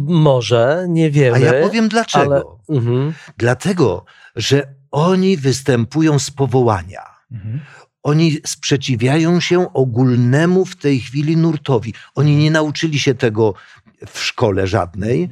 może, 0.00 0.86
nie 0.88 1.10
wiemy. 1.10 1.36
A 1.36 1.38
ja 1.38 1.66
powiem 1.66 1.88
dlaczego. 1.88 2.58
Ale, 2.68 2.78
mhm. 2.80 3.12
Dlatego, 3.38 4.04
że 4.36 4.74
oni 4.92 5.36
występują 5.36 6.18
z 6.18 6.30
powołania. 6.30 7.02
Mhm. 7.32 7.60
Oni 8.02 8.38
sprzeciwiają 8.46 9.40
się 9.40 9.72
ogólnemu 9.72 10.64
w 10.64 10.76
tej 10.76 11.00
chwili 11.00 11.36
nurtowi. 11.36 11.94
Oni 12.14 12.36
nie 12.36 12.50
nauczyli 12.50 12.98
się 12.98 13.14
tego 13.14 13.54
w 14.06 14.18
szkole 14.20 14.66
żadnej 14.66 15.28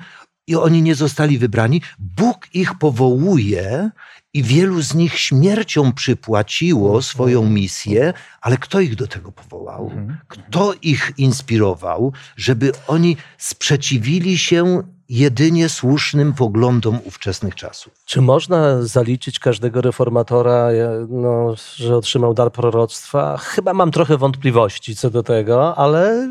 i 0.47 0.57
oni 0.57 0.83
nie 0.83 0.95
zostali 0.95 1.39
wybrani. 1.39 1.83
Bóg 1.99 2.47
ich 2.55 2.75
powołuje 2.75 3.91
i 4.35 4.43
wielu 4.43 4.83
z 4.83 4.95
nich 4.95 5.19
śmiercią 5.19 5.93
przypłaciło 5.93 7.03
swoją 7.03 7.51
misję, 7.51 8.13
ale 8.41 8.57
kto 8.57 8.81
ich 8.81 8.97
do 8.97 9.07
tego 9.07 9.33
powołał? 9.33 9.85
Mhm. 9.91 10.19
Kto 10.29 10.75
ich 10.83 11.13
inspirował, 11.17 12.13
żeby 12.37 12.73
oni 12.87 13.17
sprzeciwili 13.39 14.39
się 14.39 14.83
jedynie 15.11 15.69
słusznym 15.69 16.33
poglądom 16.33 16.99
ówczesnych 17.05 17.55
czasów? 17.55 17.93
Czy 18.05 18.21
można 18.21 18.83
zaliczyć 18.83 19.39
każdego 19.39 19.81
reformatora, 19.81 20.71
e, 20.71 21.07
no, 21.09 21.55
że 21.77 21.97
otrzymał 21.97 22.35
dar 22.35 22.53
proroctwa? 22.53 23.37
Chyba 23.37 23.73
mam 23.75 23.91
trochę 23.91 24.17
wątpliwości 24.17 24.97
co 24.97 25.11
do 25.11 25.23
tego, 25.23 25.79
ale 25.79 26.29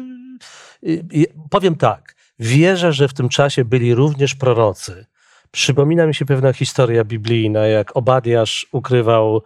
y, 0.84 1.06
y, 1.14 1.26
powiem 1.50 1.76
tak. 1.76 2.16
Wierzę, 2.40 2.94
że 2.94 3.08
w 3.08 3.14
tym 3.14 3.30
czasie 3.30 3.66
byli 3.66 3.96
również 3.96 4.36
prorocy. 4.36 5.06
Przypomina 5.52 6.08
mi 6.08 6.16
się 6.16 6.26
pewna 6.26 6.54
historia 6.54 7.04
biblijna, 7.04 7.68
jak 7.68 7.98
Obadiasz 7.98 8.68
ukrywał 8.72 9.42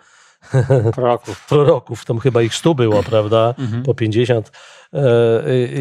Proroków. 0.95 1.45
proroków, 1.47 2.05
tam 2.05 2.19
chyba 2.19 2.41
ich 2.41 2.55
stu 2.55 2.75
było, 2.75 3.03
prawda? 3.03 3.53
Po 3.85 3.93
50. 3.93 4.51
E, 4.93 4.99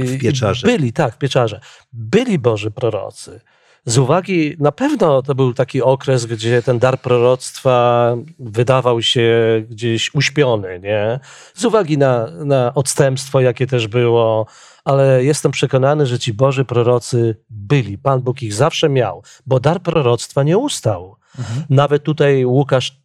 W 0.04 0.18
pieczarze. 0.20 0.66
Byli, 0.66 0.92
tak, 0.92 1.14
w 1.14 1.18
pieczarze. 1.18 1.60
Byli 1.92 2.38
Boży 2.38 2.70
prorocy. 2.70 3.40
Z 3.84 3.98
uwagi, 3.98 4.56
na 4.58 4.72
pewno 4.72 5.22
to 5.22 5.34
był 5.34 5.54
taki 5.54 5.82
okres, 5.82 6.26
gdzie 6.26 6.62
ten 6.62 6.78
dar 6.78 7.00
proroctwa 7.00 8.14
wydawał 8.38 9.02
się 9.02 9.30
gdzieś 9.70 10.14
uśpiony, 10.14 10.80
nie? 10.80 11.20
Z 11.54 11.64
uwagi 11.64 11.98
na, 11.98 12.26
na 12.44 12.74
odstępstwo, 12.74 13.40
jakie 13.40 13.66
też 13.66 13.88
było, 13.88 14.46
ale 14.84 15.24
jestem 15.24 15.52
przekonany, 15.52 16.06
że 16.06 16.18
ci 16.18 16.32
Boży 16.32 16.64
prorocy 16.64 17.36
byli. 17.50 17.98
Pan 17.98 18.20
Bóg 18.20 18.42
ich 18.42 18.54
zawsze 18.54 18.88
miał, 18.88 19.22
bo 19.46 19.60
dar 19.60 19.82
proroctwa 19.82 20.42
nie 20.42 20.58
ustał. 20.58 21.16
Nawet 21.70 22.02
tutaj 22.02 22.44
Łukasz 22.44 23.02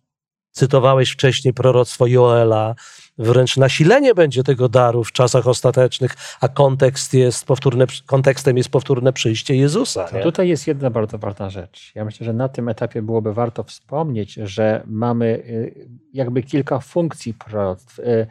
cytowałeś 0.52 1.10
wcześniej 1.10 1.54
proroctwo 1.54 2.08
Joela, 2.08 2.76
wręcz 3.18 3.58
nasilenie 3.58 4.16
będzie 4.16 4.44
tego 4.44 4.70
daru 4.70 5.04
w 5.04 5.12
czasach 5.12 5.48
ostatecznych, 5.48 6.12
a 6.42 6.48
kontekst 6.48 7.14
jest 7.14 7.46
powtórne, 7.46 7.86
kontekstem 8.06 8.58
jest 8.58 8.70
powtórne 8.70 9.14
przyjście 9.14 9.56
Jezusa. 9.56 10.08
Tutaj 10.24 10.50
jest 10.50 10.68
jedna 10.68 10.90
bardzo 10.90 11.18
ważna 11.18 11.50
rzecz. 11.50 11.92
Ja 11.96 12.06
myślę, 12.06 12.26
że 12.26 12.34
na 12.34 12.50
tym 12.50 12.70
etapie 12.70 13.02
byłoby 13.02 13.34
warto 13.34 13.64
wspomnieć, 13.64 14.34
że 14.34 14.84
mamy 14.86 15.26
y, 15.26 15.88
jakby 16.14 16.44
kilka 16.44 16.80
funkcji 16.80 17.34
proroctw. 17.34 18.00
Y, 18.00 18.28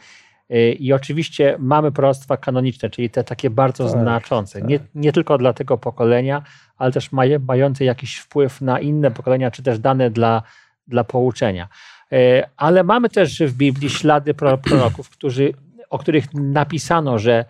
y, 0.51 0.73
I 0.73 0.93
oczywiście 0.93 1.57
mamy 1.59 1.93
proroctwa 1.93 2.37
kanoniczne, 2.37 2.91
czyli 2.91 3.11
te 3.11 3.25
takie 3.25 3.51
bardzo 3.51 3.85
Tak, 3.85 3.93
znaczące. 4.01 4.61
tak. 4.61 4.69
Nie, 4.69 4.79
nie 4.95 5.13
tylko 5.13 5.39
dla 5.39 5.53
tego 5.53 5.79
pokolenia, 5.79 6.43
ale 6.79 6.93
też 6.93 7.11
mające 7.47 7.85
jakiś 7.85 8.17
wpływ 8.17 8.61
na 8.61 8.81
inne 8.81 9.11
pokolenia, 9.11 9.51
czy 9.51 9.63
też 9.63 9.79
dane 9.79 10.11
dla, 10.11 10.43
dla 10.89 11.05
pouczenia. 11.05 11.69
Y, 12.13 12.43
Ale 12.57 12.85
mamy 12.85 13.09
też 13.09 13.43
w 13.43 13.53
Biblii 13.57 13.91
ślady 13.91 14.35
pro- 14.35 14.59
proroków, 14.59 15.11
którzy, 15.11 15.53
o 15.91 15.99
których 15.99 16.35
napisano, 16.35 17.19
że, 17.19 17.45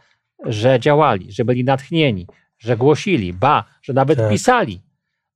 że 0.47 0.81
działali, 0.81 1.33
że 1.33 1.45
byli 1.45 1.65
natchnieni, 1.65 2.27
że 2.59 2.77
głosili, 2.77 3.33
ba, 3.33 3.65
że 3.83 3.93
nawet 3.93 4.19
Tak. 4.19 4.31
pisali, 4.31 4.83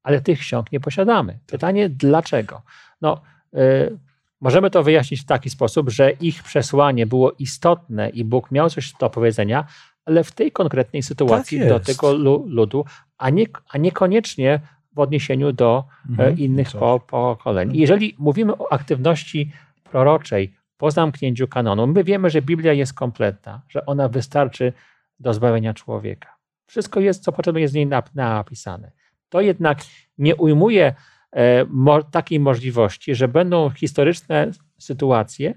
ale 0.03 0.21
tych 0.21 0.39
ksiąg 0.39 0.73
nie 0.73 0.81
posiadamy. 0.81 1.39
Pytanie, 1.47 1.89
dlaczego? 1.89 2.63
No, 3.01 3.21
y, 3.55 3.99
możemy 4.41 4.71
to 4.71 4.83
wyjaśnić 4.83 5.21
w 5.21 5.25
taki 5.27 5.51
sposób, 5.51 5.91
że 5.91 6.11
ich 6.11 6.43
przesłanie 6.43 7.07
było 7.07 7.33
istotne 7.39 8.09
i 8.11 8.25
Bóg 8.25 8.51
miał 8.51 8.71
coś 8.71 8.93
do 8.93 9.11
powiedzenia, 9.11 9.65
ale 10.05 10.25
w 10.25 10.33
tej 10.33 10.53
konkretnej 10.53 11.03
sytuacji 11.03 11.59
Tak 11.59 11.69
do 11.69 11.81
tego 11.81 12.13
lu- 12.13 12.45
ludu 12.49 12.85
a, 13.19 13.31
nie, 13.31 13.47
a 13.71 13.79
niekoniecznie 13.79 14.61
w 14.93 14.99
odniesieniu 14.99 15.53
do 15.53 15.85
e, 16.09 16.11
Mhm. 16.11 16.39
innych 16.39 16.73
po, 16.73 17.01
pokoleń. 17.01 17.77
I 17.77 17.79
jeżeli 17.79 18.15
mówimy 18.19 18.53
o 18.59 18.73
aktywności 18.73 19.53
proroczej 19.91 20.55
po 20.77 20.91
zamknięciu 20.91 21.49
kanonu, 21.49 21.87
my 21.87 22.05
wiemy, 22.05 22.31
że 22.31 22.43
Biblia 22.43 22.73
jest 22.73 22.95
kompletna, 22.95 23.63
że 23.69 23.87
ona 23.87 24.09
wystarczy 24.09 24.73
do 25.21 25.35
zbawienia 25.35 25.75
człowieka. 25.75 26.37
Wszystko 26.67 27.01
jest, 27.01 27.23
co 27.23 27.33
potrzebne 27.33 27.61
jest 27.61 27.75
w 27.75 27.77
niej 27.77 27.87
nap- 27.87 28.15
napisane. 28.15 28.91
To 29.29 29.41
jednak 29.41 29.79
nie 30.19 30.37
ujmuje 30.37 30.95
e, 31.37 31.67
takiej 32.11 32.41
możliwości, 32.41 33.15
że 33.15 33.29
będą 33.29 33.71
historyczne 33.71 34.51
sytuacje, 34.79 35.55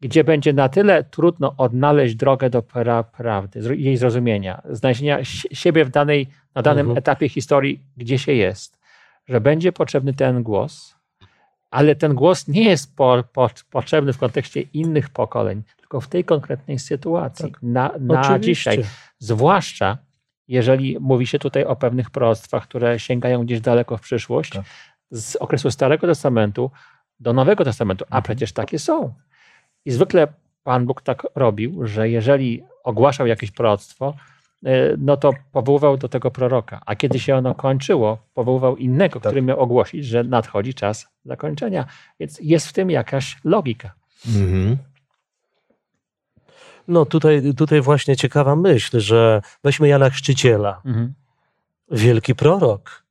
gdzie 0.00 0.24
będzie 0.24 0.52
na 0.52 0.68
tyle 0.68 1.04
trudno 1.04 1.54
odnaleźć 1.56 2.14
drogę 2.14 2.50
do 2.50 2.62
pra, 2.62 3.02
prawdy, 3.02 3.76
jej 3.76 3.96
zrozumienia, 3.96 4.62
znalezienia 4.70 5.24
si- 5.24 5.48
siebie 5.56 5.84
w 5.84 5.90
danej, 5.90 6.26
na 6.54 6.62
danym 6.62 6.80
Mhm. 6.86 6.98
etapie 6.98 7.28
historii, 7.28 7.80
gdzie 7.96 8.18
się 8.18 8.32
jest, 8.32 8.78
że 9.28 9.40
będzie 9.40 9.72
potrzebny 9.72 10.14
ten 10.14 10.42
głos, 10.42 10.96
ale 11.70 11.94
ten 11.96 12.14
głos 12.14 12.48
nie 12.48 12.64
jest 12.64 12.96
po, 12.96 13.24
po, 13.32 13.50
potrzebny 13.70 14.12
w 14.12 14.18
kontekście 14.18 14.60
innych 14.60 15.08
pokoleń, 15.10 15.62
tylko 15.76 16.00
w 16.00 16.08
tej 16.08 16.24
konkretnej 16.24 16.78
sytuacji, 16.78 17.52
na, 17.62 17.92
na 18.00 18.20
Oczywiście. 18.20 18.40
dzisiaj. 18.72 18.84
Zwłaszcza 19.18 19.98
jeżeli 20.48 20.96
mówi 21.00 21.26
się 21.26 21.38
tutaj 21.38 21.64
o 21.64 21.76
pewnych 21.76 22.10
proroctwach, 22.10 22.62
które 22.62 22.98
sięgają 22.98 23.44
gdzieś 23.44 23.60
daleko 23.60 23.96
w 23.96 24.00
przyszłość, 24.00 24.50
Tak. 24.52 24.64
z 25.10 25.36
okresu 25.36 25.70
Starego 25.70 26.06
Testamentu 26.06 26.70
do 27.20 27.32
Nowego 27.32 27.64
Testamentu, 27.64 28.04
a 28.10 28.22
przecież 28.22 28.52
takie 28.52 28.78
są. 28.78 29.14
I 29.86 29.92
zwykle 29.92 30.28
Pan 30.64 30.86
Bóg 30.86 31.02
tak 31.02 31.26
robił, 31.34 31.86
że 31.86 32.08
jeżeli 32.08 32.62
ogłaszał 32.84 33.26
jakieś 33.26 33.50
proroctwo, 33.50 34.14
y, 34.66 34.68
no 34.98 35.16
to 35.16 35.32
powoływał 35.52 35.96
do 35.96 36.08
tego 36.08 36.30
proroka, 36.30 36.80
a 36.86 36.96
kiedy 36.96 37.18
się 37.18 37.36
ono 37.36 37.54
kończyło, 37.54 38.18
powoływał 38.34 38.76
innego, 38.76 39.20
który 39.20 39.42
miał 39.42 39.60
ogłosić, 39.60 40.06
że 40.06 40.24
nadchodzi 40.24 40.74
czas 40.74 41.08
zakończenia. 41.24 41.86
Więc 42.20 42.38
jest 42.42 42.66
w 42.66 42.72
tym 42.72 42.90
jakaś 42.90 43.36
logika. 43.44 43.94
Mhm. 44.26 44.76
No 46.88 47.04
tutaj, 47.04 47.54
tutaj 47.56 47.80
właśnie 47.80 48.16
ciekawa 48.16 48.56
myśl, 48.56 49.00
że 49.00 49.42
weźmy 49.64 49.88
Jana 49.88 50.10
Chrzciciela, 50.10 50.82
wielki 51.90 52.34
prorok. 52.34 53.05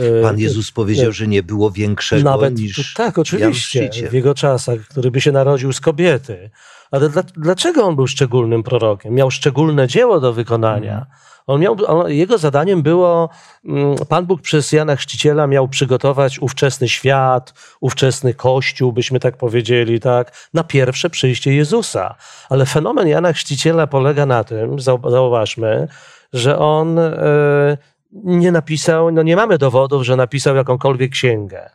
E, 0.00 0.22
Pan 0.22 0.38
Jezus 0.38 0.72
powiedział, 0.72 1.12
że 1.12 1.26
nie 1.26 1.42
było 1.42 1.70
większego 1.70 2.30
Nawet 2.30 2.58
niż 2.58 2.94
tak, 2.94 3.18
oczywiście, 3.18 3.90
w 4.10 4.12
jego 4.12 4.34
czasach, 4.34 4.80
który 4.80 5.10
by 5.10 5.20
się 5.20 5.32
narodził 5.32 5.72
z 5.72 5.80
kobiety. 5.80 6.50
Ale 6.90 7.08
dla, 7.08 7.22
dlaczego 7.22 7.84
on 7.84 7.96
był 7.96 8.06
szczególnym 8.06 8.62
prorokiem? 8.62 9.14
Miał 9.14 9.30
szczególne 9.30 9.88
dzieło 9.88 10.20
do 10.20 10.32
wykonania. 10.32 10.92
Mhm. 10.92 11.06
On 11.46 11.60
miał, 11.60 11.76
on, 11.86 12.10
jego 12.12 12.38
zadaniem 12.38 12.82
było, 12.82 13.28
mm, 13.64 13.96
Pan 14.08 14.26
Bóg 14.26 14.42
przez 14.42 14.72
Jana 14.72 14.96
Chrzciciela 14.96 15.46
miał 15.46 15.68
przygotować 15.68 16.38
ówczesny 16.38 16.88
świat, 16.88 17.54
ówczesny 17.80 18.34
Kościół, 18.34 18.92
byśmy 18.92 19.20
tak 19.20 19.36
powiedzieli, 19.36 20.00
tak, 20.00 20.48
na 20.54 20.64
pierwsze 20.64 21.10
przyjście 21.10 21.54
Jezusa. 21.54 22.14
Ale 22.48 22.66
fenomen 22.66 23.08
Jana 23.08 23.32
Chrzciciela 23.32 23.86
polega 23.86 24.26
na 24.26 24.44
tym, 24.44 24.76
zau- 24.76 25.10
zauważmy, 25.10 25.88
że 26.32 26.58
on 26.58 26.98
e, 26.98 27.78
nie 28.12 28.52
napisał, 28.52 29.10
no 29.10 29.22
nie 29.22 29.36
mamy 29.36 29.58
dowodów, 29.58 30.02
że 30.02 30.16
napisał 30.16 30.56
jakąkolwiek 30.56 31.12
księgę. 31.12 31.70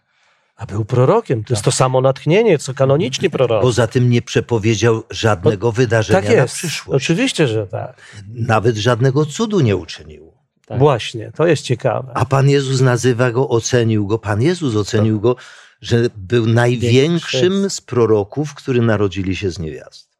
A 0.56 0.66
był 0.66 0.86
prorokiem. 0.86 1.44
To 1.44 1.54
jest 1.54 1.64
to 1.64 1.72
samo 1.72 2.02
natchnienie, 2.02 2.58
co 2.58 2.74
kanoniczni 2.74 3.30
prorocy. 3.30 3.62
Poza 3.62 3.88
tym 3.88 4.10
nie 4.10 4.22
przepowiedział 4.22 5.04
żadnego 5.10 5.72
wydarzenia 5.72 6.22
tak 6.22 6.30
na 6.30 6.36
jest. 6.36 6.56
przyszłość. 6.56 7.04
Oczywiście, 7.04 7.48
że 7.48 7.68
tak. 7.68 8.02
Nawet 8.34 8.76
żadnego 8.76 9.26
cudu 9.26 9.60
nie 9.60 9.76
uczynił. 9.76 10.32
Tak. 10.66 10.80
Właśnie, 10.80 11.32
to 11.36 11.48
jest 11.48 11.64
ciekawe. 11.64 12.12
A 12.14 12.26
Pan 12.26 12.50
Jezus 12.50 12.82
nazywa 12.82 13.32
go, 13.32 13.50
ocenił 13.50 14.08
go, 14.08 14.20
Pan 14.20 14.42
Jezus 14.42 14.76
ocenił 14.76 15.20
go, 15.20 15.36
że 15.82 16.10
był 16.16 16.48
największym 16.48 17.70
z 17.70 17.82
proroków, 17.82 18.54
którzy 18.54 18.82
narodzili 18.82 19.36
się 19.36 19.52
z 19.52 19.60
niewiast. 19.60 20.15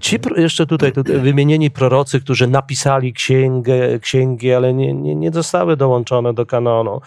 Ci 0.00 0.18
jeszcze 0.36 0.66
tutaj, 0.66 0.92
tutaj 0.92 1.18
wymienieni 1.18 1.70
prorocy, 1.70 2.20
którzy 2.20 2.46
napisali 2.46 3.12
księgę, 3.12 3.98
księgi, 4.00 4.52
ale 4.54 4.74
nie, 4.74 4.94
nie, 4.94 5.14
nie 5.14 5.30
zostały 5.30 5.76
dołączone 5.76 6.34
do 6.34 6.46
kanonu. 6.46 7.00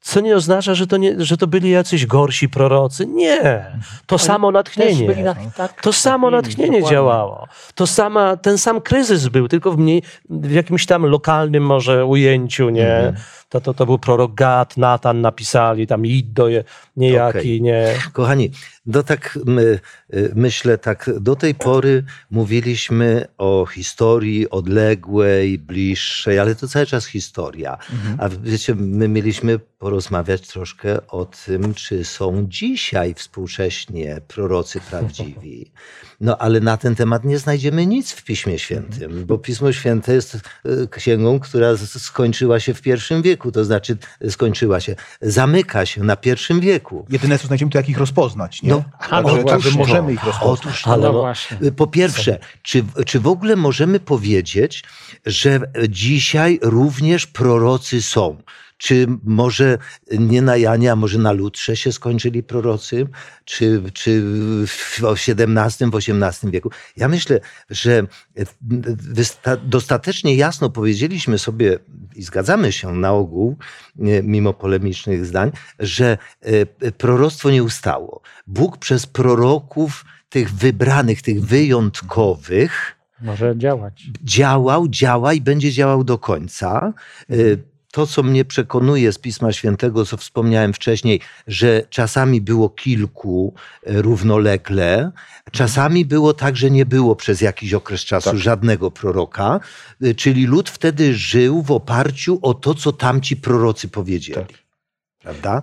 Co 0.00 0.20
nie 0.20 0.36
oznacza, 0.36 0.74
że 0.74 0.86
to, 0.86 0.96
nie, 0.96 1.24
że 1.24 1.36
to 1.36 1.46
byli 1.46 1.70
jacyś 1.70 2.06
gorsi 2.06 2.48
prorocy. 2.48 3.06
Nie. 3.06 3.66
To 4.06 4.18
samo 4.18 4.50
natchnienie. 4.50 5.14
na, 5.22 5.34
tak, 5.56 5.82
To 5.82 5.92
samo 5.92 6.30
natchnienie 6.30 6.70
dokładnie. 6.72 6.90
działało. 6.90 7.46
To 7.74 7.86
sama, 7.86 8.36
ten 8.36 8.58
sam 8.58 8.80
kryzys 8.80 9.28
był, 9.28 9.48
tylko 9.48 9.72
w, 9.72 9.78
mniej, 9.78 10.02
w 10.30 10.50
jakimś 10.50 10.86
tam 10.86 11.06
lokalnym 11.06 11.62
może 11.62 12.06
ujęciu, 12.06 12.70
nie? 12.70 12.96
Mhm. 12.96 13.14
To, 13.48 13.60
to, 13.60 13.74
to 13.74 13.86
był 13.86 13.98
prorok 13.98 14.34
Gad, 14.34 14.76
Natan 14.76 15.20
napisali, 15.20 15.86
tam 15.86 16.04
je- 16.48 16.64
niejaki, 16.96 17.38
Okej. 17.38 17.62
nie? 17.62 17.94
Kochani, 18.12 18.50
no 18.86 19.02
tak 19.02 19.38
my, 19.44 19.80
y, 20.14 20.32
myślę, 20.34 20.78
tak 20.78 21.10
do 21.20 21.36
tej 21.36 21.54
pory 21.54 22.04
mówiliśmy 22.30 23.26
o 23.38 23.66
historii 23.66 24.50
odległej, 24.50 25.58
bliższej, 25.58 26.38
ale 26.38 26.54
to 26.54 26.68
cały 26.68 26.86
czas 26.86 27.06
historia. 27.06 27.78
A 28.18 28.28
wiecie, 28.28 28.74
my 28.74 29.08
mieliśmy 29.08 29.58
porozmawiać 29.78 30.48
troszkę 30.48 31.06
o 31.06 31.24
tym, 31.24 31.74
czy 31.74 32.04
są 32.04 32.46
dzisiaj 32.48 33.14
współcześnie 33.14 34.20
prorocy 34.28 34.80
prawdziwi. 34.90 35.72
No 36.20 36.38
ale 36.38 36.60
na 36.60 36.76
ten 36.76 36.94
temat 36.94 37.24
nie 37.24 37.38
znajdziemy 37.38 37.86
nic 37.86 38.12
w 38.12 38.24
Piśmie 38.24 38.58
Świętym, 38.58 39.26
bo 39.26 39.38
Pismo 39.38 39.72
Święte 39.72 40.14
jest 40.14 40.34
y, 40.34 40.40
księgą, 40.90 41.40
która 41.40 41.76
skończyła 41.76 42.60
się 42.60 42.74
w 42.74 42.82
pierwszym 42.82 43.22
wieku, 43.22 43.52
to 43.52 43.64
znaczy 43.64 43.96
y, 44.24 44.30
skończyła 44.30 44.80
się, 44.80 44.96
zamyka 45.20 45.86
się 45.86 46.04
na 46.04 46.16
pierwszym 46.16 46.60
wieku. 46.60 46.85
Jedyne, 47.08 47.38
co 47.38 47.46
znajdziemy, 47.46 47.70
to 47.70 47.78
jak 47.78 47.88
ich 47.88 47.98
rozpoznać, 47.98 48.62
nie? 48.62 48.70
No, 48.70 48.82
Także, 49.10 49.32
otóż 49.32 49.50
także 49.50 49.70
to. 49.70 49.76
możemy 49.78 50.12
ich 50.12 50.24
rozpoznać. 50.24 50.58
Otóż. 50.66 50.86
Ale 50.86 51.06
No 51.06 51.12
no- 51.12 51.18
właśnie. 51.20 51.56
Y, 51.62 51.72
Po 51.72 51.86
pierwsze, 51.86 52.38
czy, 52.62 52.84
czy 53.06 53.20
w 53.20 53.26
ogóle 53.26 53.56
możemy 53.56 54.00
powiedzieć, 54.00 54.84
że 55.26 55.60
dzisiaj 55.88 56.58
również 56.62 57.26
prorocy 57.26 58.02
są? 58.02 58.36
Czy 58.78 59.06
może 59.24 59.78
nie 60.18 60.42
na 60.42 60.56
Janie, 60.56 60.92
a 60.92 60.96
może 60.96 61.18
na 61.18 61.32
Lutrze 61.32 61.76
się 61.76 61.92
skończyli 61.92 62.42
prorocy? 62.42 63.06
Czy, 63.44 63.82
czy 63.92 64.22
w 64.66 65.00
XVII, 65.02 65.90
w 65.90 65.94
XVIII 65.94 66.52
wieku? 66.52 66.70
Ja 66.96 67.08
myślę, 67.08 67.40
że 67.70 68.02
wysta- 69.12 69.56
dostatecznie 69.64 70.36
jasno 70.36 70.70
powiedzieliśmy 70.70 71.38
sobie 71.38 71.78
i 72.16 72.22
zgadzamy 72.22 72.72
się 72.72 72.92
na 72.92 73.12
ogół, 73.12 73.56
nie, 73.96 74.22
mimo 74.22 74.52
polemicznych 74.54 75.26
zdań, 75.26 75.50
że 75.78 76.18
e, 76.40 76.92
proroctwo 76.92 77.50
nie 77.50 77.62
ustało. 77.62 78.20
Bóg 78.46 78.78
przez 78.78 79.06
proroków 79.06 80.04
tych 80.28 80.54
wybranych, 80.54 81.22
tych 81.22 81.40
wyjątkowych 81.46 82.96
Może 83.20 83.54
działać. 83.58 84.04
działał, 84.24 84.88
działa 84.88 85.32
i 85.32 85.40
będzie 85.40 85.72
działał 85.72 86.04
do 86.04 86.18
końca. 86.18 86.92
To, 87.96 88.06
co 88.06 88.22
mnie 88.22 88.44
przekonuje 88.44 89.12
z 89.12 89.18
Pisma 89.18 89.52
Świętego, 89.52 90.04
co 90.04 90.16
wspomniałem 90.16 90.72
wcześniej, 90.72 91.20
że 91.46 91.82
czasami 91.90 92.40
było 92.40 92.68
kilku 92.68 93.54
y, 93.88 94.02
równolegle, 94.02 95.10
czasami 95.52 96.04
było 96.04 96.34
tak, 96.34 96.56
że 96.56 96.70
nie 96.70 96.86
było 96.86 97.16
przez 97.16 97.40
jakiś 97.40 97.74
okres 97.74 98.00
czasu 98.00 98.30
Tak. 98.30 98.38
żadnego 98.38 98.90
proroka, 98.90 99.60
y, 100.02 100.14
czyli 100.14 100.46
lud 100.46 100.70
wtedy 100.70 101.14
żył 101.14 101.62
w 101.62 101.70
oparciu 101.70 102.38
o 102.42 102.54
to, 102.54 102.74
co 102.74 102.92
tamci 102.92 103.36
prorocy 103.36 103.88
powiedzieli. 103.88 104.46
Tak. 104.46 104.58
Prawda? 105.18 105.62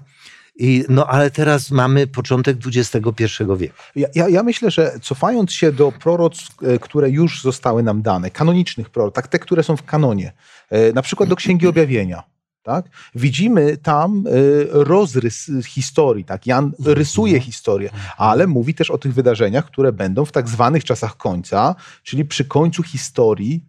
I, 0.56 0.84
no 0.90 1.08
ale 1.08 1.32
teraz 1.32 1.72
mamy 1.72 2.08
początek 2.08 2.58
XXI 2.66 3.24
wieku. 3.58 3.76
Ja, 3.96 4.08
ja, 4.16 4.30
ja 4.30 4.44
myślę, 4.44 4.72
że 4.72 5.00
cofając 5.02 5.52
się 5.52 5.72
do 5.72 5.92
proroctw, 5.92 6.64
e, 6.64 6.80
które 6.80 7.10
już 7.10 7.42
zostały 7.42 7.84
nam 7.84 8.02
dane, 8.02 8.32
kanonicznych 8.32 8.90
proroctw, 8.90 9.16
tak 9.16 9.28
te, 9.28 9.40
które 9.40 9.64
są 9.64 9.78
w 9.78 9.84
kanonie, 9.84 10.34
e, 10.70 10.94
na 10.94 11.02
przykład 11.02 11.30
do 11.30 11.36
Księgi 11.36 11.68
Objawienia, 11.68 12.24
tak? 12.64 12.86
widzimy 13.16 13.78
tam 13.78 14.24
e, 14.28 14.32
rozrys 14.70 15.52
historii. 15.66 16.26
Tak? 16.26 16.48
Jan 16.48 16.72
rysuje 16.86 17.40
historię, 17.40 17.90
ale 18.18 18.48
mówi 18.48 18.74
też 18.74 18.92
o 18.92 18.98
tych 18.98 19.14
wydarzeniach, 19.14 19.66
które 19.66 19.92
będą 19.92 20.26
w 20.26 20.32
tak 20.32 20.50
zwanych 20.50 20.84
czasach 20.84 21.18
końca, 21.18 21.76
czyli 22.04 22.26
przy 22.26 22.46
końcu 22.46 22.84
historii 22.84 23.66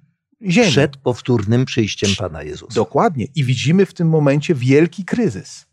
Ziemi. 0.50 0.70
Przed 0.70 0.96
powtórnym 0.96 1.64
przyjściem 1.64 2.10
Pana 2.18 2.42
Jezusa. 2.42 2.74
Dokładnie. 2.74 3.26
I 3.34 3.44
widzimy 3.44 3.86
w 3.86 3.94
tym 3.94 4.08
momencie 4.08 4.54
wielki 4.54 5.04
kryzys. 5.04 5.66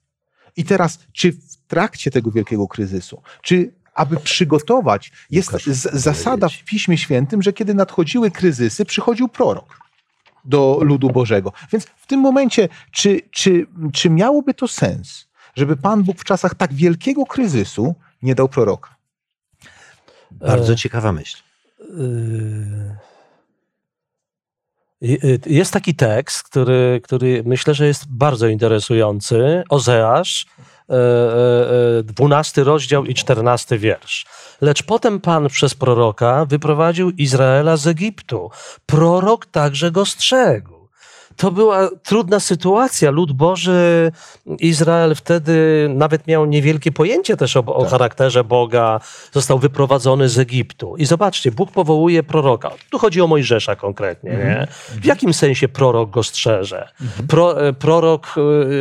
I 0.57 0.63
teraz, 0.63 0.99
czy 1.13 1.31
w 1.31 1.57
trakcie 1.67 2.11
tego 2.11 2.31
wielkiego 2.31 2.67
kryzysu, 2.67 3.21
czy 3.41 3.73
aby 3.93 4.17
przygotować, 4.17 5.11
jest 5.29 5.47
Łukasz, 5.47 5.65
zasada 5.93 6.49
w. 6.49 6.63
Piśmie 6.63 6.97
Świętym, 6.97 7.41
że 7.41 7.53
kiedy 7.53 7.73
nadchodziły 7.73 8.31
kryzysy, 8.31 8.85
przychodził 8.85 9.27
prorok 9.27 9.79
do 10.45 10.79
ludu 10.81 11.09
Bożego. 11.09 11.53
Więc 11.71 11.85
w 11.85 12.07
tym 12.07 12.19
momencie, 12.19 12.69
czy, 12.91 13.21
czy, 13.31 13.67
czy 13.93 14.09
miałoby 14.09 14.53
to 14.53 14.67
sens, 14.67 15.27
żeby 15.55 15.77
Pan 15.77 16.03
Bóg 16.03 16.19
w 16.19 16.23
czasach 16.23 16.55
tak 16.55 16.73
wielkiego 16.73 17.25
kryzysu 17.25 17.95
nie 18.21 18.35
dał 18.35 18.49
proroka? 18.49 18.95
Bardzo 20.31 20.73
E, 20.73 20.75
ciekawa 20.75 21.11
myśl. 21.11 21.37
Y, 21.79 22.95
Jest 25.45 25.73
taki 25.73 25.95
tekst, 25.95 26.43
który, 26.43 27.01
który 27.03 27.43
myślę, 27.45 27.73
że 27.73 27.87
jest 27.87 28.05
bardzo 28.09 28.47
interesujący. 28.47 29.63
Ozeasz, 29.69 30.45
e, 30.89 30.93
e, 30.93 31.99
e, 31.99 32.03
12 32.03 32.63
rozdział 32.63 33.05
i 33.05 33.13
14 33.13 33.77
wiersz. 33.77 34.25
Lecz 34.61 34.83
potem 34.83 35.19
Pan 35.19 35.47
przez 35.47 35.75
proroka 35.75 36.45
wyprowadził 36.45 37.09
Izraela 37.09 37.77
z 37.77 37.87
Egiptu. 37.87 38.49
Prorok 38.85 39.45
także 39.45 39.91
go 39.91 40.05
strzegł. 40.05 40.70
To 41.41 41.51
była 41.51 41.89
trudna 42.03 42.39
sytuacja. 42.39 43.11
Lud 43.11 43.31
Boży, 43.31 44.11
Izrael 44.59 45.15
wtedy 45.15 45.87
nawet 45.95 46.27
miał 46.27 46.45
niewielkie 46.45 46.91
pojęcie 46.91 47.37
też 47.37 47.57
o, 47.57 47.65
o 47.65 47.85
charakterze 47.85 48.43
Boga. 48.43 48.99
Został 49.31 49.59
wyprowadzony 49.59 50.29
z 50.29 50.39
Egiptu. 50.39 50.95
I 50.97 51.05
zobaczcie, 51.05 51.51
Bóg 51.51 51.71
powołuje 51.71 52.23
proroka. 52.23 52.71
Tu 52.89 52.99
chodzi 52.99 53.21
o 53.21 53.27
Mojżesza 53.27 53.75
konkretnie. 53.75 54.31
Nie? 54.31 54.67
W 55.01 55.05
jakim 55.05 55.33
sensie 55.33 55.67
prorok 55.67 56.09
go 56.09 56.23
strzeże? 56.23 56.87
Pro, 57.27 57.67
e, 57.67 57.73
prorok 57.73 58.35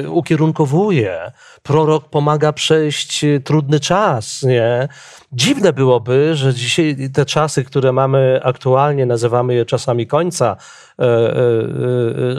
e, 0.04 0.08
ukierunkowuje. 0.08 1.32
Prorok 1.62 2.08
pomaga 2.08 2.52
przejść 2.52 3.24
e, 3.24 3.40
trudny 3.40 3.80
czas. 3.80 4.42
Nie? 4.42 4.88
Dziwne 5.32 5.72
byłoby, 5.72 6.36
że 6.36 6.54
dzisiaj 6.54 6.96
te 7.14 7.26
czasy, 7.26 7.64
które 7.64 7.92
mamy 7.92 8.40
aktualnie, 8.44 9.06
nazywamy 9.06 9.54
je 9.54 9.64
czasami 9.64 10.06
końca, 10.06 10.56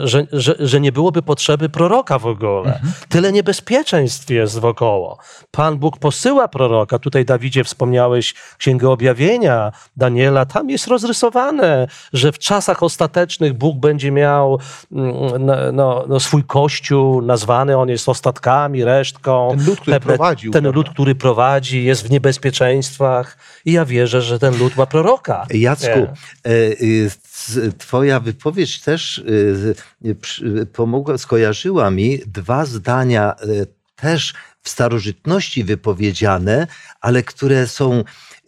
że, 0.04 0.26
że, 0.32 0.54
że 0.58 0.80
nie 0.80 0.92
byłoby 0.92 1.22
potrzeby 1.22 1.68
proroka 1.68 2.18
w 2.18 2.26
ogóle. 2.26 2.80
Tyle 3.08 3.32
niebezpieczeństw 3.32 4.30
jest 4.30 4.58
wokoło. 4.58 5.18
Pan 5.50 5.78
Bóg 5.78 5.98
posyła 5.98 6.48
proroka. 6.48 6.98
Tutaj, 6.98 7.24
Dawidzie, 7.24 7.64
wspomniałeś 7.64 8.34
Księgę 8.58 8.90
Objawienia, 8.90 9.72
Daniela. 9.96 10.46
Tam 10.46 10.70
jest 10.70 10.86
rozrysowane, 10.86 11.86
że 12.12 12.32
w 12.32 12.38
czasach 12.38 12.82
ostatecznych 12.82 13.52
Bóg 13.52 13.76
będzie 13.76 14.10
miał 14.10 14.58
mm, 14.92 15.14
no, 15.46 15.72
no, 15.72 16.04
no, 16.08 16.20
swój 16.20 16.44
kościół 16.44 17.22
nazwany, 17.22 17.76
on 17.76 17.88
jest 17.88 18.08
ostatkami, 18.08 18.84
resztką. 18.84 19.48
Ten 19.50 19.66
lud, 19.66 19.80
który 19.80 20.00
prowadził, 20.00 20.52
Ten 20.52 20.70
lud, 20.70 20.90
który 20.90 21.14
prowadzi, 21.14 21.84
jest 21.84 22.06
w 22.06 22.10
niebezpieczeństwach 22.10 23.36
i 23.64 23.72
ja 23.72 23.84
wierzę, 23.84 24.22
że 24.22 24.38
ten 24.38 24.58
lud 24.58 24.76
ma 24.76 24.86
proroka. 24.86 25.46
Jacku, 25.50 25.98
Nie. 25.98 26.52
e, 26.52 27.72
twoja 27.78 28.20
wypowiedź 28.20 28.51
też 28.84 29.18
y, 29.18 29.74
y, 30.04 30.14
przy- 30.14 30.66
pomogła, 30.72 31.18
skojarzyła 31.18 31.90
mi 31.90 32.18
dwa 32.26 32.66
zdania 32.66 33.34
y, 33.44 33.66
też 33.96 34.34
w 34.62 34.68
starożytności 34.68 35.64
wypowiedziane, 35.64 36.66
ale 37.00 37.22
które 37.22 37.66
są 37.66 38.04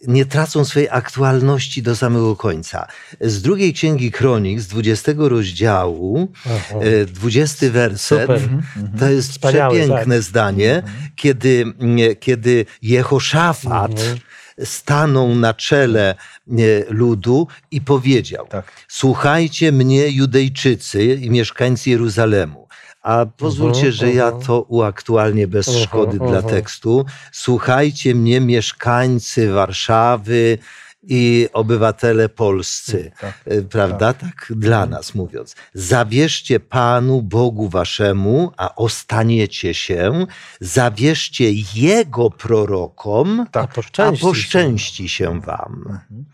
nie 0.07 0.25
tracą 0.25 0.65
swojej 0.65 0.89
aktualności 0.91 1.81
do 1.83 1.95
samego 1.95 2.35
końca. 2.35 2.87
Z 3.21 3.41
drugiej 3.41 3.73
księgi 3.73 4.11
Kronik, 4.11 4.59
z 4.61 4.67
20 4.67 5.11
rozdziału, 5.17 6.31
Aha. 6.45 6.75
e, 7.01 7.05
20 7.05 7.69
werset, 7.69 8.21
Super. 8.21 8.41
to 8.99 9.09
jest 9.09 9.31
Wspaniały, 9.31 9.79
przepiękne 9.79 10.21
zdanie, 10.21 10.83
kiedy, 11.15 11.61
mm, 11.79 12.15
kiedy 12.19 12.65
Jehoszafat 12.81 13.91
Mhm. 13.91 14.17
Stanął 14.63 15.35
na 15.35 15.53
czele 15.53 16.15
nie, 16.47 16.83
ludu 16.89 17.47
i 17.71 17.81
powiedział: 17.81 18.47
Tak. 18.47 18.71
Słuchajcie 18.87 19.71
mnie, 19.71 20.09
Judejczycy 20.09 21.03
i 21.05 21.29
mieszkańcy 21.29 21.89
Jeruzalemu. 21.89 22.65
A 23.01 23.25
pozwólcie, 23.37 23.77
Mhm, 23.77 23.91
że 23.93 24.11
ja 24.13 24.25
mhm. 24.25 24.43
to 24.43 24.61
uaktualnię 24.61 25.47
bez 25.47 25.67
Mhm, 25.67 25.85
szkody 25.85 26.17
dla 26.19 26.41
tekstu. 26.41 27.05
Słuchajcie 27.31 28.15
mnie, 28.15 28.41
mieszkańcy 28.41 29.51
Warszawy 29.51 30.57
i 31.07 31.47
obywatele 31.53 32.29
polscy. 32.29 33.11
Tak. 33.21 33.41
E, 33.45 33.61
Prawda? 33.61 34.13
Tak, 34.13 34.51
dla 34.55 34.85
nas 34.85 35.15
mówiąc. 35.15 35.55
Zawierzcie 35.73 36.59
Panu 36.59 37.21
Bogu 37.21 37.69
waszemu, 37.69 38.51
a 38.57 38.75
ostaniecie 38.75 39.73
się. 39.73 40.25
Zawierzcie 40.59 41.51
Jego 41.75 42.29
prorokom, 42.29 43.45
A 43.53 43.59
a 43.59 44.11
poszczęści 44.21 45.09
się. 45.09 45.17
się 45.25 45.41
wam. 45.41 45.75
Mhm. 45.89 46.25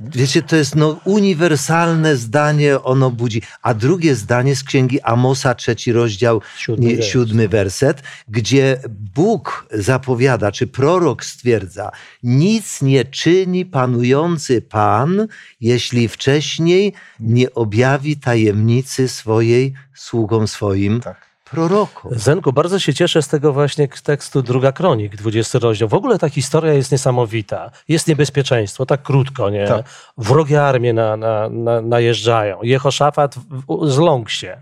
Wiecie, 0.00 0.42
to 0.42 0.56
jest 0.56 0.76
no, 0.76 1.00
uniwersalne 1.04 2.16
zdanie, 2.16 2.82
ono 2.82 3.10
budzi. 3.10 3.42
A 3.62 3.74
drugie 3.74 4.14
zdanie 4.14 4.56
z 4.56 4.64
księgi 4.64 5.00
Amosa, 5.00 5.54
trzeci 5.54 5.92
rozdział, 5.92 6.40
Siódmy 6.56 7.02
siódmy 7.02 7.48
werset, 7.48 8.02
gdzie 8.28 8.80
Bóg 9.14 9.66
zapowiada, 9.72 10.52
czy 10.52 10.66
prorok 10.66 11.24
stwierdza, 11.24 11.90
nic 12.22 12.82
nie 12.82 13.04
czyni 13.04 13.66
panujący 13.66 14.62
Pan, 14.62 15.26
jeśli 15.60 16.08
wcześniej 16.08 16.92
nie 17.20 17.54
objawi 17.54 18.16
tajemnicy 18.16 19.08
swojej 19.08 19.74
sługom 19.94 20.48
swoim 20.48 21.00
Tak. 21.00 21.29
Prorokom. 21.50 22.12
Zenku, 22.14 22.52
bardzo 22.52 22.78
się 22.78 22.94
cieszę 22.94 23.22
z 23.22 23.28
tego 23.28 23.52
właśnie 23.52 23.88
tekstu 23.88 24.42
Druga 24.42 24.72
Kronik, 24.72 25.16
20 25.16 25.58
rozdział. 25.58 25.88
W 25.88 25.94
ogóle 25.94 26.18
ta 26.18 26.28
historia 26.28 26.72
jest 26.72 26.92
niesamowita. 26.92 27.70
Jest 27.88 28.08
niebezpieczeństwo, 28.08 28.86
tak 28.86 29.02
krótko, 29.02 29.50
nie? 29.50 29.66
Tak. 29.66 29.86
Wrogie 30.18 30.62
armie 30.62 30.92
na, 30.92 31.16
na, 31.16 31.48
na, 31.48 31.80
najeżdżają. 31.80 32.58
Jehoszafat 32.62 33.34
zląkł 33.82 34.30
się. 34.30 34.60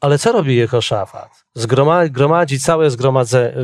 Ale 0.00 0.18
co 0.18 0.32
robi 0.32 0.56
Jehoszafat? 0.56 1.44
Zgroma, 1.54 2.08
gromadzi 2.08 2.60
całe 2.60 2.90
zgromadzenie, 2.90 3.54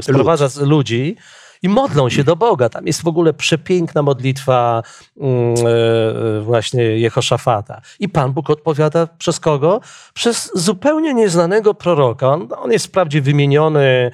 sprowadza 0.00 0.48
ludzi 0.60 1.16
i 1.62 1.68
modlą 1.68 2.08
się 2.08 2.24
do 2.24 2.36
Boga. 2.36 2.68
Tam 2.68 2.86
jest 2.86 3.02
w 3.02 3.06
ogóle 3.06 3.34
przepiękna 3.34 4.02
modlitwa 4.02 4.82
mm, 5.20 5.54
e, 5.54 6.40
właśnie 6.40 6.82
Jehoszafata. 6.82 7.80
I 8.00 8.08
Pan 8.08 8.32
Bóg 8.32 8.50
odpowiada 8.50 9.06
przez 9.06 9.40
kogo? 9.40 9.80
Przez 10.14 10.50
zupełnie 10.54 11.14
nieznanego 11.14 11.74
proroka. 11.74 12.28
On, 12.28 12.48
on 12.56 12.72
jest 12.72 12.86
wprawdzie 12.86 13.20
wymieniony 13.20 13.80
e, 13.82 14.10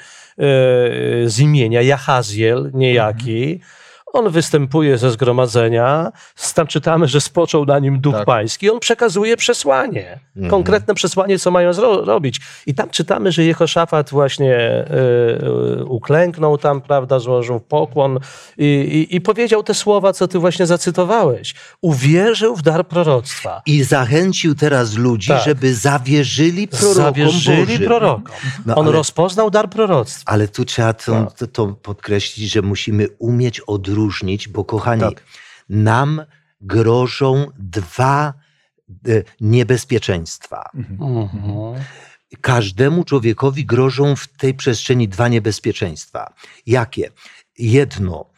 z 1.27 1.39
imienia 1.41 1.83
Jahaziel, 1.83 2.71
niejaki. 2.75 3.61
On 4.13 4.31
występuje 4.31 4.99
ze 4.99 5.11
zgromadzenia, 5.11 6.13
tam 6.55 6.67
czytamy, 6.67 7.09
że 7.09 7.21
spoczął 7.21 7.65
na 7.65 7.79
nim 7.79 8.01
Duch 8.01 8.15
Tak. 8.15 8.25
Pański. 8.27 8.71
On 8.71 8.81
przekazuje 8.81 9.37
przesłanie, 9.37 10.19
konkretne 10.51 10.95
przesłanie, 10.95 11.39
co 11.39 11.51
mają 11.51 11.71
zro- 11.71 12.05
robić. 12.05 12.41
I 12.67 12.75
tam 12.75 12.91
czytamy, 12.91 13.33
że 13.33 13.45
Jehoszafat 13.45 14.11
właśnie 14.11 14.55
e, 14.57 14.87
e, 15.81 15.85
uklęknął 15.85 16.59
tam, 16.59 16.81
prawda, 16.81 17.19
złożył 17.19 17.61
pokłon 17.61 18.19
i, 18.59 18.65
i, 19.11 19.17
i 19.17 19.21
powiedział 19.21 19.63
te 19.63 19.75
słowa, 19.75 20.13
co 20.13 20.29
ty 20.29 20.39
właśnie 20.39 20.67
zacytowałeś. 20.67 21.55
Uwierzył 21.81 22.57
w 22.57 22.63
dar 22.63 22.87
proroctwa. 22.89 23.63
I 23.67 23.83
zachęcił 23.83 24.55
teraz 24.55 24.95
ludzi, 24.95 25.29
Tak. 25.29 25.45
żeby 25.45 25.75
zawierzyli 25.75 26.69
prorokom 26.69 26.95
Zawierzyli 26.95 27.67
Bożym. 27.67 27.87
prorokom. 27.87 28.23
No, 28.67 28.75
On 28.77 28.87
ale- 28.87 28.97
rozpoznał 28.97 29.51
dar 29.51 29.71
proroctwa. 29.71 30.33
Ale 30.33 30.49
tu 30.49 30.65
trzeba 30.65 30.93
to, 30.93 31.13
Tak. 31.13 31.33
to, 31.39 31.47
to 31.47 31.67
podkreślić, 31.83 32.51
że 32.53 32.63
musimy 32.63 33.07
umieć 33.19 33.61
odróżnić, 33.61 34.02
bo 34.49 34.65
kochani, 34.65 35.01
Tak. 35.01 35.23
nam 35.69 36.23
grożą 36.61 37.47
dwa 37.59 38.35
e, 39.09 39.23
niebezpieczeństwa. 39.41 40.71
Mhm. 40.75 41.75
Każdemu 42.41 43.05
człowiekowi 43.05 43.67
grożą 43.67 44.17
w 44.17 44.29
tej 44.29 44.55
przestrzeni 44.55 45.09
dwa 45.09 45.29
niebezpieczeństwa. 45.29 46.33
Jakie? 46.67 47.11
Jedno, 47.59 48.31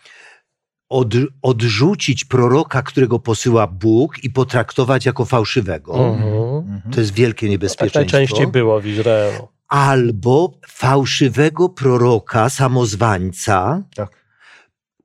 od, 0.89 1.15
odrzucić 1.43 2.25
proroka, 2.25 2.83
którego 2.83 3.19
posyła 3.19 3.67
Bóg 3.67 4.25
i 4.25 4.31
potraktować 4.31 5.07
jako 5.07 5.25
fałszywego. 5.25 5.95
Mhm. 6.09 6.81
To 6.93 7.01
jest 7.01 7.15
wielkie 7.15 7.47
Tak 7.47 7.51
niebezpieczeństwo. 7.51 7.99
najczęściej 8.01 8.47
było 8.47 8.81
w 8.81 8.87
Izraelu. 8.87 9.49
Albo 9.69 10.53
fałszywego 10.69 11.69
proroka, 11.69 12.51
samozwańca, 12.51 13.83
Tak. 13.95 14.24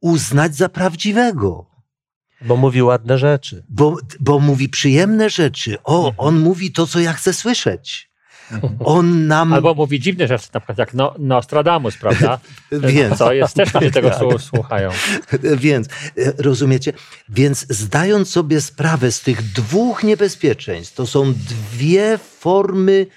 Uznać 0.01 0.55
za 0.55 0.69
prawdziwego. 0.69 1.65
Bo 2.41 2.57
mówi 2.57 2.83
ładne 2.83 3.17
rzeczy. 3.17 3.63
Bo, 3.69 3.97
bo 4.19 4.39
mówi 4.39 4.69
przyjemne 4.69 5.29
rzeczy. 5.29 5.77
O, 5.83 6.13
on 6.17 6.39
mówi 6.39 6.71
to, 6.71 6.87
co 6.87 6.99
ja 6.99 7.13
chcę 7.13 7.33
słyszeć. 7.33 8.09
On 8.79 9.27
nam. 9.27 9.53
Albo 9.53 9.73
mówi 9.73 9.99
dziwne 9.99 10.27
rzeczy, 10.27 10.47
na 10.53 10.59
przykład 10.59 10.77
jak 10.77 10.93
no, 10.93 11.15
Nostradamus, 11.19 11.97
prawda? 11.97 12.39
Więc, 12.71 13.17
Co 13.17 13.33
jest, 13.33 13.55
też 13.55 13.73
ludzie 13.73 13.91
tego 13.91 14.09
słu- 14.09 14.39
słuchają. 14.39 14.89
więc, 15.57 15.87
e, 15.87 15.91
rozumiecie? 16.37 16.93
Więc 17.29 17.65
zdając 17.69 18.29
sobie 18.29 18.61
sprawę 18.61 19.11
z 19.11 19.21
tych 19.21 19.41
dwóch 19.41 20.03
niebezpieczeństw, 20.03 20.95
to 20.95 21.07
są 21.07 21.33
dwie 21.33 22.17
formy, 22.17 23.07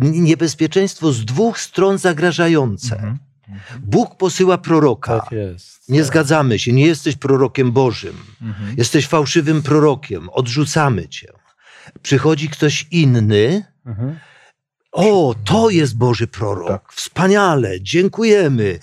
niebezpieczeństwo 0.00 1.12
z 1.12 1.24
dwóch 1.24 1.60
stron 1.60 1.98
zagrażające. 1.98 3.16
Bóg 3.80 4.16
posyła 4.16 4.58
proroka. 4.58 5.20
Tak 5.20 5.32
jest. 5.32 5.88
Nie 5.88 6.04
zgadzamy 6.04 6.58
się, 6.58 6.72
nie 6.72 6.86
jesteś 6.86 7.16
prorokiem 7.16 7.72
Bożym. 7.72 8.16
Jesteś 8.76 9.06
fałszywym 9.06 9.62
prorokiem, 9.62 10.28
odrzucamy 10.28 11.08
cię. 11.08 11.32
Przychodzi 12.02 12.48
ktoś 12.48 12.86
inny. 12.90 13.64
Mhm. 13.86 14.18
O, 14.92 15.34
to 15.44 15.70
jest 15.70 15.96
Boży 15.96 16.26
prorok. 16.26 16.68
Tak. 16.68 16.92
Wspaniale, 16.92 17.80
dziękujemy. 17.80 18.78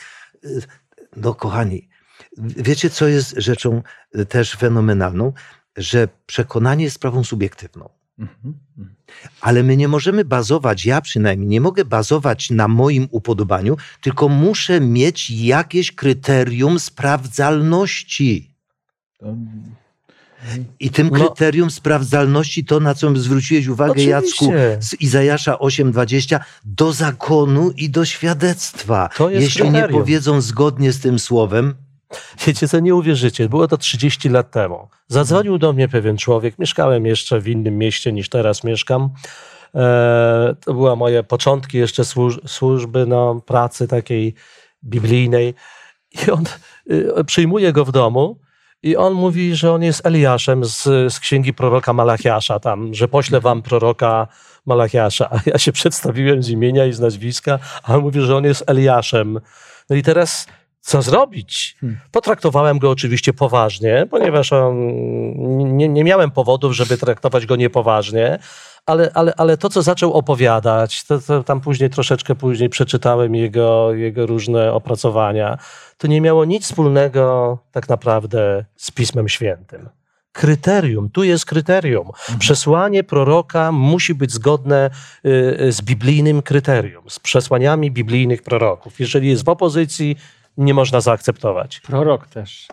No, 1.16 1.34
kochani, 1.34 1.90
wiecie, 2.38 2.90
co 2.90 3.08
jest 3.08 3.34
rzeczą 3.38 3.82
też 4.30 4.52
fenomenalną? 4.52 5.34
Że 5.78 6.08
przekonanie 6.26 6.84
jest 6.84 6.96
sprawą 6.96 7.24
subiektywną. 7.24 7.90
Mhm. 8.20 8.54
mhm. 8.78 8.96
Ale 9.42 9.64
my 9.64 9.78
nie 9.78 9.88
możemy 9.88 10.26
bazować, 10.26 10.86
ja 10.86 11.02
przynajmniej 11.02 11.50
nie 11.50 11.62
mogę 11.62 11.86
bazować 11.86 12.50
na 12.50 12.68
moim 12.68 13.08
upodobaniu, 13.12 13.78
tylko 14.02 14.30
muszę 14.30 14.82
mieć 14.82 15.30
jakieś 15.30 15.92
kryterium 15.92 16.80
sprawdzalności. 16.80 18.56
I 20.80 20.90
tym 20.90 21.10
No. 21.10 21.20
kryterium 21.20 21.72
sprawdzalności 21.72 22.66
to, 22.66 22.80
na 22.80 22.94
co 22.94 23.16
zwróciłeś 23.16 23.68
uwagę, 23.68 23.92
Oczywiście. 23.92 24.46
Jacku, 24.46 24.46
z 24.80 25.02
Izajasza 25.02 25.60
8:20, 25.60 26.40
do 26.66 26.94
zakonu 26.94 27.72
i 27.72 27.90
do 27.90 28.06
świadectwa. 28.06 29.10
Jeśli 29.30 29.64
nie 29.64 29.72
kryterium. 29.72 30.02
powiedzą 30.02 30.42
zgodnie 30.42 30.92
z 30.92 31.00
tym 31.00 31.20
słowem, 31.20 31.76
Wiecie 32.48 32.68
co, 32.68 32.80
nie 32.80 32.96
uwierzycie, 32.96 33.50
było 33.50 33.68
to 33.68 33.78
30 33.78 34.30
lat 34.30 34.52
temu. 34.52 34.88
Zadzwonił 35.08 35.58
do 35.58 35.74
mnie 35.74 35.88
pewien 35.88 36.18
człowiek, 36.18 36.60
mieszkałem 36.60 37.06
jeszcze 37.06 37.40
w 37.40 37.48
innym 37.48 37.78
mieście 37.78 38.14
niż 38.14 38.30
teraz 38.30 38.64
mieszkam. 38.64 39.10
E, 39.76 40.56
to 40.66 40.74
były 40.74 40.96
moje 40.96 41.24
początki 41.24 41.78
jeszcze 41.78 42.04
służ- 42.04 42.48
służby, 42.48 43.06
no, 43.06 43.42
pracy 43.46 43.88
takiej 43.88 44.34
biblijnej. 44.84 45.54
I 46.28 46.32
on 46.32 46.44
y, 46.92 47.24
przyjmuje 47.26 47.74
go 47.74 47.86
w 47.86 47.92
domu 47.92 48.40
i 48.84 48.96
on 48.96 49.14
mówi, 49.14 49.56
że 49.56 49.72
on 49.72 49.84
jest 49.84 50.06
Eliaszem 50.06 50.66
z, 50.66 50.84
z 51.14 51.20
księgi 51.20 51.54
proroka 51.54 51.94
Malachiasza 51.94 52.60
tam, 52.60 52.94
że 52.94 53.08
pośle 53.08 53.40
wam 53.40 53.62
proroka 53.62 54.28
Malachiasza. 54.66 55.30
A 55.32 55.40
ja 55.46 55.58
się 55.58 55.72
przedstawiłem 55.72 56.44
z 56.44 56.50
imienia 56.50 56.86
i 56.86 56.94
z 56.94 57.00
nazwiska, 57.00 57.60
a 57.84 57.96
on 57.96 58.02
mówi, 58.02 58.22
że 58.22 58.36
on 58.36 58.44
jest 58.44 58.64
Eliaszem. 58.68 59.40
No 59.90 59.96
i 59.96 60.04
teraz 60.04 60.48
co 60.86 61.02
zrobić? 61.02 61.78
Hmm. 61.82 62.00
Potraktowałem 62.12 62.80
go 62.80 62.90
oczywiście 62.90 63.34
poważnie, 63.34 64.08
ponieważ 64.12 64.54
on, 64.54 64.78
nie, 65.78 65.90
nie 65.90 66.04
miałem 66.04 66.32
powodów, 66.32 66.74
żeby 66.74 66.98
traktować 66.98 67.46
go 67.46 67.56
niepoważnie, 67.56 68.40
ale, 68.86 69.12
ale, 69.14 69.34
ale 69.38 69.58
to, 69.58 69.70
co 69.70 69.82
zaczął 69.82 70.14
opowiadać, 70.14 71.04
to, 71.04 71.20
to 71.20 71.44
tam 71.44 71.62
później, 71.62 71.90
troszeczkę 71.90 72.36
później 72.36 72.70
przeczytałem 72.70 73.36
jego, 73.36 73.94
jego 73.94 74.26
różne 74.26 74.74
opracowania, 74.74 75.58
to 75.98 76.08
nie 76.08 76.22
miało 76.22 76.46
nic 76.46 76.64
wspólnego 76.64 77.58
tak 77.72 77.90
naprawdę 77.90 78.66
z 78.76 78.92
Pismem 78.92 79.30
Świętym. 79.30 79.90
Kryterium, 80.32 81.10
tu 81.10 81.24
jest 81.24 81.46
kryterium. 81.46 82.12
Przesłanie 82.40 83.04
proroka 83.04 83.72
musi 83.72 84.16
być 84.16 84.32
zgodne 84.32 84.90
y, 85.26 85.30
y, 85.62 85.72
z 85.72 85.82
biblijnym 85.82 86.42
kryterium, 86.42 87.10
z 87.10 87.20
przesłaniami 87.20 87.92
biblijnych 87.92 88.42
proroków. 88.42 89.00
Jeżeli 89.00 89.30
jest 89.30 89.46
w 89.46 89.50
opozycji, 89.50 90.18
nie 90.58 90.74
można 90.74 91.02
zaakceptować. 91.02 91.80
Prorok 91.80 92.28
też 92.28 92.68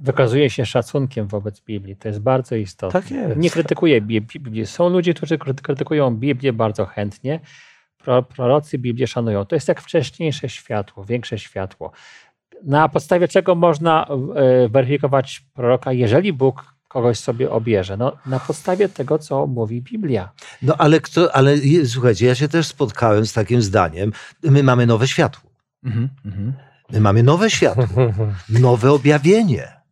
wykazuje 0.00 0.50
się 0.50 0.66
szacunkiem 0.66 1.26
wobec 1.28 1.60
Biblii. 1.60 1.96
To 1.96 2.08
jest 2.08 2.20
bardzo 2.20 2.56
istotne. 2.56 3.00
Tak 3.02 3.10
jest. 3.10 3.36
Nie 3.36 3.50
krytykuje 3.50 4.00
Bi- 4.00 4.20
Biblii. 4.20 4.66
Są 4.66 4.88
ludzie, 4.88 5.14
którzy 5.14 5.38
kry- 5.38 5.54
krytykują 5.62 6.10
Biblię 6.16 6.52
bardzo 6.52 6.86
chętnie. 6.86 7.40
Pro, 7.98 8.22
prorocy 8.22 8.78
Biblię 8.78 9.06
szanują. 9.06 9.44
To 9.44 9.56
jest 9.56 9.68
jak 9.68 9.80
wcześniejsze 9.80 10.48
światło, 10.48 11.04
większe 11.04 11.38
światło. 11.38 11.92
Na 12.64 12.88
podstawie 12.88 13.28
czego 13.28 13.54
można 13.54 14.06
e, 14.34 14.68
weryfikować 14.68 15.40
proroka, 15.54 15.92
jeżeli 15.92 16.32
Bóg 16.32 16.74
kogoś 16.88 17.18
sobie 17.18 17.50
obierze? 17.50 17.96
No, 17.96 18.12
na 18.26 18.40
podstawie 18.40 18.88
tego, 18.88 19.18
co 19.18 19.46
mówi 19.46 19.82
Biblia. 19.82 20.32
no 20.62 20.74
ale 20.78 21.00
kto, 21.00 21.36
ale 21.36 21.54
słuchajcie, 21.84 22.26
ja 22.26 22.34
się 22.34 22.48
też 22.48 22.66
spotkałem 22.66 23.26
z 23.26 23.32
takim 23.32 23.62
zdaniem, 23.62 24.12
my 24.42 24.62
mamy 24.62 24.86
nowe 24.86 25.08
światło. 25.08 25.50
Mhm. 25.84 26.08
Mhm. 26.24 26.52
My 26.90 27.00
mamy 27.00 27.22
nowe 27.22 27.50
światło, 27.50 28.12
nowe 28.60 28.92
objawienie. 28.92 29.84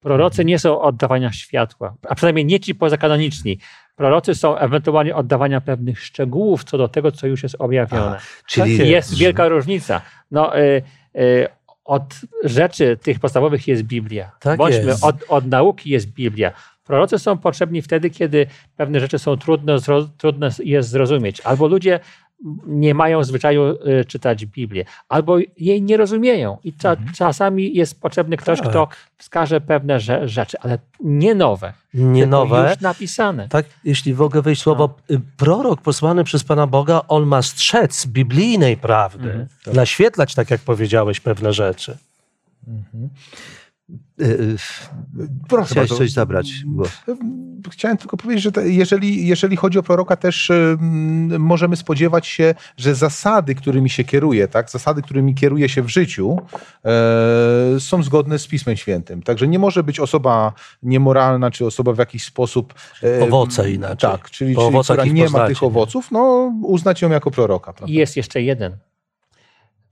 Prorocy 0.00 0.44
nie 0.44 0.58
są 0.58 0.80
oddawania 0.80 1.32
światła, 1.32 1.94
a 2.08 2.14
przynajmniej 2.14 2.44
nie 2.44 2.60
ci 2.60 2.74
pozakanoniczni. 2.74 3.58
Prorocy 3.96 4.34
są 4.34 4.56
ewentualnie 4.56 5.16
oddawania 5.16 5.60
pewnych 5.60 6.00
szczegółów 6.00 6.64
co 6.64 6.78
do 6.78 6.88
tego, 6.88 7.12
co 7.12 7.26
już 7.26 7.42
jest 7.42 7.56
objawione. 7.58 8.18
Czyli 8.46 8.78
Tak 8.78 8.86
jest 8.86 9.18
wielka 9.18 9.48
różnica. 9.48 10.00
No, 10.30 10.58
y, 10.58 10.82
y, 11.16 11.48
od 11.84 12.14
rzeczy 12.44 12.96
tych 13.02 13.20
podstawowych 13.20 13.68
jest 13.68 13.82
Biblia. 13.82 14.30
Tak 14.40 14.58
Bądźmy, 14.58 14.84
jest. 14.84 15.04
Od, 15.04 15.16
od 15.28 15.46
nauki 15.46 15.90
jest 15.90 16.06
Biblia. 16.06 16.52
Prorocy 16.84 17.18
są 17.18 17.38
potrzebni 17.38 17.82
wtedy, 17.82 18.10
kiedy 18.10 18.46
pewne 18.76 19.00
rzeczy 19.00 19.18
są 19.18 19.36
trudne, 19.36 19.78
zro, 19.78 20.02
trudne 20.02 20.50
jest 20.64 20.88
zrozumieć. 20.88 21.40
Albo 21.40 21.66
ludzie 21.66 22.00
nie 22.66 22.94
mają 22.94 23.24
zwyczaju 23.24 23.62
y, 24.00 24.04
czytać 24.04 24.46
Biblię, 24.46 24.84
albo 25.08 25.38
jej 25.56 25.82
nie 25.82 25.96
rozumieją. 25.96 26.58
I 26.64 26.72
cza, 26.72 26.96
czasami 27.16 27.74
jest 27.76 28.00
potrzebny 28.00 28.36
ktoś, 28.36 28.58
Tak. 28.58 28.68
kto 28.68 28.88
wskaże 29.18 29.60
pewne 29.60 29.96
rze- 30.00 30.28
rzeczy, 30.28 30.56
ale 30.60 30.78
nie 31.00 31.34
nowe. 31.34 31.72
Nie 31.94 32.26
nowe. 32.26 32.70
Już 32.70 32.80
napisane. 32.80 33.48
Tak, 33.48 33.66
jeśli 33.84 34.14
mogę 34.14 34.42
wejść 34.42 34.62
słowo, 34.62 34.94
y, 35.10 35.20
prorok 35.36 35.80
posłany 35.82 36.24
przez 36.24 36.44
Pana 36.44 36.66
Boga, 36.66 37.00
on 37.08 37.26
ma 37.26 37.42
strzec 37.42 38.06
biblijnej 38.06 38.76
prawdy, 38.76 39.28
Mhm, 39.30 39.48
naświetlać, 39.76 40.34
tak 40.34 40.50
jak 40.50 40.60
powiedziałeś, 40.60 41.20
pewne 41.20 41.52
rzeczy. 41.52 41.96
y, 42.68 42.72
Proszę 45.48 45.70
chciałeś 45.70 45.88
bardzo. 45.88 45.96
coś 45.96 46.12
zabrać. 46.12 46.52
Głos. 46.66 46.90
Chciałem 47.70 47.96
tylko 47.96 48.16
powiedzieć, 48.16 48.44
że 48.44 48.68
jeżeli, 48.68 49.26
jeżeli 49.26 49.56
chodzi 49.56 49.78
o 49.78 49.82
proroka, 49.82 50.16
też 50.16 50.52
możemy 51.38 51.76
spodziewać 51.76 52.26
się, 52.26 52.54
że 52.76 52.94
zasady, 52.94 53.54
którymi 53.54 53.90
się 53.90 54.04
kieruje, 54.04 54.48
tak, 54.48 54.70
zasady, 54.70 55.02
którymi 55.02 55.34
kieruje 55.34 55.68
się 55.68 55.82
w 55.82 55.88
życiu, 55.88 56.38
e, 56.84 57.80
są 57.80 58.02
zgodne 58.02 58.38
z 58.38 58.46
Pismem 58.46 58.76
Świętym. 58.76 59.22
Także 59.22 59.48
nie 59.48 59.58
może 59.58 59.82
być 59.82 60.00
osoba 60.00 60.52
niemoralna, 60.82 61.50
czy 61.50 61.66
osoba 61.66 61.92
w 61.92 61.98
jakiś 61.98 62.24
sposób. 62.24 62.74
e, 63.02 63.24
Owoce 63.24 63.70
inaczej. 63.70 64.10
Tak, 64.10 64.30
czyli, 64.30 64.54
Po 64.54 64.70
czyli 64.70 64.84
która 64.84 65.04
nie 65.04 65.12
ma 65.12 65.22
poznacie, 65.24 65.48
tych 65.54 65.62
nie? 65.62 65.68
owoców, 65.68 66.10
no 66.10 66.52
uznać 66.62 67.02
ją 67.02 67.10
jako 67.10 67.30
proroka. 67.30 67.72
Prawda? 67.72 67.92
I 67.92 67.96
jest 67.96 68.16
jeszcze 68.16 68.42
jeden. 68.42 68.76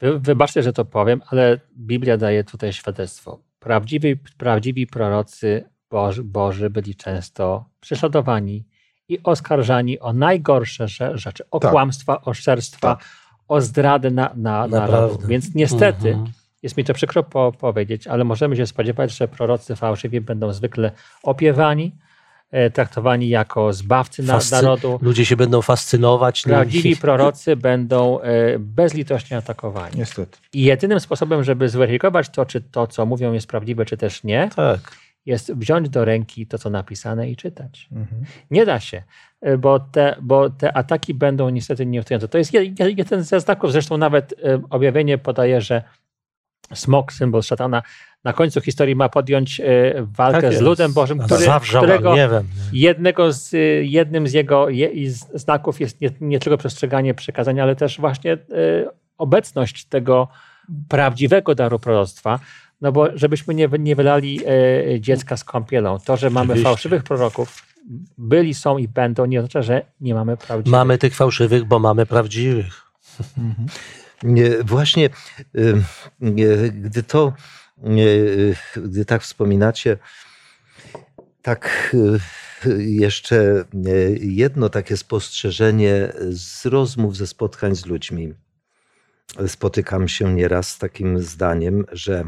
Wy, 0.01 0.19
wybaczcie, 0.21 0.63
że 0.63 0.73
to 0.73 0.85
powiem, 0.85 1.23
ale 1.31 1.61
Biblia 1.79 2.17
daje 2.17 2.45
tutaj 2.45 2.73
świadectwo. 2.73 3.46
Prawdziwi, 3.71 4.17
prawdziwi 4.39 4.87
prorocy 4.87 5.65
Boży, 5.91 6.25
Boży 6.25 6.71
byli 6.71 6.95
często 6.95 7.65
prześladowani 7.81 8.65
i 9.09 9.19
oskarżani 9.23 10.01
o 10.01 10.13
najgorsze 10.13 10.85
rze- 10.85 11.17
rzeczy. 11.19 11.45
O 11.51 11.59
Tak. 11.61 11.71
kłamstwa, 11.71 12.21
o 12.21 12.35
szerstwa, 12.35 12.97
o 13.49 13.61
zdradę 13.61 14.11
na, 14.11 14.23
na 14.37 14.67
narodu. 14.67 14.77
Naprawdę. 14.77 15.29
Więc 15.29 15.55
niestety, 15.55 16.09
Mhm. 16.09 16.33
jest 16.63 16.77
mi 16.77 16.85
to 16.85 16.95
przykro 16.95 17.23
po, 17.23 17.53
powiedzieć, 17.53 18.07
ale 18.07 18.25
możemy 18.25 18.57
się 18.57 18.67
spodziewać, 18.67 19.17
że 19.17 19.29
prorocy 19.29 19.77
fałszywi 19.77 20.21
będą 20.21 20.53
zwykle 20.53 20.91
opiewani, 21.23 21.93
traktowani 22.75 23.29
jako 23.29 23.73
zbawcy 23.73 24.23
Fascy- 24.23 24.53
narodu. 24.53 24.99
Ludzie 25.03 25.25
się 25.25 25.37
będą 25.37 25.63
fascynować. 25.63 26.43
Prawdziwi 26.43 26.97
prorocy 26.97 27.57
będą 27.57 28.21
e, 28.21 28.59
bezlitośnie 28.59 29.37
atakowani. 29.37 29.99
Niestety. 29.99 30.39
I 30.53 30.63
jedynym 30.63 31.01
sposobem, 31.01 31.45
żeby 31.45 31.69
zweryfikować 31.69 32.29
to, 32.29 32.47
czy 32.47 32.61
to, 32.61 32.87
co 32.87 33.07
mówią, 33.07 33.33
jest 33.33 33.47
prawdziwe, 33.49 33.85
czy 33.85 33.97
też 33.97 34.25
nie, 34.25 34.51
Tak. 34.57 34.81
jest 35.27 35.55
wziąć 35.55 35.89
do 35.89 36.05
ręki 36.05 36.47
to, 36.47 36.59
co 36.59 36.71
napisane 36.71 37.31
i 37.31 37.37
czytać. 37.37 37.89
Mhm. 37.93 38.25
Nie 38.51 38.67
da 38.67 38.81
się, 38.81 39.03
e, 39.41 39.59
bo 39.59 39.81
te, 39.81 40.17
bo 40.23 40.51
te 40.51 40.77
ataki 40.77 41.15
będą 41.15 41.49
niestety 41.49 41.87
nieustające. 41.87 42.29
To 42.29 42.39
jest 42.39 42.53
jed- 42.53 42.75
jed- 42.75 42.99
jeden 42.99 43.23
ze 43.23 43.41
znaków, 43.41 43.73
zresztą 43.73 43.97
nawet 43.97 44.33
e, 44.45 44.61
objawienie 44.71 45.19
podaje, 45.19 45.61
że 45.61 45.83
smok, 46.75 47.13
symbol 47.13 47.43
szatana, 47.43 47.83
na 48.25 48.33
końcu 48.33 48.61
historii 48.61 48.97
ma 48.97 49.09
podjąć 49.09 49.61
e, 49.61 49.65
walkę 49.99 50.41
Tak 50.43 50.55
z 50.55 50.61
ludem 50.61 50.93
Bożym, 50.93 51.19
który, 51.19 51.45
Zawrzał 51.45 51.83
którego, 51.83 52.13
gniewem. 52.13 52.49
Jednego 52.73 53.33
z, 53.33 53.55
y, 53.55 53.85
jednym 53.85 54.29
z 54.29 54.33
jego 54.33 54.69
je, 54.69 55.11
z 55.11 55.27
znaków 55.35 55.81
jest 55.81 56.01
nie, 56.01 56.11
nie 56.21 56.39
tylko 56.39 56.59
przestrzeganie 56.59 57.15
przekazania, 57.15 57.63
ale 57.63 57.77
też 57.77 58.01
właśnie 58.01 58.33
y, 58.33 58.39
obecność 59.19 59.85
tego 59.85 60.29
prawdziwego 60.89 61.55
daru 61.55 61.79
proroctwa. 61.79 62.41
No 62.81 62.93
bo 62.93 63.09
żebyśmy 63.15 63.55
nie, 63.55 63.69
nie 63.79 63.97
wylali 63.97 64.41
y, 64.95 65.01
dziecka 65.01 65.37
z 65.37 65.45
kąpielą. 65.45 65.99
To, 65.99 66.17
że 66.17 66.31
mamy 66.31 66.47
Oczywiście. 66.47 66.65
fałszywych 66.65 67.03
proroków, 67.03 67.63
byli, 68.19 68.55
są 68.55 68.79
i 68.79 68.89
będą, 68.89 69.27
nie 69.27 69.39
oznacza, 69.39 69.63
że 69.63 69.83
nie 70.01 70.15
mamy 70.15 70.37
prawdziwych. 70.37 70.73
Mamy 70.73 70.99
tych 70.99 71.15
fałszywych, 71.15 71.65
bo 71.65 71.79
mamy 71.79 72.07
prawdziwych. 72.07 72.83
Nie, 73.37 73.55
właśnie, 74.65 75.11
y, 75.57 75.83
gdy 76.73 77.03
to, 77.03 77.33
gdy 78.77 79.05
tak 79.05 79.23
wspominacie, 79.23 79.99
tak 81.43 81.95
y, 82.67 82.83
jeszcze 82.83 83.65
jedno 84.21 84.69
takie 84.69 84.97
spostrzeżenie 84.97 86.13
z 86.31 86.67
rozmów, 86.67 87.17
ze 87.17 87.27
spotkań 87.27 87.77
z 87.77 87.87
ludźmi. 87.87 88.35
Spotykam 89.47 90.09
się 90.09 90.35
nieraz 90.35 90.69
z 90.69 90.79
takim 90.79 91.23
zdaniem, 91.23 91.85
że 91.93 92.25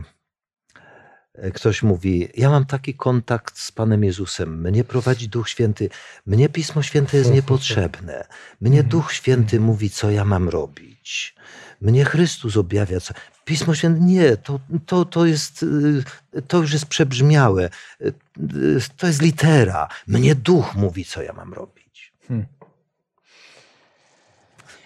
ktoś 1.55 1.83
mówi: 1.83 2.29
Ja 2.37 2.51
mam 2.51 2.67
taki 2.67 2.95
kontakt 2.95 3.59
z 3.59 3.73
Panem 3.73 4.05
Jezusem, 4.05 4.61
mnie 4.61 4.85
prowadzi 4.85 5.29
Duch 5.29 5.49
Święty, 5.49 5.89
mnie 6.27 6.49
Pismo 6.49 6.83
Święte 6.83 7.17
jest 7.17 7.33
niepotrzebne, 7.39 8.27
mnie 8.61 8.83
Duch 8.83 9.13
Święty 9.13 9.61
mówi, 9.61 9.91
co 9.91 10.11
ja 10.11 10.25
mam 10.25 10.49
robić. 10.49 11.35
Mnie 11.81 12.05
Chrystus 12.05 12.57
objawia. 12.57 13.01
Co... 13.01 13.15
Pismo 13.45 13.75
Święte, 13.75 14.01
nie, 14.01 14.37
to, 14.37 14.61
to, 14.87 15.05
to, 15.05 15.27
jest, 15.27 15.63
y, 15.63 16.43
to 16.49 16.59
już 16.59 16.73
jest 16.73 16.87
przebrzmiałe. 16.87 17.71
Y, 18.01 18.13
y, 18.55 18.81
To 18.97 19.07
jest 19.07 19.23
litera. 19.23 19.89
Mnie 20.07 20.35
duch 20.35 20.75
mówi, 20.75 21.05
co 21.05 21.23
ja 21.23 21.33
mam 21.33 21.53
robić. 21.55 22.13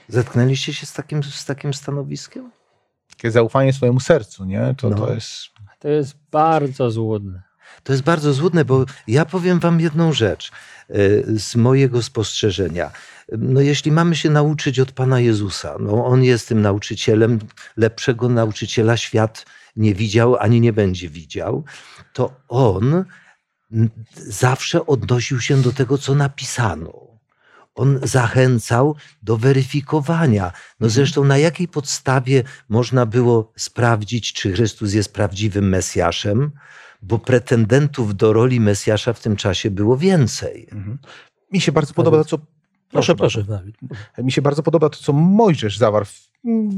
Zetknęliście 0.09 0.75
się 0.75 0.87
z 0.87 0.93
takim, 0.93 1.23
z 1.23 1.45
takim 1.45 1.75
stanowiskiem? 1.75 2.51
Takie 3.11 3.31
zaufanie 3.31 3.73
swojemu 3.73 4.01
sercu, 4.01 4.45
nie? 4.45 4.75
To, 4.79 4.91
No. 4.91 4.97
to 4.97 5.15
jest... 5.15 5.31
To 5.79 5.89
jest 5.89 6.15
bardzo 6.31 6.91
złudne. 6.91 7.43
To 7.85 7.93
jest 7.93 8.05
bardzo 8.05 8.33
złudne, 8.33 8.65
bo 8.65 8.85
ja 9.07 9.25
powiem 9.25 9.61
wam 9.61 9.81
jedną 9.81 10.13
rzecz 10.13 10.53
y, 10.91 11.25
z 11.39 11.57
mojego 11.57 12.03
spostrzeżenia. 12.03 12.91
No 13.39 13.61
jeśli 13.61 13.93
mamy 13.93 14.17
się 14.17 14.31
nauczyć 14.31 14.81
od 14.81 14.93
Pana 14.93 15.21
Jezusa, 15.21 15.77
no 15.81 16.07
on 16.07 16.25
jest 16.25 16.49
tym 16.49 16.61
nauczycielem, 16.61 17.39
lepszego 17.77 18.29
nauczyciela 18.29 18.97
świat 18.97 19.47
nie 19.77 19.95
widział 19.95 20.37
ani 20.37 20.61
nie 20.61 20.73
będzie 20.73 21.09
widział, 21.09 21.65
to 22.13 22.41
on 22.49 23.05
zawsze 24.15 24.87
odnosił 24.87 25.41
się 25.41 25.63
do 25.63 25.73
tego, 25.73 25.99
co 25.99 26.15
napisano. 26.15 27.13
On 27.75 28.01
zachęcał 28.03 28.97
do 29.23 29.37
weryfikowania. 29.37 30.53
No 30.81 30.89
zresztą 30.89 31.25
na 31.25 31.39
jakiej 31.39 31.69
podstawie 31.69 32.43
można 32.69 33.07
było 33.07 33.53
sprawdzić, 33.57 34.33
czy 34.33 34.53
Chrystus 34.53 34.93
jest 34.93 35.13
prawdziwym 35.15 35.69
Mesjaszem? 35.69 36.51
Bo 37.03 37.19
pretendentów 37.19 38.17
do 38.17 38.33
roli 38.33 38.61
Mesjasza 38.61 39.13
w 39.13 39.21
tym 39.21 39.37
czasie 39.37 39.71
było 39.71 39.97
więcej. 39.97 40.69
Mhm. 40.73 40.99
Mi 41.53 41.61
się 41.61 41.73
bardzo 41.73 41.95
podoba 41.95 42.17
to, 42.17 42.25
co... 42.25 42.39
Proszę, 42.91 43.15
proszę, 43.15 43.45
Dawid. 43.45 43.77
Mi 44.19 44.33
się 44.33 44.43
bardzo 44.43 44.63
podoba 44.63 44.89
to, 44.89 44.99
co 44.99 45.13
Mojżesz 45.13 45.79
zawarł 45.79 46.05
w 46.05 46.32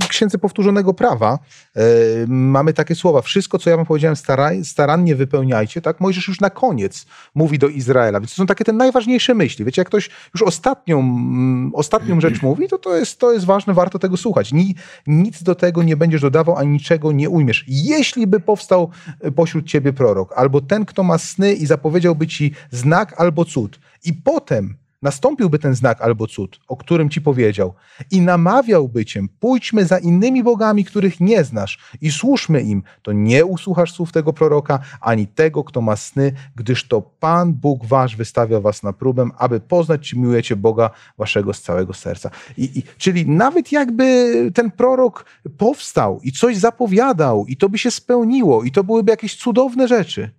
Księdze 0.09 0.39
Powtórzonego 0.39 0.95
Prawa. 0.95 1.39
E, 1.77 1.81
mamy 2.29 2.73
takie 2.73 2.95
słowa, 2.95 3.23
wszystko, 3.23 3.59
co 3.59 3.71
ja 3.71 3.77
wam 3.77 3.87
powiedziałem, 3.87 4.17
staraj, 4.17 4.65
starannie 4.65 5.17
wypełniajcie, 5.17 5.81
tak? 5.81 6.01
Mojżesz 6.01 6.29
już 6.29 6.41
na 6.41 6.51
koniec 6.51 7.07
mówi 7.35 7.59
do 7.59 7.69
Izraela, 7.69 8.21
więc 8.21 8.31
to 8.31 8.37
są 8.37 8.47
takie 8.47 8.65
te 8.65 8.73
najważniejsze 8.73 9.35
myśli. 9.35 9.65
Wiecie, 9.65 9.81
jak 9.81 9.89
ktoś 9.89 10.11
już 10.35 10.43
ostatnią, 10.43 10.99
mm, 10.99 11.71
ostatnią 11.75 12.21
rzecz 12.21 12.43
mówi, 12.49 12.69
to 12.69 12.79
to 12.79 12.97
jest, 12.97 13.19
to 13.19 13.33
jest 13.33 13.47
ważne, 13.47 13.75
warto 13.75 13.99
tego 13.99 14.17
słuchać. 14.17 14.53
Ni, 14.53 14.75
nic 15.07 15.43
do 15.43 15.55
tego 15.55 15.83
nie 15.83 15.97
będziesz 15.97 16.21
dodawał, 16.21 16.57
ani 16.57 16.71
niczego 16.71 17.13
nie 17.13 17.31
ujmiesz. 17.31 17.65
Jeśli 17.69 18.27
by 18.27 18.41
powstał 18.41 18.91
e, 19.21 19.31
pośród 19.31 19.67
ciebie 19.67 19.93
prorok, 19.93 20.33
albo 20.37 20.61
ten, 20.61 20.85
kto 20.85 21.03
ma 21.03 21.19
sny 21.19 21.53
i 21.53 21.67
zapowiedziałby 21.67 22.27
ci 22.27 22.53
znak 22.71 23.21
albo 23.21 23.45
cud, 23.45 23.81
i 24.05 24.13
potem 24.13 24.77
nastąpiłby 25.05 25.59
ten 25.59 25.75
znak 25.75 26.03
albo 26.03 26.27
cud, 26.27 26.61
o 26.69 26.77
którym 26.77 27.11
ci 27.11 27.21
powiedział, 27.21 27.75
i 28.11 28.21
namawiałby 28.21 29.05
cię, 29.05 29.23
pójdźmy 29.41 29.85
za 29.85 29.99
innymi 29.99 30.43
bogami, 30.43 30.85
których 30.85 31.21
nie 31.21 31.45
znasz, 31.45 31.79
i 32.01 32.11
służmy 32.11 32.63
im, 32.63 32.83
to 33.03 33.13
nie 33.13 33.45
usłuchasz 33.45 33.93
słów 33.93 34.13
tego 34.13 34.33
proroka, 34.33 34.79
ani 35.01 35.27
tego, 35.27 35.65
kto 35.65 35.81
ma 35.81 35.97
sny, 35.97 36.33
gdyż 36.57 36.89
to 36.89 37.03
Pan 37.03 37.53
Bóg 37.53 37.87
wasz 37.87 38.17
wystawia 38.17 38.61
was 38.61 38.83
na 38.83 38.93
próbę, 38.93 39.29
aby 39.39 39.61
poznać, 39.61 40.09
czy 40.09 40.19
miłujecie 40.19 40.57
Boga 40.57 40.91
waszego 41.19 41.53
z 41.53 41.63
całego 41.63 41.95
serca. 41.95 42.31
I, 42.57 42.79
i, 42.79 42.83
czyli 42.99 43.29
nawet 43.31 43.73
jakby 43.73 44.35
ten 44.55 44.71
prorok 44.71 45.25
powstał 45.59 46.21
i 46.23 46.33
coś 46.33 46.57
zapowiadał, 46.57 47.47
i 47.47 47.57
to 47.57 47.69
by 47.69 47.79
się 47.79 47.91
spełniło, 47.91 48.65
i 48.65 48.71
to 48.71 48.85
byłyby 48.85 49.11
jakieś 49.11 49.37
cudowne 49.37 49.89
rzeczy, 49.89 50.31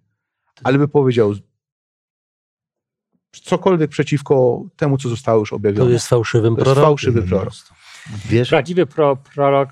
ale 0.64 0.78
by 0.78 0.88
powiedział, 0.88 1.34
cokolwiek 3.40 3.90
przeciwko 3.92 4.64
temu, 4.76 4.98
co 4.98 5.10
zostało 5.10 5.40
już 5.40 5.50
To 5.50 5.56
objawione. 5.56 5.92
jest 5.92 6.08
fałszywym 6.08 6.56
To 6.56 6.60
jest 6.62 6.66
prorokiem. 6.66 6.86
fałszywy 6.90 7.22
prorok. 7.24 7.54
Wiesz, 8.30 8.50
Prawdziwy 8.50 8.86
pro, 8.86 9.16
prorok 9.16 9.70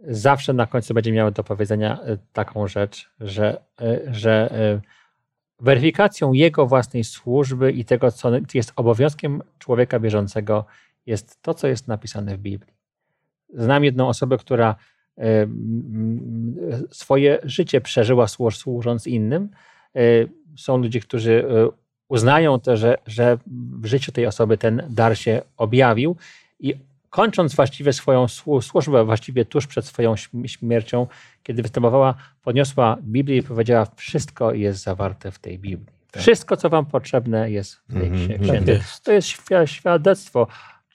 zawsze 0.00 0.52
na 0.52 0.66
końcu 0.66 0.94
będzie 0.94 1.12
miał 1.12 1.30
do 1.30 1.44
powiedzenia 1.44 2.00
e, 2.02 2.18
taką 2.32 2.68
rzecz, 2.68 3.10
że, 3.20 3.60
e, 3.80 4.00
że 4.14 4.52
e, 4.52 4.80
weryfikacją 5.60 6.32
jego 6.32 6.66
własnej 6.66 7.04
służby 7.04 7.72
i 7.72 7.84
tego, 7.84 8.12
co 8.12 8.30
jest 8.54 8.72
obowiązkiem 8.76 9.42
człowieka 9.58 10.00
bieżącego, 10.00 10.64
jest 11.06 11.42
to, 11.42 11.54
co 11.54 11.68
jest 11.68 11.88
napisane 11.88 12.36
w 12.36 12.40
Biblii. 12.40 12.74
Znam 13.54 13.84
jedną 13.84 14.08
osobę, 14.08 14.38
która 14.38 14.76
swoje 16.90 17.38
życie 17.42 17.80
przeżyła 17.80 18.26
służ- 18.26 18.56
służąc 18.56 19.06
innym. 19.06 19.50
Są 20.56 20.76
ludzie, 20.76 21.00
którzy 21.00 21.44
uznają 22.08 22.60
to, 22.60 22.76
że, 22.76 22.98
że 23.06 23.38
w 23.80 23.86
życiu 23.86 24.12
tej 24.12 24.26
osoby 24.26 24.58
ten 24.58 24.82
dar 24.90 25.18
się 25.18 25.42
objawił 25.56 26.16
i 26.60 26.74
kończąc 27.10 27.54
właściwie 27.54 27.92
swoją 27.92 28.24
słu- 28.26 28.62
służbę, 28.62 29.04
właściwie 29.04 29.44
tuż 29.44 29.66
przed 29.66 29.84
swoją 29.86 30.14
śm- 30.14 30.46
śmiercią, 30.48 31.06
kiedy 31.42 31.62
występowała, 31.62 32.14
podniosła 32.42 32.96
Biblię 33.02 33.36
i 33.36 33.42
powiedziała: 33.42 33.86
Wszystko 33.96 34.54
jest 34.54 34.82
zawarte 34.82 35.30
w 35.30 35.38
tej 35.38 35.58
Biblii. 35.58 35.86
Wszystko, 36.20 36.56
co 36.56 36.68
wam 36.70 36.86
potrzebne, 36.86 37.50
jest 37.50 37.74
w 37.88 37.92
tej 38.00 38.10
księ- 38.10 38.32
tak 38.38 38.42
księdze. 38.42 38.72
jest. 38.72 39.04
To 39.04 39.12
jest 39.12 39.28
świ- 39.28 39.66
świadectwo 39.66 40.46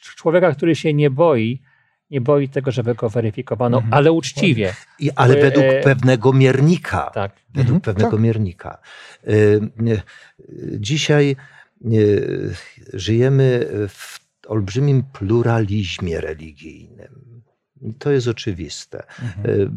człowieka, 0.02 0.52
który 0.52 0.76
się 0.76 0.94
nie 0.94 1.10
boi, 1.10 1.62
nie 2.14 2.22
boi 2.22 2.50
tego, 2.50 2.72
żeby 2.72 2.96
go 2.96 3.10
weryfikowano, 3.10 3.78
Mhm. 3.78 3.94
ale 3.94 4.12
uczciwie. 4.12 4.74
I, 5.00 5.12
ale 5.16 5.36
E, 5.38 5.42
według 5.42 5.66
e, 5.66 5.82
pewnego 5.82 6.34
miernika. 6.34 7.12
Tak. 7.14 7.32
Według 7.50 7.76
Mhm, 7.76 7.82
pewnego 7.82 8.12
tak. 8.12 8.20
miernika. 8.20 8.78
Y, 9.28 9.62
Dzisiaj 10.80 11.36
żyjemy 12.94 13.68
w 13.90 14.20
olbrzymim 14.48 15.04
pluralizmie 15.14 16.22
religijnym. 16.22 17.42
To 18.00 18.12
jest 18.12 18.28
oczywiste. 18.28 19.04
Y, 19.46 19.70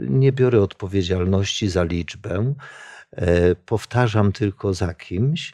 Nie 0.00 0.32
biorę 0.32 0.60
odpowiedzialności 0.62 1.68
za 1.68 1.84
liczbę. 1.84 2.54
Y, 3.18 3.56
Powtarzam 3.66 4.32
tylko 4.32 4.74
za 4.74 4.94
kimś, 4.94 5.52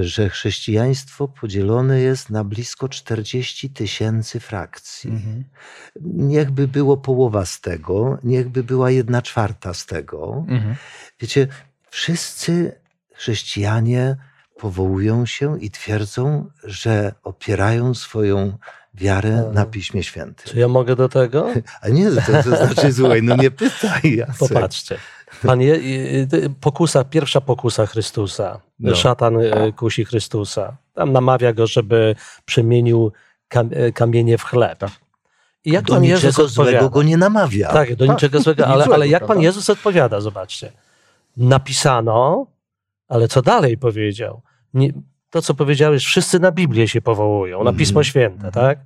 że 0.00 0.28
chrześcijaństwo 0.30 1.28
podzielone 1.28 2.00
jest 2.00 2.30
na 2.30 2.44
blisko 2.44 2.88
40 2.88 3.70
tysięcy 3.70 4.40
frakcji. 4.40 5.10
Mhm. 5.10 5.44
Niechby 6.04 6.68
było 6.68 6.96
połowa 6.96 7.46
z 7.46 7.60
tego, 7.60 8.18
niechby 8.24 8.64
była 8.64 8.90
jedna 8.90 9.22
czwarta 9.22 9.74
z 9.74 9.86
tego. 9.86 10.44
Mhm. 10.48 10.74
Wiecie, 11.20 11.48
wszyscy 11.90 12.80
chrześcijanie 13.14 14.16
powołują 14.58 15.26
się 15.26 15.60
i 15.60 15.70
twierdzą, 15.70 16.50
że 16.64 17.12
opierają 17.22 17.94
swoją 17.94 18.58
wiarę 18.94 19.50
na 19.54 19.66
Piśmie 19.66 20.02
Świętym. 20.02 20.52
Czy 20.52 20.58
ja 20.58 20.68
mogę 20.68 20.96
do 20.96 21.08
tego? 21.08 21.48
A 21.82 21.88
nie, 21.88 22.10
to, 22.10 22.42
to 22.42 22.56
znaczy, 22.56 22.92
słuchaj, 22.92 23.22
no 23.22 23.36
nie 23.36 23.50
pytaj. 23.50 24.00
Jacek. 24.16 24.36
Popatrzcie. 24.38 24.98
Pan 25.42 25.60
je, 25.60 25.80
pokusa, 26.60 27.04
pierwsza 27.04 27.40
pokusa 27.40 27.86
Chrystusa. 27.86 28.60
No. 28.80 28.94
Szatan 28.94 29.40
y, 29.40 29.72
kusi 29.76 30.04
Chrystusa. 30.04 30.76
Tam 30.94 31.12
namawia 31.12 31.52
go, 31.52 31.66
żeby 31.66 32.14
przemienił 32.44 33.12
y, 33.72 33.92
kamienie 33.92 34.38
w 34.38 34.44
chleb. 34.44 34.84
I 35.64 35.70
jak 35.70 35.84
Do 35.84 35.94
Pan 35.94 36.04
Jezus 36.04 36.24
niczego 36.24 36.48
złego 36.48 36.70
odpowiada? 36.70 36.94
go 36.94 37.02
nie 37.02 37.16
namawia. 37.16 37.72
Tak, 37.72 37.94
do 37.94 38.06
Tak, 38.06 38.16
niczego 38.16 38.40
złego, 38.40 38.66
ale, 38.72 38.84
złego, 38.84 38.94
ale 38.94 39.08
jak 39.08 39.20
Pan 39.20 39.26
prawda? 39.26 39.44
Jezus 39.44 39.70
odpowiada, 39.70 40.20
zobaczcie. 40.20 40.72
Napisano, 41.36 42.46
ale 43.08 43.28
co 43.28 43.42
dalej 43.42 43.78
powiedział? 43.78 44.42
Nie, 44.74 44.92
to, 45.30 45.42
co 45.42 45.54
powiedziałeś, 45.54 46.04
wszyscy 46.04 46.40
na 46.40 46.52
Biblię 46.52 46.88
się 46.88 47.00
powołują, 47.02 47.56
na 47.56 47.60
Mhm. 47.60 47.76
Pismo 47.76 48.02
Święte, 48.04 48.50
tak? 48.52 48.78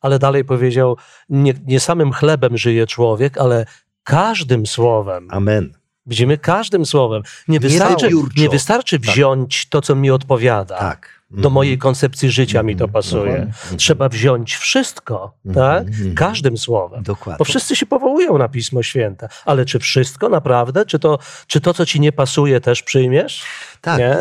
Ale 0.00 0.18
dalej 0.18 0.44
powiedział, 0.44 0.96
nie, 1.28 1.54
nie 1.66 1.80
samym 1.80 2.12
chlebem 2.12 2.58
żyje 2.58 2.86
człowiek, 2.86 3.38
ale 3.38 3.66
każdym 4.04 4.66
słowem. 4.66 5.28
Amen. 5.30 5.81
Widzimy 6.06 6.38
każdym 6.38 6.86
słowem. 6.86 7.22
Nie 7.48 7.60
wystarczy, 7.60 8.10
nie 8.36 8.48
wystarczy 8.48 8.98
wziąć 8.98 9.66
to, 9.68 9.80
co 9.82 9.94
mi 9.94 10.10
odpowiada. 10.10 10.78
Tak. 10.78 11.22
Do 11.30 11.50
mojej 11.50 11.78
koncepcji 11.78 12.30
życia 12.30 12.62
mi 12.62 12.76
to 12.76 12.84
Mhm. 12.84 12.92
pasuje. 12.92 13.36
Mhm. 13.36 13.76
Trzeba 13.78 14.08
wziąć 14.08 14.56
wszystko, 14.56 15.32
Mhm. 15.46 15.66
tak? 15.66 15.88
Mhm. 15.94 16.14
Każdym 16.14 16.58
słowem. 16.58 17.02
Dokładnie. 17.02 17.38
Bo 17.38 17.44
wszyscy 17.44 17.76
się 17.76 17.86
powołują 17.86 18.38
na 18.38 18.48
Pismo 18.48 18.82
Święte. 18.82 19.28
Ale 19.44 19.64
czy 19.64 19.78
wszystko 19.78 20.28
naprawdę? 20.28 20.86
Czy 20.86 20.98
to, 20.98 21.18
czy 21.46 21.60
to 21.60 21.74
co 21.74 21.86
ci 21.86 22.00
nie 22.00 22.12
pasuje, 22.12 22.60
też 22.60 22.82
przyjmiesz? 22.82 23.42
Tak. 23.80 23.98
Nie? 23.98 24.16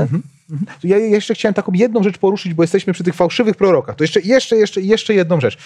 Ja 0.83 0.97
jeszcze 0.97 1.33
chciałem 1.33 1.53
taką 1.53 1.71
jedną 1.73 2.03
rzecz 2.03 2.17
poruszyć, 2.17 2.53
bo 2.53 2.63
jesteśmy 2.63 2.93
przy 2.93 3.03
tych 3.03 3.15
fałszywych 3.15 3.55
prorokach. 3.55 3.95
To 3.95 4.03
jeszcze, 4.03 4.19
jeszcze, 4.19 4.55
jeszcze, 4.55 4.81
jeszcze 4.81 5.13
jedną 5.13 5.41
rzecz. 5.41 5.57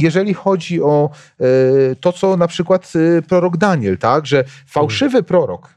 Jeżeli 0.00 0.34
chodzi 0.34 0.82
o 0.82 1.10
e, 1.40 1.44
to, 2.00 2.12
co 2.12 2.36
na 2.36 2.46
przykład 2.46 2.92
e, 3.18 3.22
prorok 3.22 3.56
Daniel, 3.56 3.98
tak, 3.98 4.26
że 4.26 4.44
fałszywy 4.66 5.22
prorok 5.22 5.68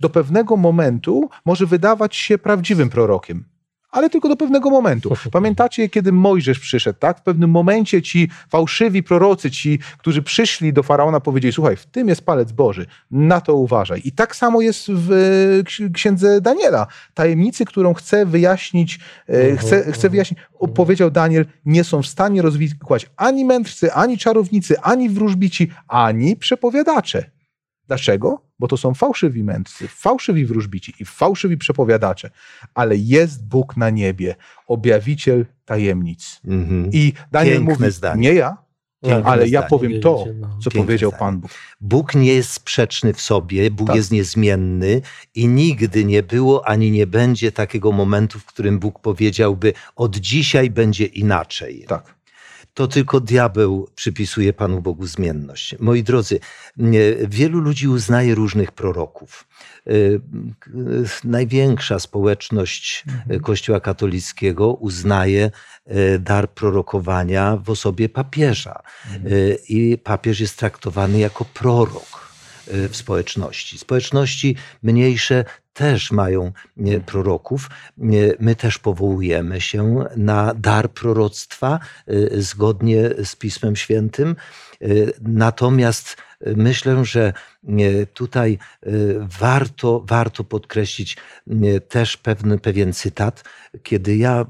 do 0.00 0.10
pewnego 0.10 0.56
momentu 0.56 1.30
może 1.44 1.66
wydawać 1.66 2.16
się 2.16 2.38
prawdziwym 2.38 2.90
prorokiem. 2.90 3.44
Ale 3.90 4.10
tylko 4.10 4.28
do 4.28 4.36
pewnego 4.36 4.70
momentu. 4.70 5.14
Pamiętacie, 5.32 5.88
kiedy 5.88 6.12
Mojżesz 6.12 6.58
przyszedł, 6.58 6.98
tak? 6.98 7.18
W 7.18 7.22
pewnym 7.22 7.50
momencie 7.50 8.02
ci 8.02 8.30
fałszywi 8.48 9.02
prorocy, 9.02 9.50
ci, 9.50 9.78
którzy 9.98 10.22
przyszli 10.22 10.72
do 10.72 10.82
faraona, 10.82 11.20
powiedzieli: 11.20 11.52
Słuchaj, 11.52 11.76
w 11.76 11.86
tym 11.86 12.08
jest 12.08 12.22
palec 12.24 12.52
Boży, 12.52 12.86
na 13.10 13.40
to 13.40 13.54
uważaj. 13.54 14.00
I 14.04 14.12
tak 14.12 14.36
samo 14.36 14.60
jest 14.60 14.86
w 14.90 15.12
e, 15.12 15.62
ksi- 15.62 15.92
księdze 15.92 16.40
Daniela. 16.40 16.86
Tajemnicy, 17.14 17.64
którą 17.64 17.94
chce 17.94 18.26
wyjaśnić, 18.26 19.00
e, 19.28 19.56
chce, 19.56 19.92
chce 19.92 20.10
wyjaśnić, 20.10 20.40
o, 20.58 20.68
powiedział 20.68 21.10
Daniel, 21.10 21.46
nie 21.64 21.84
są 21.84 22.02
w 22.02 22.06
stanie 22.06 22.42
rozwikłać 22.42 23.10
ani 23.16 23.44
mędrcy, 23.44 23.92
ani 23.92 24.18
czarownicy, 24.18 24.80
ani 24.80 25.08
wróżbici, 25.08 25.70
ani 25.88 26.36
przepowiadacze. 26.36 27.30
Dlaczego? 27.86 28.47
Bo 28.58 28.68
to 28.68 28.76
są 28.76 28.94
fałszywi 28.94 29.44
mędrcy, 29.44 29.88
fałszywi 29.88 30.44
wróżbici 30.46 30.94
i 31.00 31.04
fałszywi 31.04 31.56
przepowiadacze, 31.56 32.30
ale 32.74 32.96
jest 32.96 33.46
Bóg 33.48 33.76
na 33.76 33.90
niebie, 33.90 34.34
objawiciel 34.66 35.46
tajemnic. 35.64 36.40
Mhm. 36.44 36.90
I 36.92 37.12
Daniel 37.32 37.54
Piękne 37.56 37.74
mówi, 37.74 37.90
zdanie. 37.92 38.22
nie 38.22 38.34
ja, 38.34 38.56
Tak, 39.02 39.26
ale 39.26 39.42
ja 39.48 39.60
zdanie. 39.60 39.70
powiem 39.70 40.00
to, 40.00 40.24
No. 40.40 40.48
co 40.48 40.70
Piękne 40.70 40.86
powiedział 40.86 41.10
zdanie. 41.10 41.20
Pan 41.20 41.38
Bóg. 41.40 41.50
Bóg 41.80 42.14
nie 42.14 42.34
jest 42.34 42.50
sprzeczny 42.52 43.12
w 43.12 43.20
sobie, 43.20 43.70
Bóg 43.70 43.86
Tak. 43.86 43.96
jest 43.96 44.10
niezmienny 44.12 45.00
i 45.34 45.48
nigdy 45.48 46.04
nie 46.04 46.22
było 46.22 46.68
ani 46.68 46.90
nie 46.90 47.06
będzie 47.06 47.52
takiego 47.52 47.92
momentu, 47.92 48.38
w 48.38 48.44
którym 48.44 48.78
Bóg 48.78 48.98
powiedziałby: 49.00 49.72
Od 49.96 50.16
dzisiaj 50.16 50.70
będzie 50.70 51.04
inaczej. 51.04 51.84
Tak. 51.88 52.17
To 52.78 52.88
tylko 52.88 53.20
diabeł 53.20 53.88
przypisuje 53.94 54.52
Panu 54.52 54.82
Bogu 54.82 55.06
zmienność. 55.06 55.74
Moi 55.78 56.02
drodzy, 56.02 56.40
wielu 57.28 57.60
ludzi 57.60 57.88
uznaje 57.88 58.34
różnych 58.34 58.72
proroków. 58.72 59.48
Y, 59.86 60.20
Największa 61.24 61.98
społeczność 61.98 63.04
y, 63.30 63.40
Kościoła 63.40 63.80
katolickiego 63.80 64.72
uznaje 64.72 65.50
y, 65.86 66.18
dar 66.18 66.50
prorokowania 66.50 67.56
w 67.56 67.70
osobie 67.70 68.08
papieża. 68.08 68.82
Y, 69.26 69.58
I 69.68 69.98
papież 69.98 70.40
jest 70.40 70.58
traktowany 70.58 71.18
jako 71.18 71.44
prorok 71.44 72.27
w 72.70 72.96
społeczności. 72.96 73.78
Społeczności 73.78 74.56
mniejsze 74.82 75.44
też 75.78 76.10
mają 76.10 76.52
nie, 76.76 77.00
proroków. 77.00 77.70
Nie, 77.96 78.32
My 78.40 78.56
też 78.56 78.78
powołujemy 78.78 79.60
się 79.60 80.04
na 80.16 80.54
dar 80.54 80.90
proroctwa 80.90 81.80
y, 82.10 82.42
zgodnie 82.42 83.10
z 83.24 83.36
Pismem 83.36 83.76
Świętym. 83.76 84.36
Y, 84.82 85.12
Natomiast 85.20 86.16
y, 86.46 86.54
myślę, 86.56 87.04
że 87.04 87.32
tutaj 88.14 88.58
y, 88.86 89.16
warto, 89.40 90.04
warto 90.06 90.44
podkreślić 90.44 91.16
też 91.88 92.16
pewny, 92.16 92.58
pewien 92.58 92.92
cytat, 92.92 93.44
kiedy 93.82 94.16
ja 94.16 94.46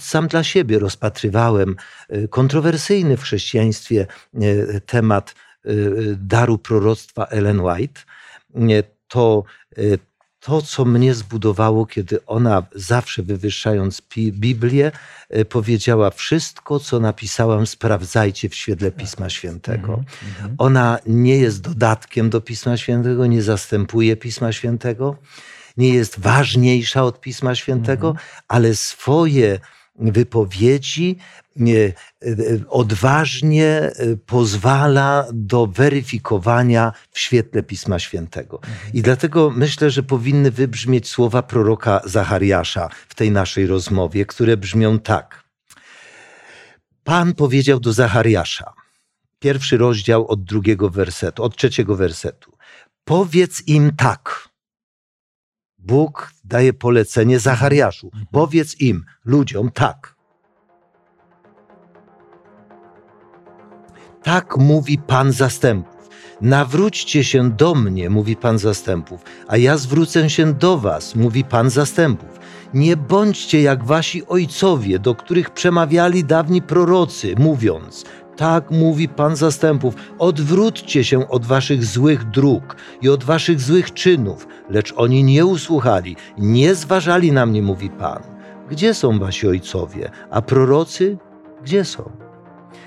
sam 0.00 0.28
dla 0.28 0.44
siebie 0.44 0.78
rozpatrywałem 0.78 1.76
y, 2.12 2.28
kontrowersyjny 2.28 3.16
w 3.16 3.22
chrześcijaństwie 3.22 4.06
y, 4.42 4.80
temat 4.86 5.30
y, 5.30 5.34
y, 5.34 5.45
daru 6.16 6.58
proroctwa 6.58 7.24
Ellen 7.24 7.60
White, 7.60 8.00
to 9.08 9.44
y, 9.78 9.98
to, 10.40 10.62
co 10.62 10.84
mnie 10.84 11.14
zbudowało, 11.14 11.86
kiedy 11.86 12.26
ona 12.26 12.62
zawsze 12.74 13.22
wywyższając 13.22 14.02
Biblię, 14.16 14.92
y, 15.36 15.44
powiedziała: 15.44 16.10
Wszystko, 16.10 16.80
co 16.80 17.00
napisałam, 17.00 17.66
sprawdzajcie 17.66 18.48
w 18.48 18.54
świetle 18.54 18.90
Pisma 18.92 19.30
Świętego. 19.30 20.04
Ona 20.58 20.98
nie 21.06 21.36
jest 21.36 21.60
dodatkiem 21.60 22.30
do 22.30 22.40
Pisma 22.40 22.76
Świętego, 22.76 23.26
nie 23.26 23.42
zastępuje 23.42 24.16
Pisma 24.16 24.52
Świętego, 24.52 25.16
nie 25.76 25.88
jest 25.88 26.20
ważniejsza 26.20 27.02
od 27.02 27.20
Pisma 27.20 27.54
Świętego, 27.54 28.14
ale 28.48 28.74
swoje 28.74 29.60
wypowiedzi 29.98 31.16
y, 31.60 31.94
odważnie 32.68 33.90
y, 34.00 34.18
pozwala 34.26 35.26
do 35.32 35.66
weryfikowania 35.66 36.92
w 37.10 37.18
świetle 37.18 37.62
Pisma 37.62 37.98
Świętego. 37.98 38.60
I 38.94 39.02
dlatego 39.02 39.50
myślę, 39.50 39.90
że 39.90 40.02
powinny 40.02 40.50
wybrzmieć 40.50 41.08
słowa 41.08 41.42
proroka 41.42 42.00
Zachariasza 42.04 42.88
w 43.08 43.14
tej 43.14 43.30
naszej 43.30 43.66
rozmowie, 43.66 44.26
które 44.26 44.56
brzmią 44.56 44.98
tak. 44.98 45.44
Pan 47.04 47.34
powiedział 47.34 47.80
do 47.80 47.92
Zachariasza, 47.92 48.72
pierwszy 49.38 49.76
rozdział 49.76 50.28
od 50.28 50.44
drugiego 50.44 50.90
wersetu, 50.90 51.42
od 51.42 51.56
trzeciego 51.56 51.96
wersetu. 51.96 52.52
Powiedz 53.04 53.62
im 53.66 53.96
tak. 53.96 54.45
Bóg 55.86 56.32
daje 56.44 56.72
polecenie 56.72 57.38
Zachariaszu. 57.40 58.10
Powiedz 58.30 58.80
im, 58.80 59.04
ludziom, 59.24 59.70
tak. 59.70 60.16
Tak 64.22 64.56
mówi 64.56 64.98
Pan 64.98 65.32
zastępów. 65.32 66.08
Nawróćcie 66.40 67.24
się 67.24 67.50
do 67.50 67.74
mnie, 67.74 68.10
mówi 68.10 68.36
Pan 68.36 68.58
zastępów, 68.58 69.20
a 69.48 69.56
ja 69.56 69.76
zwrócę 69.76 70.30
się 70.30 70.52
do 70.52 70.78
was, 70.78 71.14
mówi 71.14 71.44
Pan 71.44 71.70
zastępów. 71.70 72.35
Nie 72.74 72.96
bądźcie 72.96 73.62
jak 73.62 73.84
wasi 73.84 74.26
ojcowie, 74.26 74.98
do 74.98 75.14
których 75.14 75.50
przemawiali 75.50 76.24
dawni 76.24 76.62
prorocy, 76.62 77.34
mówiąc: 77.38 78.04
Tak 78.36 78.70
mówi 78.70 79.08
Pan 79.08 79.36
zastępów, 79.36 79.94
odwróćcie 80.18 81.04
się 81.04 81.28
od 81.28 81.46
waszych 81.46 81.84
złych 81.84 82.24
dróg 82.24 82.76
i 83.02 83.08
od 83.08 83.24
waszych 83.24 83.60
złych 83.60 83.94
czynów. 83.94 84.46
Lecz 84.70 84.94
oni 84.96 85.24
nie 85.24 85.46
usłuchali, 85.46 86.16
nie 86.38 86.74
zważali 86.74 87.32
na 87.32 87.46
mnie, 87.46 87.62
mówi 87.62 87.90
Pan. 87.90 88.22
Gdzie 88.70 88.94
są 88.94 89.18
wasi 89.18 89.48
ojcowie, 89.48 90.10
a 90.30 90.42
prorocy 90.42 91.18
gdzie 91.62 91.84
są? 91.84 92.25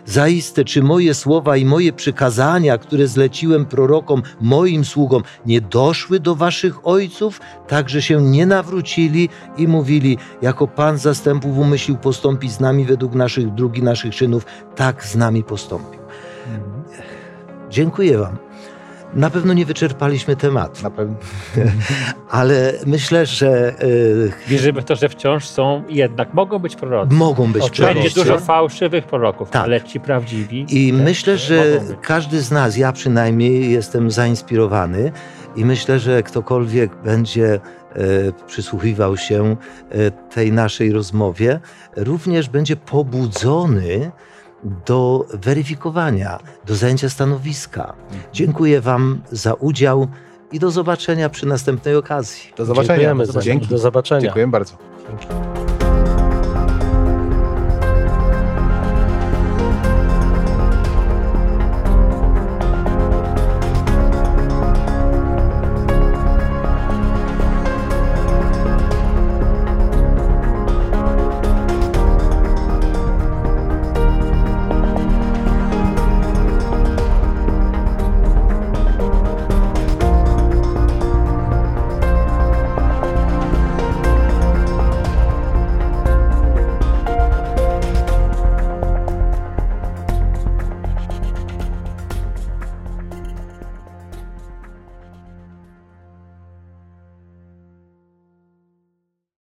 Zaiste, 0.06 0.66
czy 0.66 0.84
moje 0.84 1.14
słowa 1.14 1.58
i 1.58 1.66
moje 1.66 1.94
przykazania, 1.94 2.78
które 2.78 3.08
zleciłem 3.08 3.66
prorokom, 3.66 4.22
moim 4.42 4.86
sługom, 4.86 5.24
nie 5.46 5.62
doszły 5.62 6.20
do 6.20 6.36
waszych 6.36 6.88
ojców, 6.88 7.42
tak 7.68 7.90
że 7.90 8.02
się 8.02 8.22
nie 8.22 8.46
nawrócili 8.46 9.30
i 9.58 9.68
mówili, 9.68 10.18
jako 10.42 10.68
Pan 10.68 10.98
zastępów 10.98 11.58
umyślił 11.58 11.98
postąpić 11.98 12.52
z 12.52 12.60
nami 12.60 12.86
według 12.86 13.16
naszych 13.16 13.54
dróg 13.54 13.78
i 13.78 13.84
naszych 13.84 14.16
czynów, 14.16 14.46
tak 14.76 15.06
z 15.06 15.16
nami 15.16 15.44
postąpił. 15.44 16.00
Dziękuję 17.70 18.18
Wam. 18.18 18.49
Na 19.14 19.30
pewno 19.30 19.54
nie 19.54 19.66
wyczerpaliśmy 19.66 20.36
tematu, 20.36 20.84
Na 20.84 20.90
pewno. 20.90 21.16
ale 22.30 22.74
myślę, 22.86 23.26
że 23.26 23.74
y, 23.84 24.32
Wierzymy 24.48 24.82
w 24.82 24.86
to, 24.86 24.96
że 24.96 25.10
wciąż 25.10 25.48
są 25.48 25.84
jednak, 25.90 26.34
mogą 26.34 26.60
być 26.60 26.76
prorocy. 26.76 27.14
mogą 27.14 27.52
być 27.52 27.64
Oczywiście. 27.64 27.94
Będzie 27.94 28.10
prorocy. 28.12 28.32
dużo 28.32 28.46
fałszywych 28.46 29.06
proroków, 29.06 29.50
Tak. 29.50 29.64
ale 29.64 29.82
ci 29.82 30.00
prawdziwi. 30.00 30.66
I 30.70 30.94
myślę, 30.94 31.38
że 31.38 31.64
każdy 32.02 32.42
z 32.42 32.52
nas, 32.52 32.78
ja 32.78 32.92
przynajmniej 32.92 33.72
jestem 33.72 34.12
zainspirowany 34.12 35.12
i 35.56 35.66
myślę, 35.66 36.00
że 36.00 36.24
ktokolwiek 36.24 36.96
będzie 37.04 37.54
e, 37.54 37.60
przysłuchiwał 38.48 39.18
się 39.18 39.56
e, 39.92 40.12
tej 40.12 40.52
naszej 40.52 40.92
rozmowie, 40.92 41.60
również 41.96 42.50
będzie 42.50 42.76
pobudzony 42.76 44.12
do 44.64 45.26
weryfikowania, 45.34 46.40
do 46.66 46.76
zajęcia 46.76 47.10
stanowiska. 47.10 47.94
Dziękuję 48.34 48.82
Wam 48.82 49.22
za 49.32 49.54
udział 49.54 50.08
i 50.52 50.60
do 50.60 50.72
zobaczenia 50.72 51.30
przy 51.30 51.46
następnej 51.46 51.96
okazji. 51.96 52.54
Do 52.58 52.66
zobaczenia. 52.66 53.16
Dziękujemy. 53.42 53.68
Do 53.70 53.78
zobaczenia. 53.78 54.22
Dziękuję 54.22 54.48
bardzo. 54.48 54.78
Dzięki. 55.10 55.49